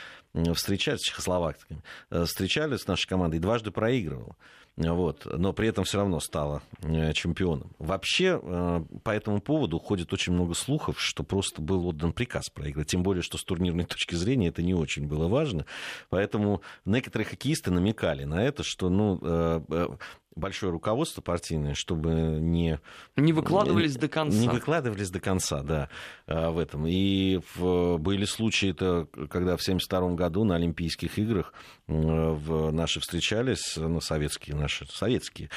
встречались, 0.55 1.01
с 1.01 1.05
чехословаками, 1.05 1.83
э, 2.11 2.25
встречались 2.25 2.81
с 2.81 2.87
нашей 2.87 3.09
командой 3.09 3.37
и 3.37 3.39
дважды 3.39 3.71
проигрывал 3.71 4.37
вот, 4.77 5.27
но 5.27 5.53
при 5.53 5.69
этом 5.69 5.85
все 5.85 5.99
равно 5.99 6.19
стала 6.19 6.63
э, 6.81 7.13
чемпионом. 7.13 7.73
Вообще 7.79 8.41
э, 8.43 8.85
по 9.05 9.11
этому 9.11 9.41
поводу 9.41 9.79
ходит 9.79 10.13
очень 10.15 10.33
много 10.33 10.55
слухов, 10.55 10.99
что 10.99 11.25
просто 11.25 11.61
был 11.61 11.87
отдан 11.87 12.13
приказ 12.13 12.49
проиграть, 12.49 12.89
тем 12.89 13.03
более, 13.03 13.23
что 13.23 13.37
с 13.37 13.45
турнирной 13.45 13.85
точки 13.85 14.15
зрения 14.15 14.49
это 14.49 14.63
не 14.63 14.75
очень 14.75 15.07
было 15.07 15.29
важно, 15.29 15.67
поэтому 16.09 16.63
некоторые 16.87 17.27
хоккеисты 17.27 17.71
намекали 17.71 18.25
на 18.25 18.43
это, 18.43 18.63
что 18.63 18.89
ну, 18.89 19.19
э, 19.23 19.89
большое 20.35 20.73
руководство 20.73 21.21
партийное, 21.21 21.75
чтобы 21.75 22.11
не... 22.11 22.81
Не 23.17 23.33
выкладывались 23.33 23.97
до 23.97 24.09
конца. 24.09 24.37
Не 24.37 24.49
выкладывались 24.49 25.11
до 25.11 25.21
конца, 25.21 25.63
да, 25.63 25.89
а, 26.27 26.51
в 26.51 26.59
этом. 26.59 26.87
И 26.87 27.41
в, 27.55 27.99
были 27.99 28.25
случаи, 28.25 28.71
это, 28.71 29.07
когда 29.29 29.57
в 29.57 29.63
1972 29.63 30.15
году 30.15 30.45
на 30.45 30.57
Олимпийских 30.57 31.19
играх 31.19 31.53
в, 31.87 32.71
наши 32.71 33.01
встречались, 33.01 33.77
ну, 33.77 34.01
советские 34.01 34.57
наши, 34.57 34.87
советские 34.87 35.51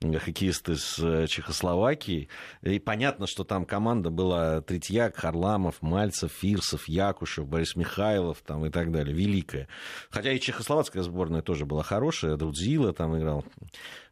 хоккеисты 0.00 0.76
с 0.76 1.26
Чехословакии. 1.28 2.28
И 2.62 2.78
понятно, 2.78 3.26
что 3.26 3.44
там 3.44 3.64
команда 3.64 4.10
была 4.10 4.60
Третьяк, 4.62 5.16
Харламов, 5.16 5.82
Мальцев, 5.82 6.32
Фирсов, 6.32 6.88
Якушев, 6.88 7.46
Борис 7.46 7.76
Михайлов 7.76 8.42
там, 8.46 8.64
и 8.66 8.70
так 8.70 8.90
далее, 8.90 9.14
великая. 9.14 9.68
Хотя 10.10 10.32
и 10.32 10.40
чехословацкая 10.40 11.02
сборная 11.02 11.42
тоже 11.42 11.66
была 11.66 11.82
хорошая, 11.82 12.36
Друдзила 12.36 12.92
там 12.92 13.18
играл. 13.18 13.44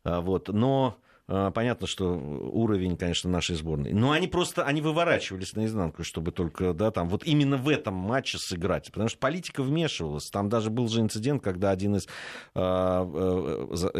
А, 0.05 0.21
вот. 0.21 0.49
Но 0.49 0.99
а, 1.33 1.53
понятно, 1.53 1.87
что 1.87 2.15
уровень, 2.15 2.97
конечно, 2.97 3.31
нашей 3.31 3.55
сборной. 3.55 3.93
Но 3.93 4.11
они 4.11 4.27
просто, 4.27 4.65
они 4.65 4.81
выворачивались 4.81 5.55
наизнанку, 5.55 6.03
чтобы 6.03 6.33
только, 6.33 6.75
да, 6.75 6.91
там, 6.91 7.09
вот 7.09 7.25
именно 7.25 7.57
в 7.57 7.69
этом 7.69 7.95
матче 7.95 8.39
сыграть. 8.39 8.91
Потому 8.91 9.09
что 9.09 9.19
политика 9.19 9.63
вмешивалась. 9.63 10.29
Там 10.31 10.49
даже 10.49 10.71
был 10.71 10.89
же 10.89 11.01
инцидент, 11.01 11.43
когда 11.43 11.71
один 11.71 11.95
из, 11.97 12.09
а, 12.55 13.03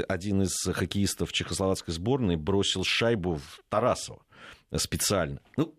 один 0.09 0.43
из 0.43 0.57
хоккеистов 0.73 1.33
чехословацкой 1.33 1.95
сборной 1.95 2.35
бросил 2.37 2.83
шайбу 2.83 3.37
в 3.37 3.61
Тарасово 3.69 4.23
специально. 4.77 5.41
Ну, 5.57 5.75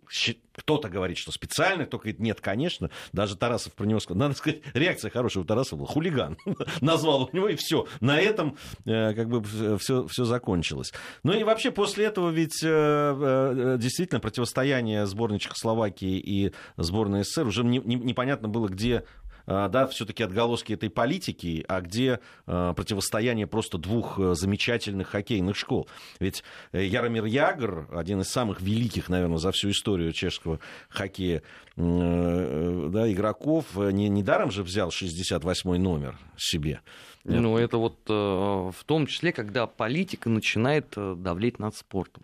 кто-то 0.56 0.90
говорит, 0.90 1.18
что 1.18 1.32
специально, 1.32 1.86
кто 1.86 1.98
говорит, 1.98 2.20
нет, 2.20 2.42
конечно. 2.42 2.90
Даже 3.14 3.38
Тарасов 3.38 3.74
про 3.74 3.86
него 3.86 4.00
сказал. 4.00 4.20
Надо 4.20 4.36
сказать, 4.36 4.62
реакция 4.74 5.10
хорошая 5.10 5.44
у 5.44 5.48
Тарасова. 5.48 5.88
Хулиган. 5.88 6.38
Назвал 6.82 7.30
у 7.32 7.36
него, 7.36 7.48
и 7.48 7.56
все. 7.56 7.88
На 8.02 8.20
этом 8.20 8.58
э, 8.86 9.14
как 9.14 9.30
бы 9.30 9.78
все, 9.78 10.08
все 10.08 10.26
закончилось. 10.26 10.92
Ну 11.24 11.34
и 11.34 11.44
вообще 11.44 11.72
после 11.72 12.06
этого 12.06 12.30
ведь 12.30 12.62
э, 12.64 12.68
э, 12.68 13.78
действительно 13.80 14.20
противостояние 14.20 15.06
сборной 15.06 15.40
Чехословакии 15.40 16.20
и 16.20 16.54
сборной 16.78 17.24
СССР 17.24 17.48
уже 17.48 17.64
непонятно 17.64 18.50
было, 18.50 18.68
где 18.68 19.06
да, 19.46 19.88
все-таки 19.88 20.24
отголоски 20.24 20.74
этой 20.74 20.90
политики, 20.90 21.66
а 21.68 21.82
где 21.82 22.20
а, 22.46 22.74
противостояние 22.74 23.48
просто 23.48 23.78
двух 23.78 24.20
э, 24.20 24.34
замечательных 24.36 25.10
хоккейных 25.10 25.56
школ. 25.56 25.88
Ведь 26.20 26.44
э, 26.72 26.86
Яромир 26.86 27.26
Ягр, 27.26 27.88
один 27.92 28.22
из 28.22 28.30
самых 28.30 28.62
великих, 28.62 29.10
наверное, 29.10 29.38
за 29.38 29.52
всю 29.52 29.72
историю 29.72 30.12
чешского 30.12 30.60
хоккея 30.90 31.44
э, 31.78 32.90
да, 32.92 33.12
игроков, 33.12 33.66
не, 33.76 34.10
недаром 34.10 34.52
же 34.52 34.64
взял 34.64 34.92
68 34.92 35.78
номер 35.78 36.18
себе. 36.38 36.82
Ну, 37.24 37.58
это 37.58 37.78
вот 37.78 38.00
в 38.08 38.84
том 38.86 39.06
числе, 39.06 39.32
когда 39.32 39.68
политика 39.68 40.28
начинает 40.28 40.88
давлеть 40.96 41.60
над 41.60 41.76
спортом. 41.76 42.24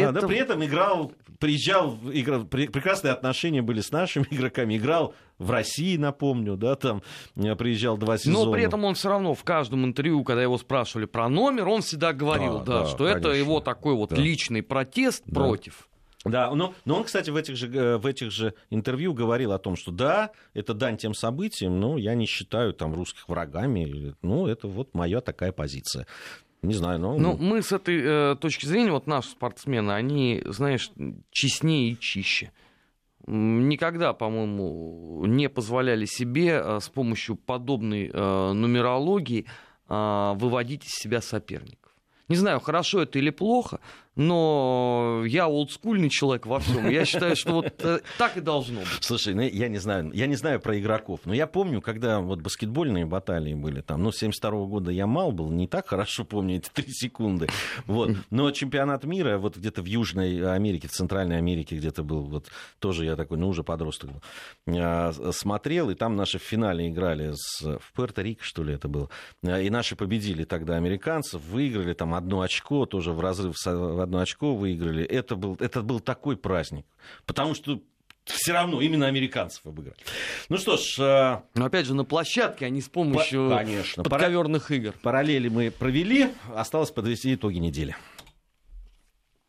Это... 0.00 0.20
да, 0.20 0.26
при 0.26 0.38
этом 0.38 0.64
играл, 0.64 1.12
приезжал, 1.38 1.98
играл, 2.12 2.44
прекрасные 2.44 3.12
отношения 3.12 3.62
были 3.62 3.80
с 3.80 3.90
нашими 3.90 4.26
игроками, 4.30 4.76
играл 4.76 5.14
в 5.38 5.50
России, 5.50 5.96
напомню, 5.96 6.56
да, 6.56 6.76
там 6.76 7.02
э, 7.36 7.54
приезжал 7.56 7.96
два 7.96 8.18
сезона. 8.18 8.46
Но 8.46 8.52
при 8.52 8.62
этом 8.62 8.84
он 8.84 8.94
все 8.94 9.08
равно 9.08 9.34
в 9.34 9.44
каждом 9.44 9.84
интервью, 9.84 10.24
когда 10.24 10.42
его 10.42 10.58
спрашивали 10.58 11.06
про 11.06 11.28
номер, 11.28 11.68
он 11.68 11.82
всегда 11.82 12.12
говорил, 12.12 12.58
да, 12.58 12.64
да, 12.64 12.80
да 12.80 12.86
что 12.86 13.04
конечно. 13.04 13.18
это 13.18 13.30
его 13.30 13.60
такой 13.60 13.94
вот 13.94 14.10
да. 14.10 14.16
личный 14.16 14.62
протест 14.62 15.22
да. 15.26 15.40
против. 15.40 15.88
Да, 16.26 16.52
но, 16.52 16.74
но 16.84 16.96
он, 16.96 17.04
кстати, 17.04 17.30
в 17.30 17.36
этих, 17.36 17.56
же, 17.56 17.68
э, 17.68 17.96
в 17.98 18.06
этих 18.06 18.32
же 18.32 18.54
интервью 18.70 19.14
говорил 19.14 19.52
о 19.52 19.58
том, 19.58 19.76
что 19.76 19.92
да, 19.92 20.30
это 20.54 20.74
дань 20.74 20.96
тем 20.96 21.14
событиям, 21.14 21.78
но 21.78 21.98
я 21.98 22.14
не 22.14 22.26
считаю 22.26 22.72
там 22.72 22.94
русских 22.94 23.28
врагами. 23.28 24.14
Ну, 24.22 24.48
это 24.48 24.66
вот 24.66 24.92
моя 24.94 25.20
такая 25.20 25.52
позиция. 25.52 26.06
Не 26.66 26.74
знаю, 26.74 26.98
но... 26.98 27.16
Ну, 27.16 27.36
мы 27.36 27.62
с 27.62 27.70
этой 27.70 28.00
э, 28.02 28.36
точки 28.40 28.66
зрения, 28.66 28.90
вот 28.90 29.06
наши 29.06 29.30
спортсмены, 29.30 29.92
они, 29.92 30.42
знаешь, 30.46 30.90
честнее 31.30 31.92
и 31.92 31.98
чище. 31.98 32.50
Никогда, 33.28 34.12
по-моему, 34.12 35.24
не 35.26 35.48
позволяли 35.48 36.06
себе 36.06 36.60
э, 36.60 36.80
с 36.80 36.88
помощью 36.88 37.36
подобной 37.36 38.10
э, 38.12 38.52
нумерологии 38.52 39.46
э, 39.88 40.32
выводить 40.36 40.84
из 40.86 40.92
себя 40.92 41.20
соперников. 41.20 41.92
Не 42.28 42.34
знаю, 42.34 42.58
хорошо 42.58 43.02
это 43.02 43.20
или 43.20 43.30
плохо, 43.30 43.78
но 44.16 45.22
я 45.26 45.46
олдскульный 45.46 46.08
человек 46.08 46.46
во 46.46 46.58
всем. 46.58 46.88
Я 46.88 47.04
считаю, 47.04 47.36
что 47.36 47.52
вот 47.52 47.74
э, 47.84 48.00
так 48.18 48.36
и 48.38 48.40
должно 48.40 48.80
быть. 48.80 48.88
Слушай, 49.00 49.34
ну, 49.34 49.42
я 49.42 49.68
не 49.68 49.78
знаю, 49.78 50.10
я 50.14 50.26
не 50.26 50.36
знаю 50.36 50.58
про 50.58 50.78
игроков, 50.78 51.20
но 51.24 51.34
я 51.34 51.46
помню, 51.46 51.82
когда 51.82 52.20
вот 52.20 52.40
баскетбольные 52.40 53.04
баталии 53.04 53.54
были 53.54 53.82
там, 53.82 54.02
ну, 54.02 54.12
72 54.12 54.50
-го 54.50 54.66
года 54.66 54.90
я 54.90 55.06
мал 55.06 55.32
был, 55.32 55.50
не 55.50 55.68
так 55.68 55.88
хорошо 55.88 56.24
помню 56.24 56.56
эти 56.56 56.70
три 56.70 56.90
секунды, 56.90 57.48
вот, 57.86 58.16
но 58.30 58.50
чемпионат 58.50 59.04
мира 59.04 59.36
вот 59.38 59.56
где-то 59.56 59.82
в 59.82 59.86
Южной 59.86 60.54
Америке, 60.54 60.88
в 60.88 60.92
Центральной 60.92 61.36
Америке 61.36 61.76
где-то 61.76 62.02
был, 62.02 62.22
вот 62.22 62.46
тоже 62.78 63.04
я 63.04 63.16
такой, 63.16 63.36
ну, 63.36 63.48
уже 63.48 63.62
подросток 63.62 64.12
был, 64.12 64.22
а, 64.78 65.12
смотрел, 65.32 65.90
и 65.90 65.94
там 65.94 66.16
наши 66.16 66.38
в 66.38 66.42
финале 66.42 66.88
играли 66.88 67.32
с, 67.34 67.62
в 67.62 67.92
Пуэрто-Рико, 67.94 68.40
что 68.40 68.64
ли, 68.64 68.72
это 68.72 68.88
было, 68.88 69.10
и 69.42 69.68
наши 69.68 69.94
победили 69.94 70.44
тогда 70.44 70.76
американцев, 70.76 71.42
выиграли 71.44 71.92
там 71.92 72.14
одно 72.14 72.40
очко, 72.40 72.86
тоже 72.86 73.12
в 73.12 73.20
разрыв 73.20 73.58
одно 74.06 74.20
очко 74.20 74.54
выиграли. 74.54 75.04
Это 75.04 75.36
был, 75.36 75.56
это 75.60 75.82
был 75.82 76.00
такой 76.00 76.36
праздник. 76.36 76.86
Потому 77.26 77.54
что 77.54 77.80
все 78.24 78.52
равно 78.52 78.80
именно 78.80 79.06
американцев 79.06 79.64
обыграли. 79.66 79.96
Ну 80.48 80.56
что 80.58 80.76
ж... 80.76 80.98
Э... 80.98 81.42
Но 81.54 81.66
опять 81.66 81.86
же, 81.86 81.94
на 81.94 82.04
площадке, 82.04 82.66
а 82.66 82.68
не 82.68 82.80
с 82.80 82.88
помощью 82.88 83.50
По... 83.50 83.56
Конечно. 83.58 84.02
подковерных 84.02 84.70
игр. 84.70 84.94
Параллели 85.02 85.48
мы 85.48 85.70
провели, 85.70 86.30
осталось 86.54 86.90
подвести 86.90 87.34
итоги 87.34 87.58
недели. 87.58 87.94